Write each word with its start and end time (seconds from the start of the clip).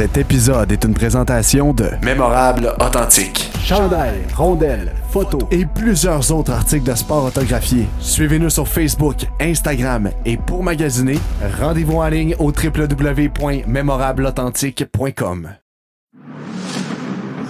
Cet 0.00 0.16
épisode 0.16 0.72
est 0.72 0.82
une 0.84 0.94
présentation 0.94 1.74
de 1.74 1.90
Mémorable 2.02 2.74
Authentique. 2.80 3.50
Chandail, 3.62 4.22
rondelles, 4.34 4.94
photos 5.10 5.42
et 5.50 5.66
plusieurs 5.66 6.32
autres 6.32 6.52
articles 6.52 6.90
de 6.90 6.94
sport 6.94 7.26
autographiés. 7.26 7.84
Suivez-nous 7.98 8.48
sur 8.48 8.66
Facebook, 8.66 9.26
Instagram 9.38 10.08
et 10.24 10.38
pour 10.38 10.62
magasiner, 10.62 11.18
rendez-vous 11.60 11.98
en 11.98 12.08
ligne 12.08 12.34
au 12.38 12.50
www.mémorableauthentique.com. 12.50 15.50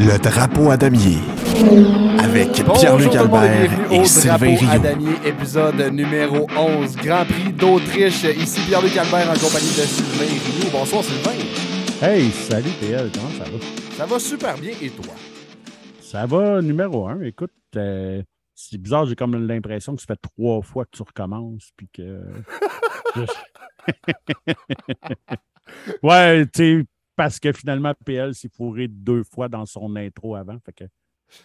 Le 0.01 0.19
drapeau 0.19 0.73
à 0.73 0.77
damier 0.77 1.19
avec 2.19 2.64
Pierre-Luc 2.75 3.14
Albert 3.14 3.43
bienvenue 3.43 3.69
et 3.93 4.01
au 4.01 4.05
Sylvain 4.07 4.39
Drapeau 4.39 4.67
à 4.67 4.71
Rio. 4.73 4.82
damier, 4.82 5.12
épisode 5.25 5.80
numéro 5.93 6.48
11, 6.59 6.96
Grand 6.96 7.27
Prix 7.27 7.53
d'Autriche. 7.53 8.25
Ici 8.25 8.61
Pierre-Luc 8.67 8.96
Albert 8.96 9.30
en 9.30 9.39
compagnie 9.39 9.69
de 9.69 9.82
Sylvain 9.82 10.25
Rio. 10.25 10.69
Bonsoir 10.73 11.05
Sylvain. 11.05 11.70
Hey, 12.03 12.30
salut 12.30 12.71
PL, 12.80 13.11
comment 13.12 13.29
ça 13.29 13.45
va? 13.45 13.59
Ça 13.95 14.07
va 14.07 14.19
super 14.19 14.56
bien 14.56 14.73
et 14.80 14.88
toi? 14.88 15.12
Ça 16.01 16.25
va 16.25 16.62
numéro 16.62 17.06
un. 17.06 17.20
Écoute, 17.20 17.52
euh, 17.77 18.23
c'est 18.55 18.79
bizarre, 18.79 19.05
j'ai 19.05 19.15
comme 19.15 19.37
l'impression 19.47 19.95
que 19.95 20.01
ça 20.01 20.06
fait 20.06 20.20
trois 20.23 20.62
fois 20.62 20.87
que 20.87 20.92
tu 20.92 21.02
recommences, 21.02 21.73
puis 21.77 21.91
que. 21.92 22.23
ouais, 26.02 26.47
tu 26.47 26.51
sais, 26.55 26.84
parce 27.16 27.39
que 27.39 27.52
finalement, 27.52 27.92
PL 28.06 28.34
s'est 28.34 28.48
fourré 28.48 28.89
deux 28.89 29.23
fois 29.23 29.51
dans 29.51 29.67
son 29.67 29.95
intro 29.97 30.37
avant. 30.37 30.56
Fait 30.64 30.73
que 30.73 30.84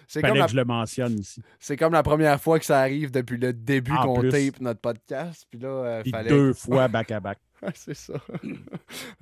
C'est 0.08 0.22
comme, 0.22 0.38
la, 0.38 0.46
que 0.46 0.52
je 0.52 0.56
le 0.56 0.64
mentionne 0.64 1.20
ici. 1.20 1.42
c'est 1.60 1.76
comme 1.76 1.92
la 1.92 2.04
première 2.04 2.40
fois 2.40 2.60
que 2.60 2.66
ça 2.66 2.80
arrive 2.80 3.12
depuis 3.12 3.36
le 3.36 3.52
début 3.52 3.92
qu'on 3.92 4.22
tape 4.30 4.62
notre 4.62 4.80
podcast. 4.80 5.48
Puis 5.50 5.60
là, 5.60 5.68
euh, 5.68 6.04
fallait. 6.10 6.30
deux 6.30 6.54
fois 6.54 6.88
back-à-back. 6.88 7.40
C'est 7.74 7.94
ça. 7.96 8.14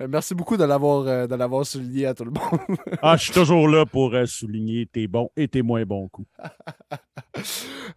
Euh, 0.00 0.08
Merci 0.08 0.34
beaucoup 0.34 0.56
de 0.56 0.64
l'avoir, 0.64 1.06
euh, 1.06 1.26
de 1.26 1.34
l'avoir 1.34 1.64
souligné 1.64 2.06
à 2.06 2.14
tout 2.14 2.24
le 2.24 2.30
monde. 2.30 2.78
Ah, 3.02 3.16
je 3.16 3.24
suis 3.24 3.32
toujours 3.32 3.68
là 3.68 3.86
pour 3.86 4.12
euh, 4.14 4.26
souligner 4.26 4.86
tes 4.86 5.06
bons 5.06 5.30
et 5.36 5.46
tes 5.46 5.62
moins 5.62 5.84
bons 5.84 6.08
coups. 6.08 6.28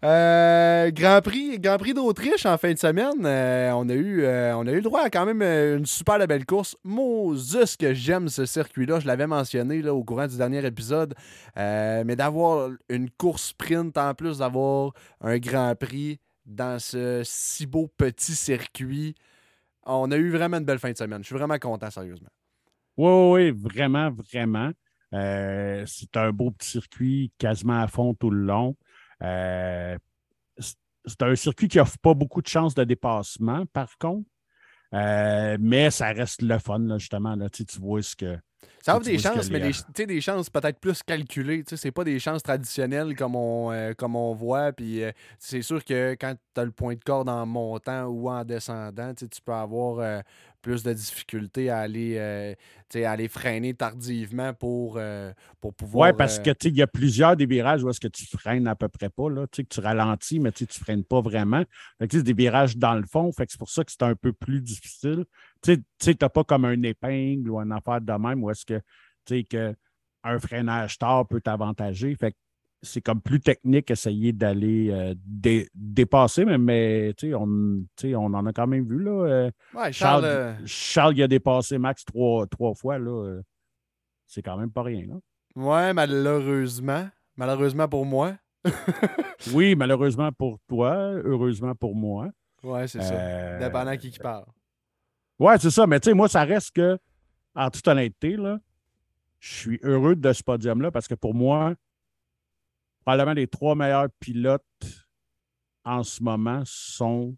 Euh, 0.03 0.91
Grand 0.91 1.21
Prix, 1.21 1.59
Grand 1.59 1.77
Prix 1.77 1.93
d'Autriche 1.93 2.45
en 2.45 2.57
fin 2.57 2.71
de 2.71 2.77
semaine. 2.77 3.19
on, 3.21 3.89
a 3.89 3.93
eu, 3.93 4.25
on 4.25 4.67
a 4.67 4.71
eu 4.71 4.75
le 4.75 4.81
droit 4.81 5.01
à 5.01 5.09
quand 5.09 5.25
même 5.25 5.41
une 5.41 5.85
super 5.85 6.19
belle 6.27 6.45
course. 6.45 6.75
Moses 6.83 7.75
que 7.77 7.93
j'aime 7.93 8.29
ce 8.29 8.45
circuit-là. 8.45 8.99
Je 8.99 9.07
l'avais 9.07 9.27
mentionné 9.27 9.81
là, 9.81 9.93
au 9.93 10.03
courant 10.03 10.27
du 10.27 10.37
dernier 10.37 10.63
épisode. 10.65 11.15
Mais 11.55 12.15
d'avoir 12.15 12.69
une 12.89 13.09
course 13.09 13.49
sprint 13.49 13.97
en 13.97 14.13
plus 14.13 14.39
d'avoir 14.39 14.91
un 15.21 15.37
Grand 15.37 15.73
Prix 15.75 16.19
dans 16.45 16.79
ce 16.79 17.21
si 17.23 17.65
beau 17.65 17.87
petit 17.97 18.33
circuit. 18.33 19.15
On 19.87 20.11
a 20.11 20.17
eu 20.17 20.29
vraiment 20.29 20.57
une 20.57 20.65
belle 20.65 20.79
fin 20.79 20.91
de 20.91 20.97
semaine. 20.97 21.21
Je 21.21 21.27
suis 21.27 21.35
vraiment 21.35 21.57
content, 21.57 21.89
sérieusement. 21.89 22.29
Oui, 22.97 23.11
oui, 23.31 23.51
vraiment, 23.51 24.11
vraiment. 24.11 24.71
Euh, 25.13 25.83
c'est 25.87 26.17
un 26.17 26.31
beau 26.31 26.51
petit 26.51 26.69
circuit, 26.69 27.31
quasiment 27.37 27.81
à 27.81 27.87
fond 27.87 28.13
tout 28.13 28.29
le 28.29 28.43
long. 28.43 28.75
Euh, 29.23 29.97
c'est 30.59 31.21
un 31.21 31.35
circuit 31.35 31.69
qui 31.69 31.79
offre 31.79 31.97
pas 31.99 32.13
beaucoup 32.13 32.41
de 32.41 32.47
chances 32.47 32.75
de 32.75 32.83
dépassement, 32.83 33.65
par 33.67 33.97
contre. 33.97 34.27
Euh, 34.93 35.57
mais 35.59 35.91
ça 35.91 36.07
reste 36.07 36.41
le 36.41 36.57
fun, 36.59 36.79
là, 36.79 36.97
justement. 36.97 37.35
Là, 37.35 37.49
tu 37.49 37.63
vois 37.79 38.01
ce 38.01 38.15
que. 38.15 38.37
Ça 38.81 38.95
offre 38.95 39.05
des 39.05 39.17
chances, 39.17 39.49
mais 39.51 39.59
des, 39.59 40.05
des 40.05 40.21
chances 40.21 40.49
peut-être 40.49 40.79
plus 40.79 41.03
calculées. 41.03 41.63
C'est 41.67 41.91
pas 41.91 42.05
des 42.05 42.19
chances 42.19 42.41
traditionnelles 42.41 43.17
comme 43.17 43.35
on, 43.35 43.71
euh, 43.71 43.93
comme 43.93 44.15
on 44.15 44.33
voit. 44.33 44.71
Puis 44.71 45.03
euh, 45.03 45.11
c'est 45.39 45.61
sûr 45.61 45.83
que 45.83 46.15
quand 46.17 46.35
tu 46.55 46.61
as 46.61 46.63
le 46.63 46.71
point 46.71 46.95
de 46.95 47.03
corde 47.03 47.27
en 47.27 47.45
montant 47.45 48.05
ou 48.05 48.29
en 48.29 48.45
descendant, 48.45 49.13
tu 49.13 49.27
peux 49.43 49.51
avoir 49.51 50.23
plus 50.67 50.83
de 50.83 50.91
difficultés 50.91 51.69
à 51.69 51.79
aller, 51.79 52.17
euh, 52.17 52.53
à 52.93 53.11
aller 53.11 53.29
freiner 53.29 53.73
tardivement 53.73 54.53
pour, 54.53 54.95
euh, 54.97 55.31
pour 55.61 55.73
pouvoir. 55.73 56.09
Oui, 56.09 56.17
parce 56.17 56.39
euh, 56.39 56.41
que 56.41 56.49
tu 56.49 56.57
sais, 56.63 56.69
il 56.69 56.75
y 56.75 56.81
a 56.81 56.87
plusieurs 56.87 57.37
des 57.37 57.45
virages 57.45 57.85
où 57.85 57.89
est-ce 57.89 58.01
que 58.01 58.09
tu 58.09 58.25
freines 58.37 58.67
à 58.67 58.75
peu 58.75 58.89
près 58.89 59.09
pas, 59.09 59.29
là, 59.29 59.47
tu 59.47 59.57
sais, 59.57 59.63
que 59.63 59.73
tu 59.73 59.79
ralentis, 59.79 60.41
mais 60.41 60.51
tu 60.51 60.65
ne 60.65 60.69
freines 60.69 61.05
pas 61.05 61.21
vraiment. 61.21 61.63
Que, 62.01 62.07
c'est 62.11 62.21
des 62.21 62.33
virages 62.33 62.75
dans 62.75 62.95
le 62.95 63.05
fond, 63.05 63.31
fait 63.31 63.45
que 63.45 63.53
c'est 63.53 63.57
pour 63.57 63.69
ça 63.69 63.85
que 63.85 63.91
c'est 63.93 64.03
un 64.03 64.15
peu 64.15 64.33
plus 64.33 64.61
difficile. 64.61 65.23
Tu 65.61 65.75
sais, 66.01 66.15
tu 66.15 66.17
n'as 66.21 66.29
pas 66.29 66.43
comme 66.43 66.65
un 66.65 66.83
épingle 66.83 67.49
ou 67.49 67.59
un 67.59 67.71
affaire 67.71 68.01
de 68.01 68.11
même 68.11 68.43
où 68.43 68.51
est-ce 68.51 68.65
que, 68.65 68.81
tu 69.25 69.37
sais, 69.37 69.43
que 69.45 69.73
un 70.25 70.39
freinage 70.39 70.97
tard 70.97 71.25
peut 71.29 71.39
t'avantager. 71.39 72.13
Fait 72.15 72.33
que 72.33 72.37
c'est 72.81 73.01
comme 73.01 73.21
plus 73.21 73.39
technique 73.39 73.89
essayer 73.91 74.33
d'aller 74.33 74.89
euh, 74.91 75.15
dé- 75.25 75.67
dépasser, 75.73 76.45
mais, 76.45 76.57
mais 76.57 77.13
tu 77.17 77.29
sais, 77.29 77.33
on, 77.35 77.47
on 78.03 78.33
en 78.33 78.45
a 78.45 78.53
quand 78.53 78.67
même 78.67 78.85
vu. 78.87 79.01
Là, 79.03 79.11
euh, 79.11 79.51
ouais, 79.73 79.91
Charles, 79.91 79.91
Charles, 79.93 80.25
euh, 80.25 80.53
Charles 80.65 81.17
il 81.17 81.23
a 81.23 81.27
dépassé 81.27 81.77
Max 81.77 82.05
trois, 82.05 82.45
trois 82.47 82.73
fois. 82.75 82.99
Là, 82.99 83.39
c'est 84.27 84.41
quand 84.41 84.57
même 84.57 84.71
pas 84.71 84.83
rien. 84.83 85.05
Là. 85.07 85.15
ouais, 85.55 85.93
malheureusement. 85.93 87.07
Malheureusement 87.35 87.87
pour 87.87 88.05
moi. 88.05 88.35
Oui, 89.53 89.75
malheureusement 89.75 90.31
pour 90.31 90.57
toi, 90.67 90.95
heureusement 91.23 91.75
pour 91.75 91.95
moi. 91.95 92.27
Ouais, 92.63 92.87
c'est 92.87 93.01
ça. 93.01 93.59
Dépendant 93.59 93.95
qui 93.95 94.09
qui 94.11 94.19
parle. 94.19 94.45
Ouais, 95.39 95.57
c'est 95.59 95.69
ça. 95.69 95.85
Mais 95.85 95.99
tu 95.99 96.09
sais, 96.09 96.15
moi, 96.15 96.27
ça 96.27 96.43
reste 96.43 96.75
que, 96.75 96.97
en 97.55 97.69
toute 97.69 97.87
honnêteté, 97.87 98.35
là, 98.35 98.59
je 99.39 99.53
suis 99.53 99.79
heureux 99.83 100.15
de 100.15 100.33
ce 100.33 100.41
podium-là 100.43 100.89
parce 100.91 101.07
que 101.07 101.13
pour 101.13 101.35
moi, 101.35 101.75
probablement 103.07 103.33
les 103.35 103.47
trois 103.47 103.73
meilleurs 103.73 104.09
pilotes 104.19 104.61
en 105.85 106.03
ce 106.03 106.21
moment 106.21 106.61
sont, 106.65 107.37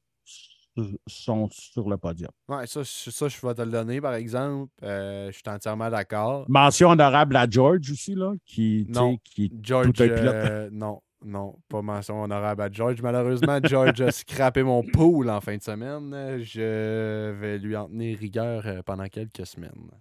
sont 1.06 1.47
sur 1.52 1.88
le 1.88 1.96
podium. 1.97 2.31
Ouais, 2.47 2.66
ça, 2.66 2.81
je- 2.81 3.12
ça, 3.12 3.28
je 3.28 3.38
vais 3.46 3.53
te 3.53 3.62
le 3.62 3.69
donner, 3.69 4.02
par 4.02 4.16
exemple. 4.16 4.72
Euh, 4.81 5.28
je 5.28 5.34
suis 5.34 5.44
entièrement 5.47 5.91
d'accord. 5.91 6.46
Mention 6.50 6.90
honorable 6.90 7.35
à 7.35 7.47
George 7.47 7.91
aussi, 7.91 8.16
là, 8.16 8.34
qui, 8.47 8.88
Non. 8.90 9.18
qui 9.24 9.52
George, 9.62 9.91
Tout 9.94 10.02
un 10.02 10.08
pilote. 10.08 10.25
euh, 10.34 10.69
non, 10.72 11.03
non, 11.24 11.56
pas 11.69 11.84
mention 11.84 12.24
honorable 12.24 12.63
à 12.63 12.72
George. 12.72 13.00
Malheureusement, 13.03 13.59
George 13.63 14.02
a 14.02 14.12
scrappé 14.12 14.63
mon 14.63 14.81
pool 14.81 15.29
en 15.29 15.40
fin 15.40 15.56
de 15.56 15.62
semaine. 15.62 16.40
Je 16.41 17.31
vais 17.40 17.59
lui 17.59 17.75
en 17.78 17.88
tenir 17.88 18.18
rigueur 18.18 18.63
euh, 18.66 18.81
pendant 18.81 19.06
quelques 19.08 19.46
semaines. 19.46 19.91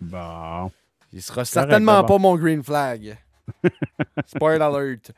Bon. 0.00 0.70
Il 1.12 1.20
sera 1.20 1.44
certainement 1.44 2.02
pas 2.04 2.16
mon 2.16 2.34
green 2.36 2.62
flag. 2.62 3.18
Spoiler 4.26 4.62
alert. 4.62 5.12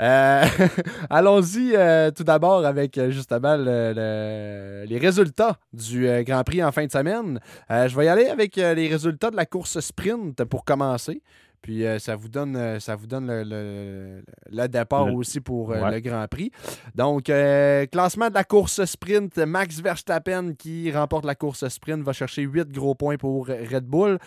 Euh, 0.00 0.44
Allons-y 1.10 1.72
euh, 1.74 2.10
tout 2.10 2.24
d'abord 2.24 2.64
avec 2.64 2.98
euh, 2.98 3.10
justement 3.10 3.56
le- 3.56 3.92
le- 3.94 4.84
les 4.86 4.98
résultats 4.98 5.56
du 5.72 6.08
euh, 6.08 6.22
Grand 6.22 6.44
Prix 6.44 6.62
en 6.62 6.72
fin 6.72 6.86
de 6.86 6.90
semaine. 6.92 7.40
Je 7.70 7.96
vais 7.96 8.06
y 8.06 8.08
aller 8.08 8.26
avec 8.26 8.56
les 8.56 8.88
résultats 8.88 9.30
de 9.30 9.36
la 9.36 9.46
course 9.46 9.80
sprint 9.80 10.44
pour 10.44 10.64
commencer. 10.64 11.22
Puis 11.62 11.82
ça 11.98 12.14
vous 12.14 12.28
donne, 12.28 12.78
ça 12.78 12.94
vous 12.94 13.08
donne 13.08 13.26
le, 13.26 13.42
le- 13.42 14.22
le 14.52 14.68
départ 14.68 15.12
aussi 15.12 15.40
pour 15.40 15.70
ouais. 15.70 15.90
le 15.90 15.98
Grand 16.00 16.28
Prix. 16.28 16.52
Donc, 16.94 17.24
classement 17.24 18.28
de 18.28 18.34
la 18.34 18.44
course 18.44 18.84
sprint, 18.84 19.36
Max 19.38 19.80
Verstappen 19.80 20.52
qui 20.56 20.92
remporte 20.92 21.24
la 21.24 21.34
course 21.34 21.66
sprint 21.66 22.04
va 22.04 22.12
chercher 22.12 22.42
8 22.42 22.70
gros 22.70 22.94
points 22.94 23.16
pour 23.16 23.48
Red 23.48 23.84
Bull 23.84 24.18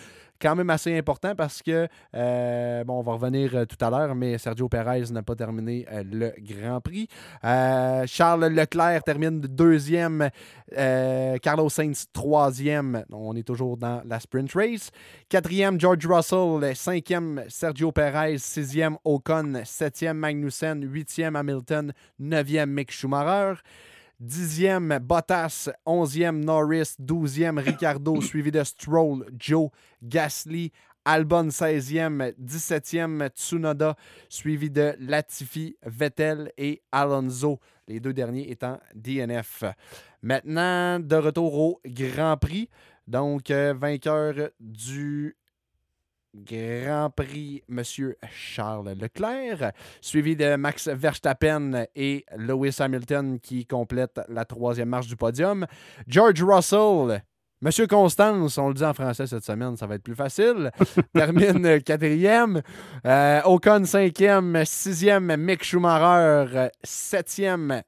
quand 0.41 0.55
même 0.55 0.69
assez 0.69 0.97
important 0.97 1.35
parce 1.35 1.61
que, 1.61 1.87
euh, 2.15 2.83
bon, 2.83 2.99
on 2.99 3.01
va 3.01 3.13
revenir 3.13 3.55
euh, 3.55 3.65
tout 3.65 3.83
à 3.83 3.89
l'heure, 3.89 4.15
mais 4.15 4.37
Sergio 4.37 4.69
Perez 4.69 5.11
n'a 5.11 5.23
pas 5.23 5.35
terminé 5.35 5.85
euh, 5.91 6.03
le 6.09 6.33
Grand 6.39 6.81
Prix. 6.81 7.07
Charles 7.43 8.45
Leclerc 8.45 9.03
termine 9.03 9.39
deuxième, 9.41 10.29
Carlos 10.71 11.69
Sainz 11.69 12.07
troisième. 12.13 13.03
On 13.11 13.35
est 13.35 13.43
toujours 13.43 13.77
dans 13.77 14.01
la 14.05 14.19
sprint 14.19 14.53
race. 14.53 14.91
Quatrième, 15.27 15.79
George 15.79 16.05
Russell. 16.05 16.75
Cinquième, 16.75 17.43
Sergio 17.47 17.91
Perez. 17.91 18.37
Sixième, 18.37 18.97
Ocon. 19.03 19.61
Septième, 19.65 20.17
Magnussen. 20.17 20.83
Huitième, 20.83 21.35
Hamilton. 21.35 21.93
Neuvième, 22.19 22.71
Mick 22.71 22.91
Schumacher. 22.91 23.61
Dixième, 24.19 24.99
Bottas. 25.01 25.69
Onzième, 25.85 26.43
Norris. 26.43 26.95
Douzième, 26.99 27.57
Ricardo, 27.57 28.19
suivi 28.21 28.51
de 28.51 28.63
Stroll, 28.63 29.25
Joe, 29.37 29.69
Gasly. 30.03 30.71
Albon 31.05 31.47
16e, 31.47 32.35
17e, 32.39 33.29
Tsunoda, 33.29 33.95
suivi 34.27 34.69
de 34.69 34.95
Latifi, 34.99 35.75
Vettel 35.83 36.51
et 36.57 36.83
Alonso, 36.91 37.59
les 37.87 37.99
deux 37.99 38.13
derniers 38.13 38.51
étant 38.51 38.79
DNF. 38.93 39.63
Maintenant, 40.21 40.99
de 40.99 41.15
retour 41.15 41.57
au 41.57 41.81
Grand 41.85 42.37
Prix. 42.37 42.69
Donc, 43.07 43.49
euh, 43.49 43.73
vainqueur 43.75 44.51
du 44.59 45.35
Grand 46.35 47.09
Prix, 47.09 47.63
Monsieur 47.67 48.17
Charles 48.31 48.93
Leclerc, 48.99 49.71
suivi 50.01 50.35
de 50.35 50.55
Max 50.55 50.87
Verstappen 50.87 51.85
et 51.95 52.25
Lewis 52.37 52.77
Hamilton 52.79 53.39
qui 53.39 53.65
complète 53.65 54.19
la 54.27 54.45
troisième 54.45 54.89
marche 54.89 55.07
du 55.07 55.15
podium. 55.15 55.65
George 56.07 56.43
Russell, 56.43 57.23
Monsieur 57.61 57.87
Constance, 57.87 58.57
on 58.57 58.69
le 58.69 58.73
dit 58.73 58.85
en 58.85 58.93
français 58.93 59.27
cette 59.27 59.43
semaine, 59.43 59.75
ça 59.75 59.85
va 59.85 59.95
être 59.95 60.03
plus 60.03 60.15
facile, 60.15 60.71
termine 61.13 61.65
euh, 61.65 61.79
quatrième. 61.81 62.61
Euh, 63.05 63.41
Ocon 63.43 63.83
cinquième, 63.83 64.63
sixième, 64.63 65.35
Mick 65.35 65.63
Schumacher, 65.65 66.55
euh, 66.55 66.69
septième, 66.83 67.81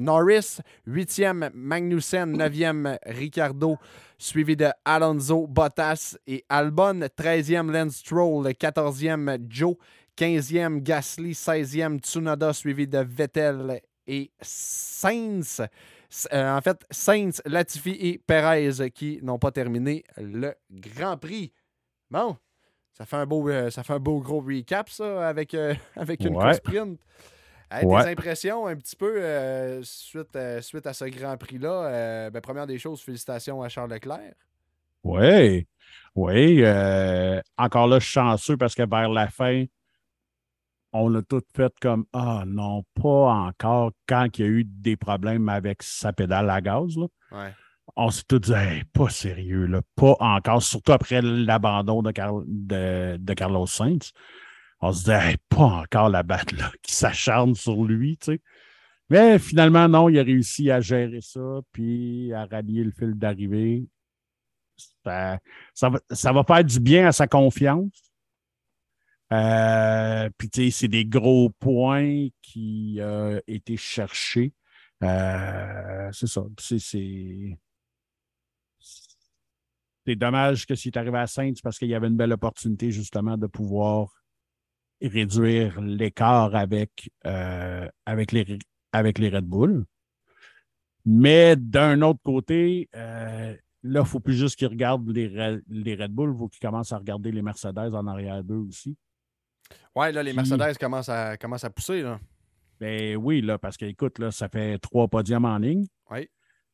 Norris, 0.00 0.58
8e 0.88 1.50
Magnussen, 1.54 2.36
9e 2.36 2.98
Ricardo, 3.06 3.76
suivi 4.20 4.54
de 4.54 4.70
Alonso, 4.84 5.46
Bottas 5.46 6.16
et 6.26 6.44
Albon, 6.48 7.00
13e 7.00 7.70
Lance 7.70 7.96
Stroll, 7.96 8.48
14e 8.52 9.38
Joe, 9.48 9.76
15e 10.16 10.82
Gasly, 10.82 11.32
16e 11.32 11.98
Tsunoda, 12.00 12.52
suivi 12.52 12.86
de 12.86 12.98
Vettel 12.98 13.80
et 14.06 14.30
Sainz. 14.42 15.62
Euh, 16.32 16.56
en 16.56 16.60
fait, 16.60 16.84
Sainz, 16.90 17.40
Latifi 17.46 17.96
et 17.98 18.18
Perez 18.18 18.90
qui 18.90 19.20
n'ont 19.22 19.38
pas 19.38 19.52
terminé 19.52 20.04
le 20.18 20.54
Grand 20.70 21.16
Prix. 21.16 21.52
Bon, 22.10 22.36
ça 22.92 23.06
fait 23.06 23.16
un 23.16 23.26
beau, 23.26 23.48
euh, 23.48 23.70
ça 23.70 23.82
fait 23.82 23.94
un 23.94 24.00
beau 24.00 24.20
gros 24.20 24.40
recap, 24.40 24.90
ça, 24.90 25.28
avec, 25.28 25.54
euh, 25.54 25.74
avec 25.96 26.20
une 26.20 26.34
course 26.34 26.56
sprint. 26.56 27.00
Des 27.70 28.10
impressions 28.10 28.66
un 28.66 28.76
petit 28.76 28.96
peu 28.96 29.80
suite, 29.82 30.38
suite 30.60 30.86
à 30.86 30.92
ce 30.92 31.04
Grand 31.04 31.36
Prix-là. 31.36 32.30
Ben, 32.30 32.40
première 32.40 32.66
des 32.66 32.78
choses, 32.78 33.00
félicitations 33.00 33.62
à 33.62 33.68
Charles 33.68 33.92
Leclerc. 33.92 34.34
Oui, 35.04 35.66
oui. 36.14 36.64
encore 37.56 37.86
là, 37.86 38.00
chanceux 38.00 38.56
parce 38.56 38.74
que 38.74 38.88
vers 38.88 39.08
la 39.08 39.28
fin, 39.28 39.64
on 40.92 41.08
l'a 41.08 41.22
tout 41.22 41.42
fait 41.54 41.72
comme 41.80 42.04
Ah 42.12 42.44
non, 42.46 42.84
pas 43.00 43.32
encore 43.32 43.92
quand 44.08 44.26
il 44.38 44.44
y 44.44 44.44
a 44.44 44.50
eu 44.50 44.64
des 44.64 44.96
problèmes 44.96 45.48
avec 45.48 45.82
sa 45.82 46.12
pédale 46.12 46.50
à 46.50 46.60
gaz. 46.60 46.96
On 47.96 48.10
s'est 48.10 48.22
tout 48.28 48.38
dit 48.38 48.52
pas 48.92 49.08
sérieux, 49.08 49.66
là, 49.66 49.82
pas 49.96 50.14
encore, 50.20 50.62
surtout 50.62 50.92
après 50.92 51.20
l'abandon 51.22 52.02
de, 52.02 53.16
de, 53.16 53.34
Carlos 53.34 53.66
Sainz. 53.66 54.12
On 54.80 54.92
se 54.92 55.04
dit 55.04 55.36
pas 55.48 55.64
encore 55.64 56.08
la 56.08 56.22
batte 56.22 56.52
là, 56.52 56.70
qui 56.82 56.94
s'acharne 56.94 57.54
sur 57.54 57.84
lui. 57.84 58.18
Mais 59.10 59.38
finalement, 59.38 59.88
non, 59.88 60.08
il 60.08 60.18
a 60.18 60.22
réussi 60.22 60.70
à 60.70 60.80
gérer 60.80 61.20
ça, 61.20 61.60
puis 61.72 62.32
à 62.32 62.46
rallier 62.46 62.84
le 62.84 62.92
fil 62.92 63.14
d'arrivée. 63.14 63.84
Ça, 65.04 65.38
ça, 65.74 65.90
ça 66.10 66.32
va 66.32 66.44
faire 66.44 66.64
du 66.64 66.80
bien 66.80 67.08
à 67.08 67.12
sa 67.12 67.26
confiance 67.26 68.10
euh, 69.32 70.28
puis, 70.36 70.50
tu 70.50 70.64
sais, 70.64 70.70
c'est 70.70 70.88
des 70.88 71.04
gros 71.04 71.50
points 71.50 72.28
qui 72.42 72.96
ont 73.00 73.34
euh, 73.34 73.40
été 73.46 73.76
cherchés. 73.76 74.52
Euh, 75.02 76.10
c'est 76.12 76.26
ça. 76.26 76.42
C'est. 76.58 77.56
Dommage 80.06 80.66
que 80.66 80.74
s'il 80.74 80.90
est 80.90 80.98
arrivé 80.98 81.18
à 81.18 81.28
Saints 81.28 81.52
parce 81.62 81.78
qu'il 81.78 81.86
y 81.86 81.94
avait 81.94 82.08
une 82.08 82.16
belle 82.16 82.32
opportunité 82.32 82.90
justement 82.90 83.38
de 83.38 83.46
pouvoir 83.46 84.19
réduire 85.02 85.80
l'écart 85.80 86.54
avec, 86.54 87.10
avec, 87.24 88.32
les, 88.32 88.58
avec 88.92 89.18
les 89.18 89.28
Red 89.28 89.46
Bull. 89.46 89.84
Mais 91.06 91.56
d'un 91.56 92.02
autre 92.02 92.20
côté, 92.22 92.88
là, 92.92 93.54
il 93.82 93.90
ne 93.90 94.02
faut 94.02 94.20
plus 94.20 94.34
juste 94.34 94.56
qu'ils 94.56 94.68
regardent 94.68 95.08
les, 95.10 95.60
les 95.68 95.94
Red 95.94 96.12
Bull, 96.12 96.32
il 96.34 96.38
faut 96.38 96.48
qu'ils 96.48 96.60
commencent 96.60 96.92
à 96.92 96.98
regarder 96.98 97.32
les 97.32 97.42
Mercedes 97.42 97.94
en 97.94 98.06
arrière 98.06 98.44
d'eux 98.44 98.66
aussi. 98.68 98.96
Ouais, 99.94 100.12
là, 100.12 100.22
les 100.22 100.32
Mercedes 100.32 100.76
commencent, 100.78 101.08
à, 101.08 101.36
commencent 101.36 101.64
à 101.64 101.70
pousser. 101.70 102.02
Là. 102.02 102.20
Ben 102.78 103.16
oui, 103.16 103.40
là, 103.40 103.58
parce 103.58 103.76
que 103.76 103.84
écoute, 103.84 104.18
là, 104.18 104.30
ça 104.30 104.48
fait 104.48 104.78
trois 104.78 105.08
podiums 105.08 105.44
en 105.44 105.58
ligne. 105.58 105.86
Oui. 106.10 106.28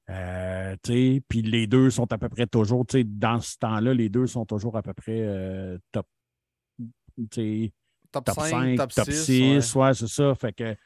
Euh, 0.08 0.76
puis 0.82 1.42
les 1.42 1.66
deux 1.66 1.90
sont 1.90 2.12
à 2.12 2.18
peu 2.18 2.28
près 2.28 2.46
toujours, 2.46 2.86
dans 3.04 3.40
ce 3.40 3.58
temps-là, 3.58 3.92
les 3.92 4.08
deux 4.08 4.26
sont 4.26 4.46
toujours 4.46 4.76
à 4.76 4.82
peu 4.82 4.94
près 4.94 5.20
euh, 5.20 5.78
top, 5.90 6.06
top, 8.24 8.36
top 8.36 8.46
5, 8.46 8.76
top 8.76 8.92
6. 8.92 9.74
ouais, 9.74 9.94
c'est 9.94 10.08
ça. 10.08 10.34
Fait 10.34 10.52
que 10.52 10.76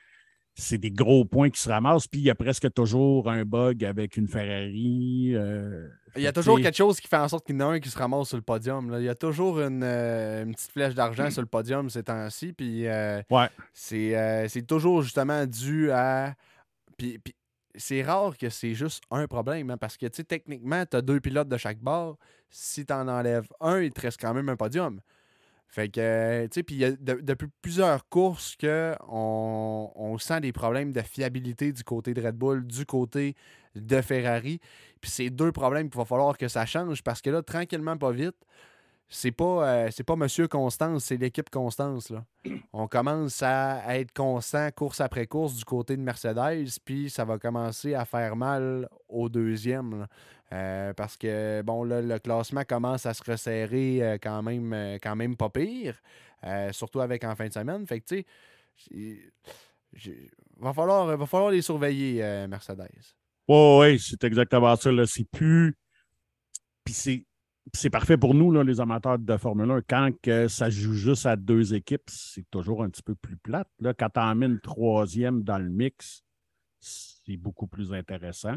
c'est 0.54 0.78
des 0.78 0.90
gros 0.90 1.24
points 1.24 1.50
qui 1.50 1.60
se 1.60 1.68
ramassent. 1.68 2.06
Puis 2.06 2.20
il 2.20 2.24
y 2.24 2.30
a 2.30 2.34
presque 2.34 2.72
toujours 2.72 3.30
un 3.30 3.44
bug 3.44 3.84
avec 3.84 4.16
une 4.16 4.28
Ferrari. 4.28 5.32
Euh, 5.34 5.88
il 6.16 6.22
y 6.22 6.26
a 6.26 6.32
toujours 6.32 6.60
quelque 6.60 6.76
chose 6.76 7.00
qui 7.00 7.08
fait 7.08 7.16
en 7.16 7.28
sorte 7.28 7.46
qu'il 7.46 7.54
y 7.54 7.62
en 7.62 7.70
a 7.70 7.74
un 7.74 7.80
qui 7.80 7.88
se 7.88 7.98
ramasse 7.98 8.28
sur 8.28 8.36
le 8.36 8.42
podium. 8.42 8.94
Il 8.98 9.04
y 9.04 9.08
a 9.08 9.14
toujours 9.14 9.60
une, 9.60 9.82
euh, 9.82 10.44
petite 10.46 10.72
flèche 10.72 10.94
d'argent 10.94 11.30
sur 11.30 11.40
le 11.40 11.46
podium 11.46 11.88
ces 11.88 12.02
temps-ci. 12.02 12.52
Puis 12.52 12.86
euh, 12.86 13.22
ouais. 13.30 13.48
c'est 13.72 14.66
toujours 14.66 15.02
justement 15.02 15.46
dû 15.46 15.90
à. 15.90 16.34
Puis, 16.96 17.18
c'est 17.76 18.02
rare 18.02 18.36
que 18.36 18.50
c'est 18.50 18.74
juste 18.74 19.04
un 19.12 19.28
problème, 19.28 19.70
hein, 19.70 19.76
parce 19.76 19.96
que 19.96 20.06
techniquement, 20.06 20.84
tu 20.84 20.96
as 20.96 21.02
deux 21.02 21.20
pilotes 21.20 21.48
de 21.48 21.56
chaque 21.56 21.78
bord. 21.78 22.18
Si 22.50 22.84
tu 22.84 22.92
en 22.92 23.06
enlèves 23.06 23.48
un, 23.60 23.80
il 23.80 23.92
te 23.92 24.00
reste 24.00 24.20
quand 24.20 24.34
même 24.34 24.48
un 24.48 24.56
podium. 24.56 25.00
Fait 25.70 25.88
que, 25.88 26.46
tu 26.46 26.50
sais, 26.52 26.62
puis 26.64 26.78
depuis 27.00 27.46
plusieurs 27.62 28.08
courses 28.08 28.56
qu'on 28.60 29.92
on 29.94 30.18
sent 30.18 30.40
des 30.40 30.52
problèmes 30.52 30.92
de 30.92 31.00
fiabilité 31.00 31.72
du 31.72 31.84
côté 31.84 32.12
de 32.12 32.20
Red 32.20 32.34
Bull, 32.34 32.66
du 32.66 32.84
côté 32.84 33.36
de 33.76 34.00
Ferrari. 34.00 34.60
Puis 35.00 35.10
c'est 35.12 35.30
deux 35.30 35.52
problèmes 35.52 35.88
qu'il 35.88 35.98
va 35.98 36.04
falloir 36.04 36.36
que 36.36 36.48
ça 36.48 36.66
change 36.66 37.02
parce 37.04 37.22
que 37.22 37.30
là, 37.30 37.42
tranquillement, 37.42 37.96
pas 37.96 38.10
vite, 38.10 38.34
c'est 39.12 39.32
pas, 39.32 39.86
euh, 39.86 39.90
pas 40.06 40.14
Monsieur 40.14 40.46
Constance, 40.46 41.04
c'est 41.04 41.16
l'équipe 41.16 41.50
Constance. 41.50 42.10
Là. 42.10 42.24
On 42.72 42.86
commence 42.86 43.42
à, 43.42 43.98
être 43.98 44.12
constant 44.12 44.70
course 44.70 45.00
après 45.00 45.26
course 45.26 45.56
du 45.56 45.64
côté 45.64 45.96
de 45.96 46.02
Mercedes, 46.02 46.78
puis 46.84 47.10
ça 47.10 47.24
va 47.24 47.36
commencer 47.38 47.94
à 47.94 48.04
faire 48.04 48.36
mal 48.36 48.88
au 49.08 49.28
deuxième. 49.28 50.06
Euh, 50.52 50.92
parce 50.94 51.16
que 51.16 51.62
bon, 51.62 51.82
là, 51.82 52.00
le 52.00 52.18
classement 52.20 52.62
commence 52.62 53.04
à 53.04 53.12
se 53.12 53.28
resserrer 53.28 54.02
euh, 54.02 54.18
quand, 54.22 54.42
même, 54.42 54.98
quand 55.02 55.16
même 55.16 55.36
pas 55.36 55.50
pire, 55.50 56.00
surtout 56.70 57.00
avec 57.00 57.24
en 57.24 57.34
fin 57.34 57.48
de 57.48 57.52
semaine. 57.52 57.86
Fait 57.88 58.00
que 58.00 58.06
tu 58.06 58.24
sais, 58.76 60.12
va 60.58 60.72
falloir, 60.72 61.16
va 61.16 61.26
falloir 61.26 61.50
les 61.50 61.62
surveiller, 61.62 62.46
Mercedes. 62.48 62.88
Oui, 63.48 63.78
oui, 63.80 63.98
c'est 63.98 64.22
exactement 64.22 64.76
ça. 64.76 64.90
C'est 65.06 65.28
plus. 65.28 65.76
Puis 66.84 66.94
c'est 66.94 67.24
c'est 67.74 67.90
parfait 67.90 68.16
pour 68.16 68.34
nous, 68.34 68.50
là, 68.50 68.64
les 68.64 68.80
amateurs 68.80 69.18
de 69.18 69.36
Formule 69.36 69.70
1. 69.70 69.82
Quand 69.82 70.10
que 70.22 70.48
ça 70.48 70.70
joue 70.70 70.94
juste 70.94 71.26
à 71.26 71.36
deux 71.36 71.74
équipes, 71.74 72.08
c'est 72.08 72.48
toujours 72.50 72.82
un 72.82 72.90
petit 72.90 73.02
peu 73.02 73.14
plus 73.14 73.36
plate. 73.36 73.68
Là, 73.80 73.94
quand 73.94 74.10
tu 74.10 74.20
emmènes 74.20 74.52
une 74.52 74.60
troisième 74.60 75.42
dans 75.42 75.58
le 75.58 75.68
mix, 75.68 76.24
c'est 76.80 77.36
beaucoup 77.36 77.66
plus 77.66 77.92
intéressant. 77.92 78.56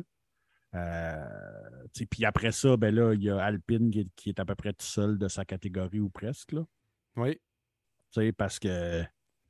Euh, 0.75 1.85
puis 2.09 2.25
après 2.25 2.51
ça, 2.51 2.77
ben 2.77 2.93
là, 2.93 3.13
il 3.13 3.23
y 3.23 3.29
a 3.29 3.43
Alpine 3.43 3.91
qui 4.15 4.29
est, 4.29 4.39
à 4.39 4.45
peu 4.45 4.55
près 4.55 4.73
tout 4.73 4.85
seul 4.85 5.17
de 5.17 5.27
sa 5.27 5.45
catégorie 5.45 5.99
ou 5.99 6.09
presque. 6.09 6.53
Là. 6.53 6.65
Oui. 7.15 7.39
Parce 8.37 8.59
que 8.59 9.03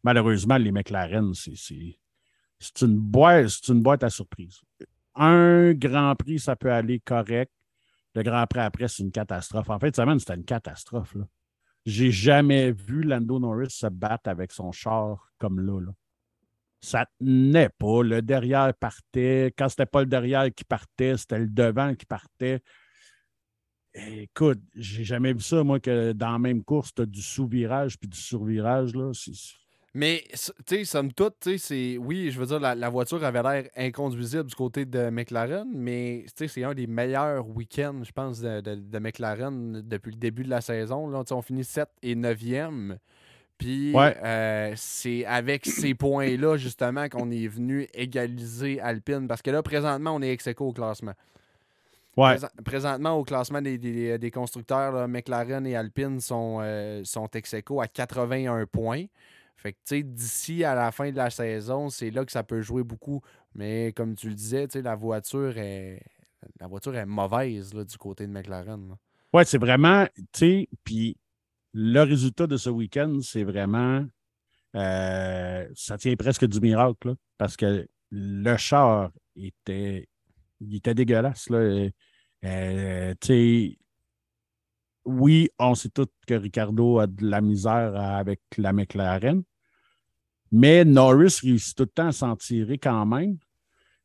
malheureusement, 0.04 0.58
les 0.58 0.72
McLaren, 0.72 1.34
c'est 1.34 2.82
une, 2.82 2.98
boîte, 2.98 3.68
une 3.68 3.82
boîte 3.82 4.04
à 4.04 4.10
surprise. 4.10 4.62
Un 5.16 5.74
Grand 5.74 6.16
Prix, 6.16 6.40
ça 6.40 6.56
peut 6.56 6.72
aller 6.72 7.00
correct 7.00 7.52
le 8.16 8.24
Grand 8.24 8.46
Prix 8.48 8.60
après, 8.60 8.88
c'est 8.88 9.04
une 9.04 9.12
catastrophe. 9.12 9.70
En 9.70 9.80
fait, 9.80 9.96
semaine, 9.96 10.20
c'était 10.20 10.36
une 10.36 10.46
catastrophe. 10.46 11.16
J'ai 11.86 12.12
jamais 12.12 12.72
vu 12.72 13.04
Lando 13.04 13.40
Norris 13.40 13.72
se 13.72 13.88
battre 13.88 14.30
avec 14.30 14.52
son 14.52 14.72
char 14.72 15.32
comme 15.38 15.60
là. 15.60 15.82
là. 15.82 15.92
Ça 16.80 17.08
tenait 17.20 17.70
pas. 17.70 18.04
Le 18.04 18.22
derrière 18.22 18.74
partait. 18.74 19.54
Quand 19.58 19.70
c'était 19.70 19.86
pas 19.86 20.02
le 20.02 20.06
derrière 20.06 20.54
qui 20.54 20.64
partait, 20.64 21.18
c'était 21.18 21.40
le 21.40 21.48
devant 21.48 21.96
qui 21.96 22.06
partait. 22.06 22.62
Écoute, 23.94 24.60
j'ai 24.76 25.04
jamais 25.04 25.34
vu 25.34 25.42
ça, 25.42 25.64
moi, 25.64 25.80
que 25.80 26.14
dans 26.14 26.32
la 26.32 26.40
même 26.40 26.64
course, 26.64 26.94
tu 26.94 27.04
as 27.04 27.06
du 27.06 27.22
sous-virage 27.22 27.98
puis 28.00 28.10
du 28.10 28.18
sur-virage. 28.18 28.96
Là. 28.96 29.12
Mais, 29.96 30.24
tu 30.32 30.52
sais, 30.66 30.86
somme 30.86 31.14
toute, 31.14 31.36
tu 31.40 31.52
sais, 31.52 31.58
c'est. 31.60 31.98
Oui, 32.00 32.32
je 32.32 32.40
veux 32.40 32.48
dire, 32.48 32.60
la, 32.60 32.90
voiture 32.90 33.24
avait 33.24 33.44
l'air 33.44 33.70
inconduisible 33.78 34.46
du 34.46 34.56
côté 34.56 34.86
de 34.86 35.10
McLaren, 35.12 35.68
mais, 35.72 36.26
tu 36.30 36.34
sais, 36.36 36.48
c'est 36.48 36.64
un 36.64 36.74
des 36.74 36.88
meilleurs 36.88 37.48
week-ends, 37.48 38.02
je 38.04 38.12
pense, 38.12 38.40
de, 38.42 39.00
McLaren 39.00 39.82
depuis 39.84 40.12
le 40.12 40.18
début 40.18 40.44
de 40.44 40.50
la 40.50 40.62
saison. 40.62 41.10
Là, 41.10 41.24
on 41.30 41.42
finit 41.44 41.64
7 41.64 41.88
et 42.02 42.16
9e. 42.16 42.98
Puis, 43.60 43.94
euh, 43.96 44.74
c'est 44.76 45.26
avec 45.26 45.68
ces 45.68 45.94
points-là, 45.94 46.58
justement, 46.58 47.08
qu'on 47.08 47.30
est 47.30 47.48
venu 47.48 47.88
égaliser 47.94 48.80
Alpine. 48.82 49.28
Parce 49.28 49.44
que 49.44 49.52
là, 49.52 49.62
présentement, 49.62 50.16
on 50.16 50.24
est 50.24 50.32
ex 50.32 50.50
au 50.58 50.74
classement. 50.74 51.14
Ouais. 52.18 52.36
présentement, 52.64 53.14
au 53.14 53.24
classement 53.24 53.62
des, 53.62 54.32
constructeurs, 54.34 55.08
McLaren 55.08 55.66
et 55.68 55.76
Alpine 55.76 56.20
sont, 56.20 56.60
euh, 56.62 57.02
sont 57.04 57.28
ex 57.28 57.54
à 57.54 57.88
81 57.88 58.66
points. 58.66 59.06
Fait 59.64 59.72
que, 59.72 59.78
tu 59.78 59.96
sais, 59.96 60.04
d'ici 60.04 60.64
à 60.66 60.76
la 60.76 60.92
fin 60.92 61.10
de 61.10 61.16
la 61.16 61.30
saison, 61.30 61.90
c'est 61.90 62.12
là 62.12 62.26
que 62.26 62.34
ça 62.34 62.44
peut 62.44 62.60
jouer 62.60 62.84
beaucoup. 62.84 63.22
Mais 63.56 63.94
comme 63.94 64.14
tu 64.14 64.28
le 64.28 64.36
disais, 64.36 64.68
tu 64.68 64.74
sais, 64.74 64.82
la 64.82 64.96
voiture 64.96 65.58
est, 65.58 66.02
la 66.60 66.68
voiture 66.68 66.94
est 66.98 67.06
mauvaise 67.06 67.74
là, 67.74 67.86
du 67.86 67.98
côté 67.98 68.28
de 68.28 68.32
McLaren. 68.34 68.98
Ouais, 69.32 69.46
c'est 69.46 69.58
vraiment, 69.58 70.06
tu 70.16 70.24
sais, 70.34 70.70
puis 70.84 71.16
le 71.74 72.02
résultat 72.02 72.46
de 72.46 72.58
ce 72.58 72.70
week-end, 72.70 73.20
c'est 73.24 73.46
vraiment, 73.46 74.06
euh, 74.76 75.68
ça 75.76 75.98
tient 75.98 76.16
presque 76.18 76.46
du 76.46 76.60
miracle, 76.60 77.16
parce 77.38 77.56
que 77.56 77.88
le 78.12 78.58
char 78.58 79.12
était, 79.38 80.10
il 80.60 80.76
était 80.76 80.94
dégueulasse. 80.94 81.50
Là. 81.50 81.90
Euh, 82.44 83.14
oui, 85.06 85.50
on 85.58 85.74
sait 85.74 85.90
tous 85.90 86.08
que 86.28 86.34
Ricardo 86.34 87.00
a 87.00 87.08
de 87.08 87.26
la 87.26 87.40
misère 87.40 87.96
avec 87.96 88.42
la 88.58 88.74
McLaren, 88.74 89.44
mais 90.54 90.86
Norris 90.86 91.40
réussit 91.42 91.76
tout 91.76 91.84
le 91.84 91.90
temps 91.90 92.08
à 92.08 92.12
s'en 92.12 92.36
tirer 92.36 92.78
quand 92.78 93.06
même. 93.08 93.38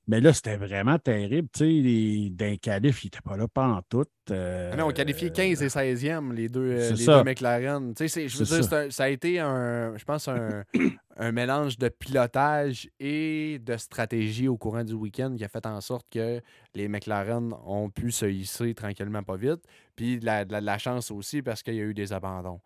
Mais 0.07 0.23
là, 0.23 0.33
c'était 0.33 0.57
vraiment 0.57 0.99
terrible. 0.99 1.49
Tu 1.53 1.83
sais, 1.83 2.31
d'un 2.31 2.57
qualif, 2.57 3.05
il 3.05 3.09
n'était 3.09 3.21
pas 3.21 3.37
là 3.37 3.47
pas 3.47 3.83
tout. 3.91 4.07
Euh, 4.31 4.71
ah 4.73 4.77
non, 4.77 4.87
on 4.87 4.91
qualifié 4.91 5.31
15 5.31 5.63
et 5.63 5.67
16e, 5.67 6.33
les 6.33 6.49
deux, 6.49 6.63
euh, 6.63 6.93
les 6.93 7.05
deux 7.05 7.23
McLaren. 7.25 7.93
Tu 7.93 8.09
sais, 8.09 8.27
je 8.27 8.39
veux 8.39 8.45
dire, 8.47 8.91
ça. 8.91 9.05
a 9.05 9.09
été 9.11 9.39
un, 9.39 9.95
je 9.99 10.05
pense, 10.07 10.27
un, 10.29 10.65
un, 11.19 11.33
mélange 11.33 11.77
de 11.77 11.91
pilotage 11.91 12.89
et 12.99 13.59
de 13.59 13.77
stratégie 13.77 14.49
au 14.49 14.57
courant 14.57 14.85
du 14.85 14.95
week-end 14.95 15.35
qui 15.37 15.45
a 15.45 15.49
fait 15.49 15.67
en 15.67 15.83
sorte 15.83 16.07
que 16.11 16.41
les 16.75 16.89
McLaren 16.89 17.53
ont 17.67 17.91
pu 17.91 18.11
se 18.11 18.25
hisser 18.25 18.73
tranquillement 18.73 19.23
pas 19.23 19.37
vite. 19.37 19.61
Puis 19.95 20.19
de 20.19 20.25
la, 20.25 20.45
la, 20.45 20.79
chance 20.79 21.11
aussi 21.11 21.43
parce 21.43 21.63
qu'il 21.63 21.75
y 21.75 21.81
a 21.81 21.85
eu 21.85 21.93
des 21.93 22.15
abandons. 22.15 22.63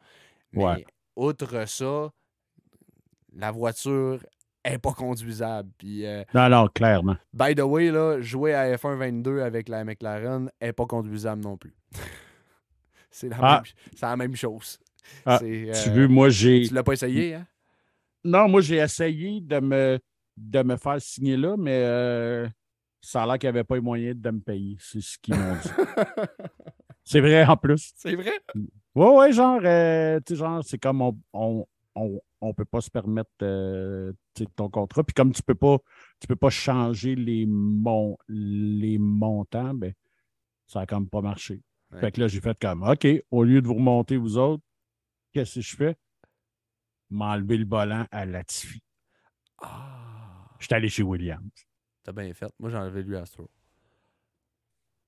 Mais 0.52 0.84
outre 1.16 1.66
ça, 1.66 2.12
la 3.34 3.50
voiture 3.50 4.20
n'est 4.64 4.78
pas 4.78 4.92
conduisable. 4.92 5.70
Puis, 5.78 6.06
euh, 6.06 6.24
non, 6.34 6.48
non, 6.48 6.68
clairement. 6.68 7.16
By 7.32 7.54
the 7.54 7.60
way, 7.60 7.90
là, 7.90 8.20
jouer 8.20 8.54
à 8.54 8.74
F1 8.76 8.96
22 8.96 9.40
avec 9.40 9.68
la 9.68 9.84
McLaren 9.84 10.50
n'est 10.60 10.72
pas 10.72 10.86
conduisable 10.86 11.42
non 11.42 11.56
plus. 11.56 11.74
c'est 13.10 13.28
la, 13.28 13.36
ah. 13.40 13.62
la, 14.00 14.16
même 14.16 14.36
chose. 14.36 14.78
Ah, 15.26 15.38
tu 15.40 15.70
euh, 15.70 15.90
veux, 15.90 16.08
moi, 16.08 16.28
j'ai. 16.28 16.66
Tu 16.66 16.74
l'as 16.74 16.82
pas 16.84 16.92
essayé, 16.92 17.34
hein? 17.34 17.46
Non, 18.24 18.48
moi, 18.48 18.60
j'ai 18.60 18.76
essayé 18.76 19.40
de 19.40 19.58
me, 19.58 19.98
de 20.36 20.62
me 20.62 20.76
faire 20.76 21.00
signer 21.00 21.36
là, 21.36 21.56
mais 21.58 21.82
euh, 21.84 22.48
ça 23.00 23.24
a 23.24 23.26
l'air 23.26 23.38
qu'il 23.38 23.48
n'y 23.48 23.56
avait 23.56 23.64
pas 23.64 23.74
les 23.74 23.80
moyens 23.80 24.16
de 24.16 24.30
me 24.30 24.40
payer. 24.40 24.76
C'est 24.78 25.00
ce 25.00 25.18
qu'ils 25.18 25.34
m'ont 25.34 25.54
dit. 25.54 25.68
c'est 27.04 27.20
vrai 27.20 27.44
en 27.44 27.56
plus. 27.56 27.92
C'est 27.96 28.14
vrai? 28.14 28.40
Oui, 28.54 29.06
oui, 29.12 29.32
genre, 29.32 29.60
genre 29.60 30.62
c'est 30.64 30.78
comme 30.78 31.02
on, 31.02 31.66
on 31.96 32.20
ne 32.48 32.52
peut 32.52 32.64
pas 32.64 32.80
se 32.80 32.90
permettre 32.90 33.30
euh, 33.42 34.12
ton 34.56 34.68
contrat. 34.68 35.04
Puis 35.04 35.14
comme 35.14 35.32
tu 35.32 35.40
ne 35.40 35.44
peux, 35.44 35.54
pas, 35.54 35.78
tu 36.20 36.26
peux 36.26 36.36
pas 36.36 36.50
changer 36.50 37.14
les, 37.14 37.46
les 38.28 38.98
montants, 38.98 39.74
ben, 39.74 39.92
ça 40.66 40.80
n'a 40.80 40.86
comme 40.86 41.08
pas 41.08 41.20
marché. 41.20 41.62
Fait 42.00 42.10
que 42.10 42.20
là, 42.20 42.28
j'ai 42.28 42.40
fait 42.40 42.58
comme 42.58 42.82
OK, 42.82 43.06
au 43.30 43.44
lieu 43.44 43.60
de 43.60 43.66
vous 43.66 43.74
remonter 43.74 44.16
vous 44.16 44.38
autres, 44.38 44.62
qu'est-ce 45.32 45.56
que 45.56 45.60
je 45.60 45.76
fais? 45.76 45.96
M'enlever 47.10 47.58
le 47.58 47.66
volant 47.66 48.06
à 48.10 48.24
Latifi. 48.24 48.82
Ah. 49.58 50.48
Je 50.58 50.66
suis 50.66 50.74
allé 50.74 50.88
chez 50.88 51.02
Williams. 51.02 51.50
T'as 52.02 52.12
bien 52.12 52.32
fait. 52.32 52.50
Moi, 52.58 52.70
j'ai 52.70 52.78
enlevé 52.78 53.02
lui 53.02 53.16
Astro. 53.16 53.50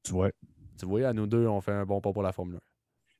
Tu 0.02 0.12
vois. 0.12 0.30
Tu 0.78 0.84
vois, 0.84 1.08
à 1.08 1.12
nous 1.12 1.26
deux, 1.26 1.46
on 1.46 1.60
fait 1.60 1.72
un 1.72 1.86
bon 1.86 2.00
pas 2.00 2.12
pour 2.12 2.22
la 2.22 2.32
Formule 2.32 2.56
1. 2.56 2.60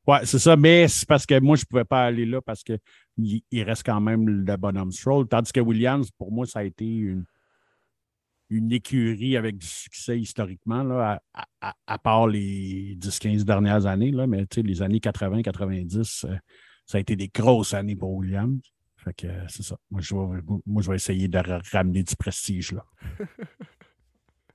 Oui, 0.07 0.19
c'est 0.25 0.39
ça, 0.39 0.57
mais 0.57 0.87
c'est 0.89 1.09
parce 1.09 1.25
que 1.25 1.39
moi, 1.41 1.57
je 1.57 1.63
ne 1.63 1.67
pouvais 1.67 1.85
pas 1.85 2.05
aller 2.05 2.27
là 2.27 2.41
parce 2.43 2.63
qu'il 2.63 2.79
il 3.17 3.63
reste 3.63 3.85
quand 3.85 4.01
même 4.01 4.29
le 4.29 4.57
bonhomme 4.57 4.93
Stroll. 4.93 5.27
Tandis 5.27 5.53
que 5.53 5.61
Williams, 5.61 6.11
pour 6.11 6.31
moi, 6.31 6.47
ça 6.47 6.61
a 6.61 6.65
été 6.65 6.85
une, 6.85 7.25
écurie 8.71 9.37
avec 9.37 9.57
du 9.57 9.67
succès 9.67 10.19
historiquement, 10.19 10.83
là, 10.83 11.21
à, 11.61 11.99
part 11.99 12.29
les 12.29 12.97
10-15 13.01 13.45
dernières 13.45 13.87
années, 13.87 14.13
là, 14.13 14.27
mais 14.27 14.45
les 14.57 14.83
années 14.83 14.99
80-90, 14.99 16.27
euh, 16.27 16.37
ça 16.87 16.99
a 16.99 17.01
été 17.01 17.17
des 17.17 17.29
grosses 17.29 17.75
années 17.75 17.97
pour 17.97 18.13
Williams. 18.13 18.61
Fait 19.05 19.15
que 19.15 19.27
c'est 19.49 19.63
ça. 19.63 19.77
Moi 19.91 20.01
je, 20.01 20.15
vais, 20.15 20.43
moi, 20.67 20.83
je 20.83 20.89
vais 20.89 20.97
essayer 20.97 21.29
de 21.29 21.39
ramener 21.73 22.03
du 22.03 22.17
prestige 22.17 22.73
là. 22.73 22.85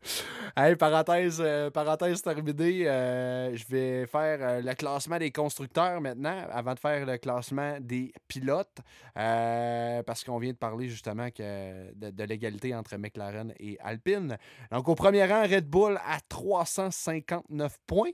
Hey, 0.57 0.75
parenthèse, 0.75 1.39
euh, 1.39 1.69
parenthèse 1.69 2.21
terminée, 2.21 2.87
euh, 2.87 3.55
je 3.55 3.65
vais 3.67 4.07
faire 4.07 4.39
euh, 4.41 4.61
le 4.61 4.73
classement 4.73 5.17
des 5.17 5.31
constructeurs 5.31 6.01
maintenant, 6.01 6.45
avant 6.51 6.73
de 6.73 6.79
faire 6.79 7.05
le 7.05 7.17
classement 7.17 7.77
des 7.79 8.11
pilotes, 8.27 8.79
parce 9.13 10.23
qu'on 10.23 10.39
vient 10.39 10.51
de 10.51 10.57
parler 10.57 10.89
justement 10.89 11.29
que 11.29 11.93
de, 11.93 12.23
l'égalité 12.23 12.75
entre 12.75 12.97
McLaren 12.97 13.53
et 13.59 13.77
Alpine. 13.79 14.37
Donc, 14.71 14.87
au 14.89 14.95
premier 14.95 15.25
rang, 15.25 15.43
Red 15.43 15.69
Bull 15.69 15.99
à 16.05 16.19
359 16.27 17.77
points 17.85 18.11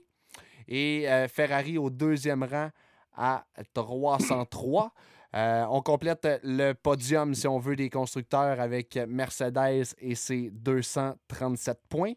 et 0.67 1.07
Ferrari 1.29 1.77
au 1.77 1.89
deuxième 1.89 2.43
rang 2.43 2.69
à 3.15 3.45
303. 3.73 4.91
Euh, 5.35 5.65
on 5.69 5.81
complète 5.81 6.27
le 6.43 6.73
podium, 6.73 7.33
si 7.33 7.47
on 7.47 7.59
veut, 7.59 7.75
des 7.75 7.89
constructeurs 7.89 8.59
avec 8.59 8.97
Mercedes 9.07 9.83
et 9.99 10.15
ses 10.15 10.49
237 10.51 11.77
points. 11.89 12.13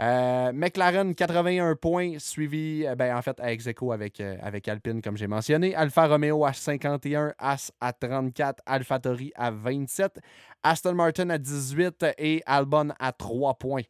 Euh, 0.00 0.52
McLaren, 0.52 1.14
81 1.14 1.76
points, 1.76 2.18
suivi, 2.18 2.84
euh, 2.84 2.96
ben, 2.96 3.16
en 3.16 3.22
fait, 3.22 3.38
à 3.40 3.52
Execo 3.52 3.92
avec, 3.92 4.20
Alpine, 4.20 5.00
comme 5.00 5.16
j'ai 5.16 5.28
mentionné. 5.28 5.74
Alfa 5.74 6.08
Romeo 6.08 6.44
à 6.44 6.52
51, 6.52 7.34
As 7.38 7.72
à 7.80 7.92
34, 7.92 8.62
AlphaTauri 8.66 9.32
à 9.36 9.52
27, 9.52 10.18
Aston 10.62 10.94
Martin 10.94 11.30
à 11.30 11.38
18 11.38 12.04
et 12.18 12.42
Albon 12.46 12.88
à 12.98 13.12
3 13.12 13.54
points. 13.54 13.82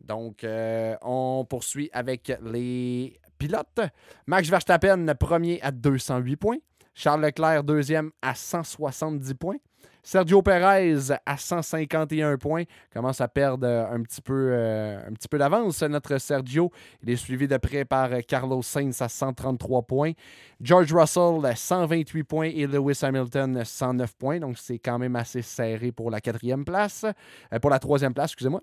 Donc, 0.00 0.46
on 1.02 1.44
poursuit 1.46 1.90
avec 1.92 2.32
les 2.42 3.18
pilotes. 3.36 3.80
Max 4.26 4.48
Verstappen, 4.48 5.14
premier 5.18 5.60
à 5.60 5.72
208 5.72 6.36
points. 6.36 6.58
Charles 6.98 7.22
Leclerc, 7.22 7.62
deuxième 7.62 8.10
à 8.20 8.34
170 8.34 9.34
points. 9.34 9.58
Sergio 10.02 10.42
Perez 10.42 11.12
à 11.24 11.36
151 11.36 12.36
points 12.38 12.64
commence 12.92 13.20
à 13.20 13.28
perdre 13.28 13.68
euh, 13.68 13.86
un 13.88 14.02
petit 14.02 14.20
peu, 14.20 14.50
euh, 14.50 14.98
un 15.06 15.12
petit 15.12 15.28
peu 15.28 15.38
d'avance. 15.38 15.80
Notre 15.84 16.18
Sergio, 16.18 16.72
il 17.04 17.10
est 17.10 17.16
suivi 17.16 17.46
de 17.46 17.56
près 17.56 17.84
par 17.84 18.10
Carlos 18.26 18.62
Sainz 18.62 19.00
à 19.00 19.08
133 19.08 19.82
points. 19.82 20.10
George 20.60 20.92
Russell 20.92 21.54
128 21.54 22.24
points 22.24 22.50
et 22.52 22.66
Lewis 22.66 22.98
Hamilton 23.02 23.62
109 23.64 24.16
points. 24.16 24.40
Donc 24.40 24.58
c'est 24.58 24.80
quand 24.80 24.98
même 24.98 25.14
assez 25.14 25.42
serré 25.42 25.92
pour 25.92 26.10
la 26.10 26.20
quatrième 26.20 26.64
place, 26.64 27.04
euh, 27.52 27.60
pour 27.60 27.70
la 27.70 27.78
troisième 27.78 28.12
place, 28.12 28.32
excusez-moi. 28.32 28.62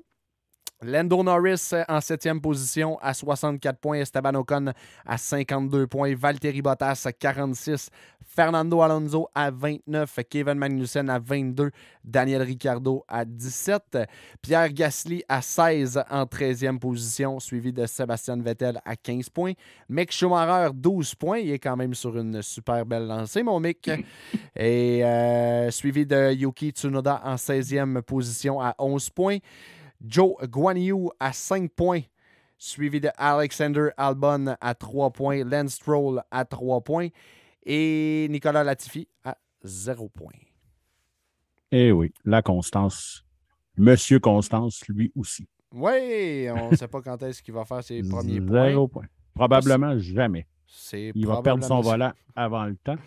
Lando 0.81 1.23
Norris 1.23 1.71
en 1.87 2.01
septième 2.01 2.41
position 2.41 2.97
à 3.01 3.13
64 3.13 3.79
points. 3.79 3.99
Esteban 3.99 4.35
Ocon 4.35 4.73
à 5.05 5.17
52 5.17 5.87
points. 5.87 6.13
Valtteri 6.15 6.61
Bottas 6.61 7.03
à 7.05 7.11
46. 7.11 7.89
Fernando 8.25 8.81
Alonso 8.81 9.29
à 9.33 9.51
29. 9.51 10.19
Kevin 10.29 10.55
Magnussen 10.55 11.09
à 11.09 11.19
22. 11.19 11.71
Daniel 12.03 12.41
Ricciardo 12.41 13.03
à 13.07 13.23
17. 13.23 13.99
Pierre 14.41 14.73
Gasly 14.73 15.23
à 15.29 15.41
16 15.41 16.03
en 16.09 16.23
13e 16.23 16.77
position, 16.77 17.39
suivi 17.39 17.71
de 17.71 17.85
Sébastien 17.85 18.37
Vettel 18.37 18.79
à 18.83 18.95
15 18.95 19.29
points. 19.29 19.53
Mick 19.87 20.11
Schumacher, 20.11 20.71
12 20.73 21.15
points. 21.15 21.39
Il 21.39 21.51
est 21.51 21.59
quand 21.59 21.77
même 21.77 21.93
sur 21.93 22.17
une 22.17 22.41
super 22.41 22.85
belle 22.85 23.07
lancée, 23.07 23.43
mon 23.43 23.59
Mick. 23.59 23.89
Et 24.55 25.03
euh, 25.03 25.71
suivi 25.71 26.05
de 26.05 26.33
Yuki 26.33 26.71
Tsunoda 26.71 27.21
en 27.23 27.35
16e 27.35 28.01
position 28.01 28.59
à 28.59 28.75
11 28.77 29.09
points. 29.11 29.37
Joe 30.05 30.35
Guanyu 30.47 31.09
à 31.19 31.33
5 31.33 31.71
points, 31.71 32.01
suivi 32.57 32.99
de 32.99 33.09
Alexander 33.17 33.89
Albon 33.97 34.55
à 34.59 34.75
3 34.75 35.11
points, 35.11 35.43
Lance 35.43 35.73
Stroll 35.73 36.21
à 36.31 36.45
3 36.45 36.81
points 36.81 37.09
et 37.65 38.27
Nicolas 38.29 38.63
Latifi 38.63 39.07
à 39.23 39.37
0 39.63 40.09
points. 40.09 40.31
Eh 41.71 41.91
oui, 41.91 42.13
la 42.23 42.41
Constance. 42.41 43.25
Monsieur 43.77 44.19
Constance, 44.19 44.87
lui 44.87 45.11
aussi. 45.15 45.47
Oui, 45.73 46.47
on 46.49 46.71
ne 46.71 46.75
sait 46.77 46.87
pas 46.87 47.01
quand 47.01 47.21
est-ce 47.23 47.43
qu'il 47.43 47.53
va 47.53 47.65
faire 47.65 47.83
ses 47.83 48.01
premiers 48.03 48.39
points. 48.39 48.69
Zéro 48.69 48.87
point. 48.87 49.05
Probablement 49.33 49.97
jamais. 49.97 50.47
Il 50.93 51.27
va 51.27 51.41
perdre 51.41 51.63
son 51.63 51.81
volant 51.81 52.13
avant 52.35 52.65
le 52.65 52.75
temps. 52.77 52.97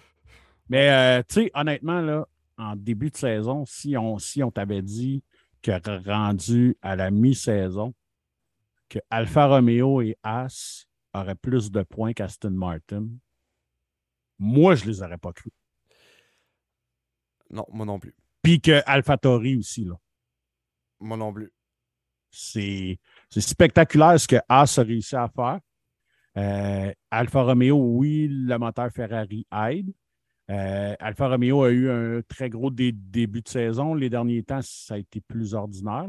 Mais, 0.69 0.91
euh, 0.91 1.23
tu 1.27 1.35
sais, 1.35 1.51
honnêtement, 1.55 2.01
là, 2.03 2.29
en 2.59 2.77
début 2.77 3.11
de 3.11 3.17
saison, 3.17 3.65
si 3.67 3.97
on, 3.97 4.19
si 4.19 4.43
on 4.43 4.51
t'avait 4.51 4.83
dit 4.83 5.23
que 5.71 6.09
rendu 6.09 6.77
à 6.83 6.97
la 6.97 7.11
mi-saison 7.11 7.95
que 8.89 8.99
Alfa 9.11 9.47
Romeo 9.47 10.01
et 10.01 10.17
As 10.23 10.87
auraient 11.13 11.35
plus 11.35 11.71
de 11.71 11.83
points 11.83 12.13
qu'Aston 12.13 12.51
Martin, 12.51 13.09
moi, 14.39 14.75
je 14.75 14.85
ne 14.85 14.91
les 14.91 15.03
aurais 15.03 15.19
pas 15.19 15.33
cru. 15.33 15.51
Non, 17.51 17.67
moi 17.71 17.85
non 17.85 17.99
plus. 17.99 18.15
Puis 18.43 18.61
que 18.61 18.83
AlphaTauri 18.87 19.57
aussi, 19.57 19.85
là. 19.85 19.99
Moi 21.01 21.17
non 21.17 21.33
plus. 21.33 21.53
C'est 22.31 22.99
spectaculaire 23.31 24.19
ce 24.21 24.29
que 24.29 24.37
As 24.49 24.79
a 24.79 24.83
réussi 24.83 25.17
à 25.17 25.29
faire. 25.29 25.61
Euh, 26.37 26.93
Alfa 27.11 27.43
Romeo, 27.43 27.77
oui, 27.77 28.29
le 28.29 28.57
moteur 28.59 28.91
Ferrari 28.93 29.47
aide, 29.53 29.93
euh, 30.51 30.95
Alfa 30.99 31.29
Romeo 31.29 31.63
a 31.63 31.71
eu 31.71 31.91
un 31.91 32.23
très 32.23 32.49
gros 32.49 32.71
début 32.71 33.43
de 33.43 33.49
saison. 33.49 33.95
Les 33.95 34.09
derniers 34.09 34.43
temps, 34.43 34.61
ça 34.63 34.95
a 34.95 34.99
été 34.99 35.21
plus 35.21 35.55
ordinaire. 35.55 36.09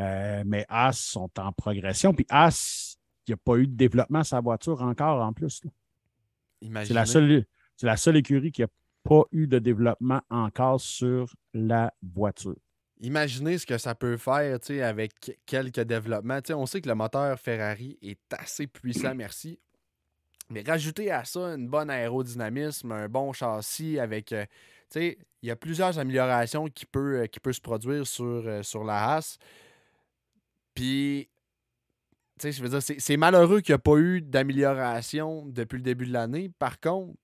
Euh, 0.00 0.42
mais 0.46 0.66
As 0.68 0.98
sont 0.98 1.30
en 1.38 1.52
progression. 1.52 2.12
Puis 2.12 2.26
As, 2.28 2.96
il 3.26 3.30
n'y 3.30 3.34
a 3.34 3.38
pas 3.38 3.56
eu 3.56 3.66
de 3.66 3.74
développement 3.74 4.20
à 4.20 4.24
sa 4.24 4.40
voiture 4.40 4.82
encore 4.82 5.22
en 5.22 5.32
plus. 5.32 5.62
C'est 6.60 6.90
la, 6.90 7.06
seule, 7.06 7.44
la 7.82 7.96
seule 7.96 8.16
écurie 8.16 8.52
qui 8.52 8.62
n'a 8.62 8.68
pas 9.02 9.22
eu 9.32 9.46
de 9.46 9.58
développement 9.58 10.20
encore 10.30 10.80
sur 10.80 11.34
la 11.52 11.92
voiture. 12.02 12.56
Imaginez 13.00 13.58
ce 13.58 13.66
que 13.66 13.76
ça 13.76 13.94
peut 13.94 14.16
faire 14.16 14.58
avec 14.82 15.12
quelques 15.46 15.80
développements. 15.80 16.38
on 16.50 16.66
sait 16.66 16.80
que 16.80 16.88
le 16.88 16.94
moteur 16.94 17.38
Ferrari 17.38 17.98
est 18.00 18.20
assez 18.32 18.66
puissant, 18.66 19.14
merci. 19.14 19.58
Mais 20.50 20.62
rajouter 20.62 21.10
à 21.10 21.24
ça 21.24 21.40
une 21.40 21.68
bonne 21.68 21.90
aérodynamisme, 21.90 22.92
un 22.92 23.08
bon 23.08 23.32
châssis 23.32 23.98
avec. 23.98 24.32
Euh, 24.32 24.44
tu 24.90 25.00
sais, 25.00 25.18
il 25.42 25.48
y 25.48 25.50
a 25.50 25.56
plusieurs 25.56 25.98
améliorations 25.98 26.68
qui 26.68 26.86
peuvent 26.86 27.22
euh, 27.22 27.26
qui 27.26 27.40
peut 27.40 27.52
se 27.52 27.60
produire 27.60 28.06
sur, 28.06 28.24
euh, 28.24 28.62
sur 28.62 28.84
la 28.84 29.14
Haas. 29.14 29.38
Puis, 30.74 31.28
tu 32.38 32.42
sais, 32.42 32.52
je 32.52 32.62
veux 32.62 32.68
dire, 32.68 32.82
c'est 32.82 33.16
malheureux 33.16 33.60
qu'il 33.60 33.72
n'y 33.72 33.76
a 33.76 33.78
pas 33.78 33.96
eu 33.96 34.20
d'amélioration 34.20 35.46
depuis 35.46 35.76
le 35.76 35.82
début 35.82 36.06
de 36.06 36.12
l'année. 36.12 36.50
Par 36.58 36.80
contre, 36.80 37.14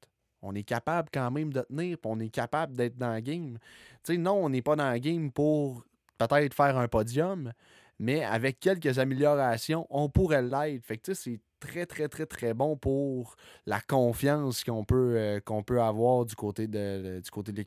on 0.42 0.54
est 0.54 0.62
capable 0.62 1.08
quand 1.12 1.30
même 1.30 1.52
de 1.52 1.60
tenir, 1.62 1.98
puis 1.98 2.10
on 2.10 2.18
est 2.20 2.30
capable 2.30 2.76
d'être 2.76 2.96
dans 2.96 3.14
le 3.14 3.20
game. 3.20 3.58
Tu 4.04 4.14
sais, 4.14 4.18
non, 4.18 4.44
on 4.44 4.48
n'est 4.48 4.62
pas 4.62 4.76
dans 4.76 4.90
le 4.90 4.98
game 4.98 5.30
pour 5.30 5.84
peut-être 6.18 6.54
faire 6.54 6.78
un 6.78 6.88
podium, 6.88 7.52
mais 8.00 8.24
avec 8.24 8.58
quelques 8.58 8.98
améliorations, 8.98 9.86
on 9.90 10.08
pourrait 10.08 10.42
l'être. 10.42 10.84
Fait 10.84 10.96
que 10.96 11.12
c'est 11.12 11.38
très, 11.60 11.84
très, 11.84 12.08
très, 12.08 12.24
très 12.24 12.54
bon 12.54 12.74
pour 12.76 13.36
la 13.66 13.78
confiance 13.80 14.64
qu'on 14.64 14.84
peut, 14.84 15.16
euh, 15.16 15.40
qu'on 15.40 15.62
peut 15.62 15.82
avoir 15.82 16.24
du 16.24 16.34
côté 16.34 16.66
de, 16.66 17.20
du 17.20 17.30
côté 17.30 17.52
de. 17.52 17.62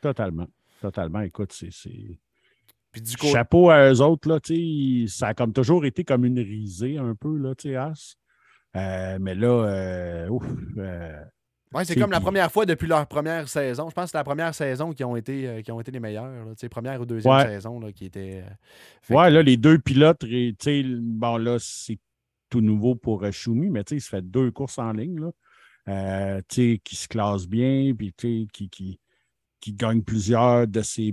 Totalement. 0.00 0.48
Totalement. 0.80 1.20
Écoute, 1.20 1.52
c'est. 1.52 1.70
Chapeau 3.22 3.70
à 3.70 3.90
eux 3.90 4.02
autres, 4.02 4.28
là, 4.28 4.38
ça 5.08 5.28
a 5.28 5.34
comme 5.34 5.52
toujours 5.52 5.86
été 5.86 6.04
comme 6.04 6.24
une 6.24 6.40
risée 6.40 6.98
un 6.98 7.14
peu, 7.14 7.38
là, 7.38 7.54
tu 7.54 7.74
As. 7.76 8.16
Euh, 8.74 9.18
mais 9.20 9.34
là, 9.34 9.48
euh, 9.48 10.28
ouf, 10.28 10.44
Ouais, 11.74 11.84
c'est 11.84 11.98
comme 11.98 12.10
la 12.10 12.20
première 12.20 12.50
fois 12.50 12.66
depuis 12.66 12.86
leur 12.86 13.06
première 13.06 13.48
saison. 13.48 13.88
Je 13.88 13.94
pense 13.94 14.04
que 14.06 14.10
c'est 14.10 14.18
la 14.18 14.24
première 14.24 14.54
saison 14.54 14.92
qui 14.92 15.04
ont 15.04 15.16
été, 15.16 15.62
qui 15.64 15.72
ont 15.72 15.80
été 15.80 15.90
les 15.90 16.00
meilleurs. 16.00 16.44
Là, 16.44 16.68
première 16.68 17.00
ou 17.00 17.06
deuxième 17.06 17.40
saison 17.40 17.80
là, 17.80 17.92
qui 17.92 18.06
était. 18.06 18.44
ouais, 19.10 19.30
là, 19.30 19.42
les 19.42 19.56
deux 19.56 19.78
pilotes, 19.78 20.24
bon, 20.24 21.36
là, 21.36 21.56
c'est 21.58 21.98
tout 22.50 22.60
nouveau 22.60 22.94
pour 22.94 23.24
Shumi, 23.32 23.70
mais 23.70 23.82
il 23.90 24.00
se 24.00 24.08
fait 24.08 24.22
deux 24.22 24.50
courses 24.50 24.78
en 24.78 24.92
ligne. 24.92 25.20
Là, 25.86 26.42
qui 26.48 26.96
se 26.96 27.08
classe 27.08 27.46
bien, 27.46 27.94
puis 27.96 28.12
qui, 28.16 28.48
qui, 28.52 29.00
qui 29.62 29.72
gagne 29.72 30.02
plusieurs 30.02 30.66
de 30.66 30.82
ses 30.82 31.12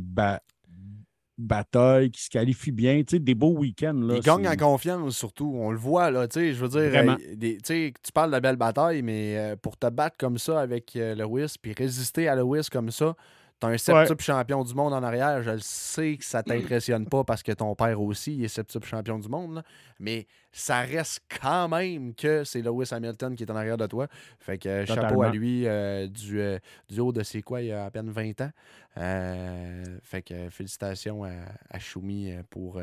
batailles, 1.39 2.11
qui 2.11 2.23
se 2.23 2.29
qualifie 2.29 2.71
bien, 2.71 3.01
des 3.11 3.35
beaux 3.35 3.53
week-ends. 3.53 4.09
il 4.13 4.21
gagne 4.21 4.47
en 4.47 4.55
confiance 4.55 5.17
surtout, 5.17 5.53
on 5.55 5.71
le 5.71 5.77
voit, 5.77 6.11
là, 6.11 6.27
je 6.33 6.51
veux 6.53 6.67
dire, 6.67 6.91
euh, 6.93 7.57
tu 7.63 8.11
parles 8.13 8.33
de 8.33 8.39
belles 8.39 8.55
batailles, 8.55 9.01
mais 9.01 9.37
euh, 9.37 9.55
pour 9.55 9.77
te 9.77 9.87
battre 9.87 10.17
comme 10.17 10.37
ça 10.37 10.59
avec 10.59 10.95
euh, 10.95 11.15
Lewis, 11.15 11.55
puis 11.61 11.73
résister 11.73 12.27
à 12.27 12.35
Lewis 12.35 12.67
comme 12.71 12.91
ça, 12.91 13.15
T'as 13.59 13.67
un 13.67 13.77
septuple 13.77 14.23
champion 14.23 14.63
du 14.63 14.73
monde 14.73 14.93
en 14.93 15.03
arrière, 15.03 15.43
je 15.43 15.51
le 15.51 15.59
sais 15.59 16.15
que 16.15 16.23
ça 16.23 16.41
t'impressionne 16.43 17.05
pas 17.05 17.25
parce 17.25 17.43
que 17.43 17.51
ton 17.51 17.75
père 17.75 17.99
aussi 18.01 18.41
est 18.41 18.47
septuple 18.47 18.87
champion 18.87 19.19
du 19.19 19.27
monde, 19.27 19.63
mais 19.99 20.27
ça 20.53 20.79
reste 20.79 21.21
quand 21.41 21.67
même 21.67 22.15
que 22.15 22.45
c'est 22.45 22.61
Lewis 22.61 22.87
Hamilton 22.91 23.35
qui 23.35 23.43
est 23.43 23.51
en 23.51 23.55
arrière 23.57 23.75
de 23.75 23.85
toi. 23.85 24.07
Fait 24.39 24.57
que 24.57 24.85
chapeau 24.85 25.23
à 25.23 25.29
lui 25.29 25.67
euh, 25.67 26.07
du, 26.07 26.39
euh, 26.39 26.57
du, 26.89 27.01
haut 27.01 27.11
de 27.11 27.21
ses 27.21 27.41
quoi, 27.41 27.61
il 27.61 27.67
y 27.67 27.71
a 27.73 27.85
à 27.85 27.91
peine 27.91 28.09
20 28.09 28.41
ans. 28.41 28.51
Euh, 28.97 29.83
fait 30.03 30.21
que 30.21 30.49
félicitations 30.49 31.25
à, 31.25 31.31
à 31.69 31.79
Choumi 31.79 32.33
pour 32.49 32.81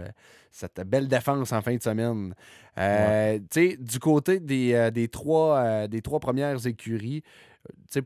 cette 0.50 0.80
belle 0.86 1.08
défense 1.08 1.52
en 1.52 1.62
fin 1.62 1.74
de 1.74 1.82
semaine. 1.82 2.34
Du 2.76 3.98
côté 3.98 4.40
des, 4.40 4.90
des, 4.92 5.08
trois, 5.08 5.88
des 5.88 6.02
trois 6.02 6.20
premières 6.20 6.66
écuries, 6.66 7.22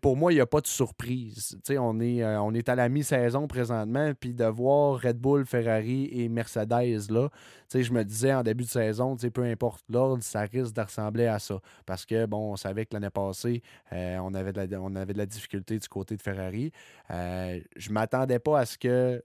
pour 0.00 0.16
moi, 0.16 0.32
il 0.32 0.36
n'y 0.36 0.40
a 0.40 0.46
pas 0.46 0.60
de 0.60 0.66
surprise. 0.66 1.56
on 1.70 2.00
est, 2.00 2.22
euh, 2.22 2.40
on 2.40 2.54
est 2.54 2.68
à 2.68 2.74
la 2.74 2.88
mi-saison 2.88 3.46
présentement, 3.46 4.12
puis 4.18 4.34
de 4.34 4.44
voir 4.44 5.00
Red 5.00 5.18
Bull, 5.18 5.46
Ferrari 5.46 6.08
et 6.12 6.28
Mercedes 6.28 7.10
là, 7.10 7.28
je 7.72 7.92
me 7.92 8.04
disais 8.04 8.34
en 8.34 8.42
début 8.42 8.64
de 8.64 8.68
saison, 8.68 9.16
peu 9.16 9.44
importe 9.44 9.84
l'ordre, 9.88 10.22
ça 10.22 10.40
risque 10.42 10.74
de 10.74 10.80
ressembler 10.80 11.26
à 11.26 11.38
ça. 11.38 11.60
Parce 11.86 12.04
que, 12.04 12.26
bon, 12.26 12.52
on 12.52 12.56
savait 12.56 12.86
que 12.86 12.94
l'année 12.94 13.10
passée, 13.10 13.62
euh, 13.92 14.18
on, 14.18 14.34
avait 14.34 14.52
de 14.52 14.62
la, 14.62 14.80
on 14.80 14.90
de 14.90 15.12
la 15.12 15.26
difficulté 15.26 15.78
du 15.78 15.88
côté 15.88 16.16
de 16.16 16.22
Ferrari. 16.22 16.72
Euh, 17.10 17.60
je 17.76 17.88
ne 17.88 17.94
m'attendais 17.94 18.38
pas 18.38 18.60
à 18.60 18.66
ce 18.66 18.76
que 18.76 19.22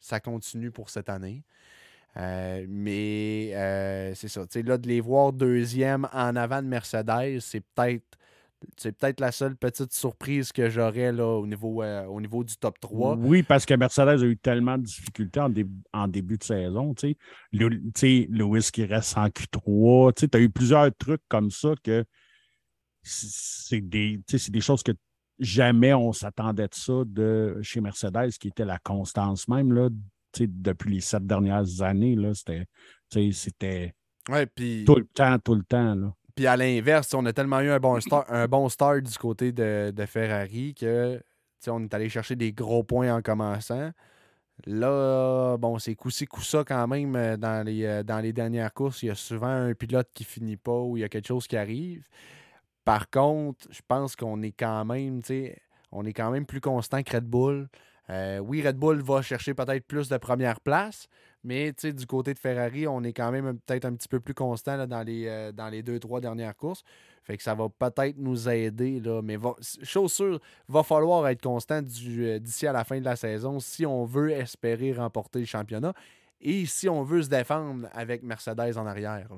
ça 0.00 0.20
continue 0.20 0.70
pour 0.70 0.90
cette 0.90 1.08
année. 1.08 1.44
mais 2.16 3.52
c'est 4.14 4.28
ça. 4.28 4.42
Là, 4.54 4.78
de 4.78 4.88
les 4.88 5.00
voir 5.00 5.32
deuxième 5.32 6.08
en 6.12 6.34
avant 6.36 6.62
de 6.62 6.68
Mercedes, 6.68 7.40
c'est 7.40 7.60
peut-être 7.74 8.18
c'est 8.76 8.92
peut-être 8.92 9.20
la 9.20 9.32
seule 9.32 9.56
petite 9.56 9.92
surprise 9.92 10.52
que 10.52 10.68
j'aurais 10.68 11.10
au, 11.10 11.46
niveau, 11.46 11.82
euh, 11.82 12.04
au 12.06 12.20
niveau 12.20 12.44
du 12.44 12.56
top 12.56 12.78
3. 12.80 13.16
Oui, 13.16 13.42
parce 13.42 13.66
que 13.66 13.74
Mercedes 13.74 14.22
a 14.22 14.26
eu 14.26 14.36
tellement 14.36 14.78
de 14.78 14.84
difficultés 14.84 15.40
en, 15.92 16.08
début 16.08 16.38
de 16.38 16.44
saison. 16.44 16.94
Tu 16.94 17.16
sais, 17.94 18.28
Lewis 18.30 18.70
qui 18.72 18.84
reste 18.84 19.16
en 19.16 19.26
Q3. 19.26 20.14
Tu 20.14 20.28
as 20.32 20.40
eu 20.40 20.50
plusieurs 20.50 20.94
trucs 20.96 21.22
comme 21.28 21.50
ça 21.50 21.74
que 21.82 22.04
c'est 23.02 23.80
des, 23.80 24.20
des 24.48 24.60
choses 24.60 24.82
que 24.82 24.92
jamais 25.38 25.92
on 25.92 26.12
s'attendait 26.12 26.68
de 26.68 26.74
ça 26.74 27.02
de 27.04 27.58
chez 27.62 27.80
Mercedes, 27.80 28.30
qui 28.38 28.48
était 28.48 28.64
la 28.64 28.78
constance 28.78 29.48
même 29.48 29.72
là, 29.72 29.88
depuis 30.38 30.94
les 30.94 31.00
sept 31.00 31.26
dernières 31.26 31.82
années. 31.82 32.16
C'était 33.32 33.94
tout 34.86 34.94
le 34.96 35.06
temps, 35.12 35.38
tout 35.38 35.54
le 35.54 35.64
temps. 35.64 35.94
Là. 35.94 36.14
Puis 36.34 36.46
à 36.46 36.56
l'inverse, 36.56 37.12
on 37.14 37.24
a 37.26 37.32
tellement 37.32 37.60
eu 37.60 37.70
un 37.70 37.78
bon, 37.78 38.68
start, 38.68 39.02
du 39.02 39.18
côté 39.18 39.52
de, 39.52 40.06
Ferrari 40.06 40.74
que 40.74 41.22
on 41.68 41.84
est 41.84 41.94
allé 41.94 42.08
chercher 42.08 42.34
des 42.34 42.52
gros 42.52 42.82
points 42.82 43.14
en 43.14 43.22
commençant. 43.22 43.92
Là, 44.66 45.56
bon, 45.58 45.78
c'est 45.78 45.94
coup-ci, 45.94 46.26
coup-ça 46.26 46.64
quand 46.64 46.86
même 46.86 47.16
euh, 47.16 47.36
dans 47.36 47.64
les, 47.66 47.84
euh, 47.84 48.02
dans 48.02 48.20
les 48.20 48.32
dernières 48.32 48.72
courses. 48.72 49.02
Il 49.02 49.06
y 49.06 49.10
a 49.10 49.14
souvent 49.14 49.48
un 49.48 49.74
pilote 49.74 50.08
qui 50.14 50.24
finit 50.24 50.56
pas 50.56 50.78
ou 50.78 50.96
il 50.96 51.00
y 51.00 51.04
a 51.04 51.08
quelque 51.08 51.26
chose 51.26 51.46
qui 51.46 51.56
arrive. 51.56 52.06
Par 52.84 53.10
contre, 53.10 53.66
je 53.70 53.80
pense 53.86 54.14
qu'on 54.16 54.42
est 54.42 54.52
quand 54.52 54.84
même, 54.84 55.20
on 55.90 56.04
est 56.04 56.12
quand 56.12 56.30
même 56.30 56.46
plus 56.46 56.60
constant 56.60 57.02
que 57.02 57.16
Red 57.16 57.24
Bull. 57.24 57.68
Euh, 58.10 58.38
oui, 58.38 58.66
Red 58.66 58.76
Bull 58.76 59.00
va 59.00 59.22
chercher 59.22 59.54
peut-être 59.54 59.86
plus 59.86 60.08
de 60.08 60.16
première 60.16 60.60
place, 60.60 61.06
mais 61.44 61.72
du 61.72 62.06
côté 62.06 62.34
de 62.34 62.38
Ferrari, 62.38 62.86
on 62.86 63.02
est 63.02 63.12
quand 63.12 63.32
même 63.32 63.58
peut-être 63.60 63.84
un 63.84 63.94
petit 63.94 64.08
peu 64.08 64.20
plus 64.20 64.34
constant 64.34 64.86
dans, 64.86 65.02
les, 65.02 65.26
euh, 65.26 65.52
dans 65.52 65.68
les 65.68 65.82
deux, 65.82 65.98
trois 65.98 66.20
dernières 66.20 66.56
courses. 66.56 66.82
Fait 67.22 67.36
que 67.36 67.42
ça 67.42 67.54
va 67.54 67.68
peut-être 67.68 68.16
nous 68.18 68.48
aider. 68.48 69.00
Là, 69.00 69.22
mais 69.22 69.36
va, 69.36 69.54
chose 69.82 70.12
sûre, 70.12 70.40
va 70.68 70.82
falloir 70.82 71.26
être 71.28 71.42
constant 71.42 71.80
euh, 71.82 72.38
d'ici 72.38 72.66
à 72.66 72.72
la 72.72 72.84
fin 72.84 72.98
de 72.98 73.04
la 73.04 73.16
saison 73.16 73.58
si 73.60 73.84
on 73.84 74.04
veut 74.04 74.30
espérer 74.30 74.92
remporter 74.92 75.40
le 75.40 75.46
championnat 75.46 75.94
et 76.40 76.66
si 76.66 76.88
on 76.88 77.02
veut 77.02 77.22
se 77.22 77.28
défendre 77.28 77.88
avec 77.92 78.22
Mercedes 78.22 78.76
en 78.76 78.86
arrière. 78.86 79.28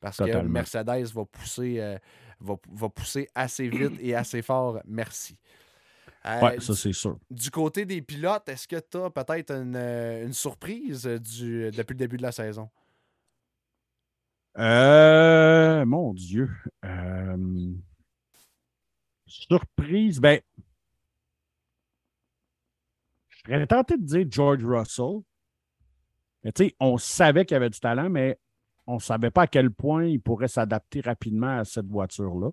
Parce 0.00 0.18
que 0.18 0.42
Mercedes 0.42 1.12
va 1.12 1.24
pousser, 1.24 1.96
va 2.40 2.88
pousser 2.88 3.28
assez 3.34 3.68
vite 3.68 3.98
et 4.00 4.14
assez 4.14 4.42
fort. 4.42 4.80
Merci. 4.86 5.36
Euh, 6.28 6.40
oui, 6.42 6.60
ça 6.60 6.74
c'est 6.74 6.92
sûr. 6.92 7.18
Du 7.30 7.50
côté 7.50 7.86
des 7.86 8.02
pilotes, 8.02 8.48
est-ce 8.48 8.68
que 8.68 8.76
tu 8.76 8.98
as 8.98 9.10
peut-être 9.10 9.50
une, 9.50 9.76
euh, 9.76 10.30
surprise 10.32 11.06
du, 11.06 11.70
depuis 11.70 11.94
le 11.94 11.98
début 11.98 12.18
de 12.18 12.22
la 12.22 12.32
saison? 12.32 12.68
Euh, 14.58 15.86
mon 15.86 16.12
Dieu. 16.12 16.50
surprise, 19.26 20.20
ben. 20.20 20.40
Je 23.28 23.38
serais 23.38 23.66
tenté 23.66 23.96
de 23.96 24.04
dire 24.04 24.26
George 24.28 24.64
Russell. 24.64 25.22
Mais 26.44 26.52
tu 26.52 26.66
sais, 26.66 26.76
on 26.78 26.98
savait 26.98 27.46
qu'il 27.46 27.56
avait 27.56 27.70
du 27.70 27.80
talent, 27.80 28.10
mais 28.10 28.38
on 28.86 28.94
ne 28.94 29.00
savait 29.00 29.30
pas 29.30 29.42
à 29.42 29.46
quel 29.46 29.70
point 29.70 30.04
il 30.04 30.20
pourrait 30.20 30.48
s'adapter 30.48 31.00
rapidement 31.00 31.58
à 31.58 31.64
cette 31.64 31.86
voiture-là. 31.86 32.50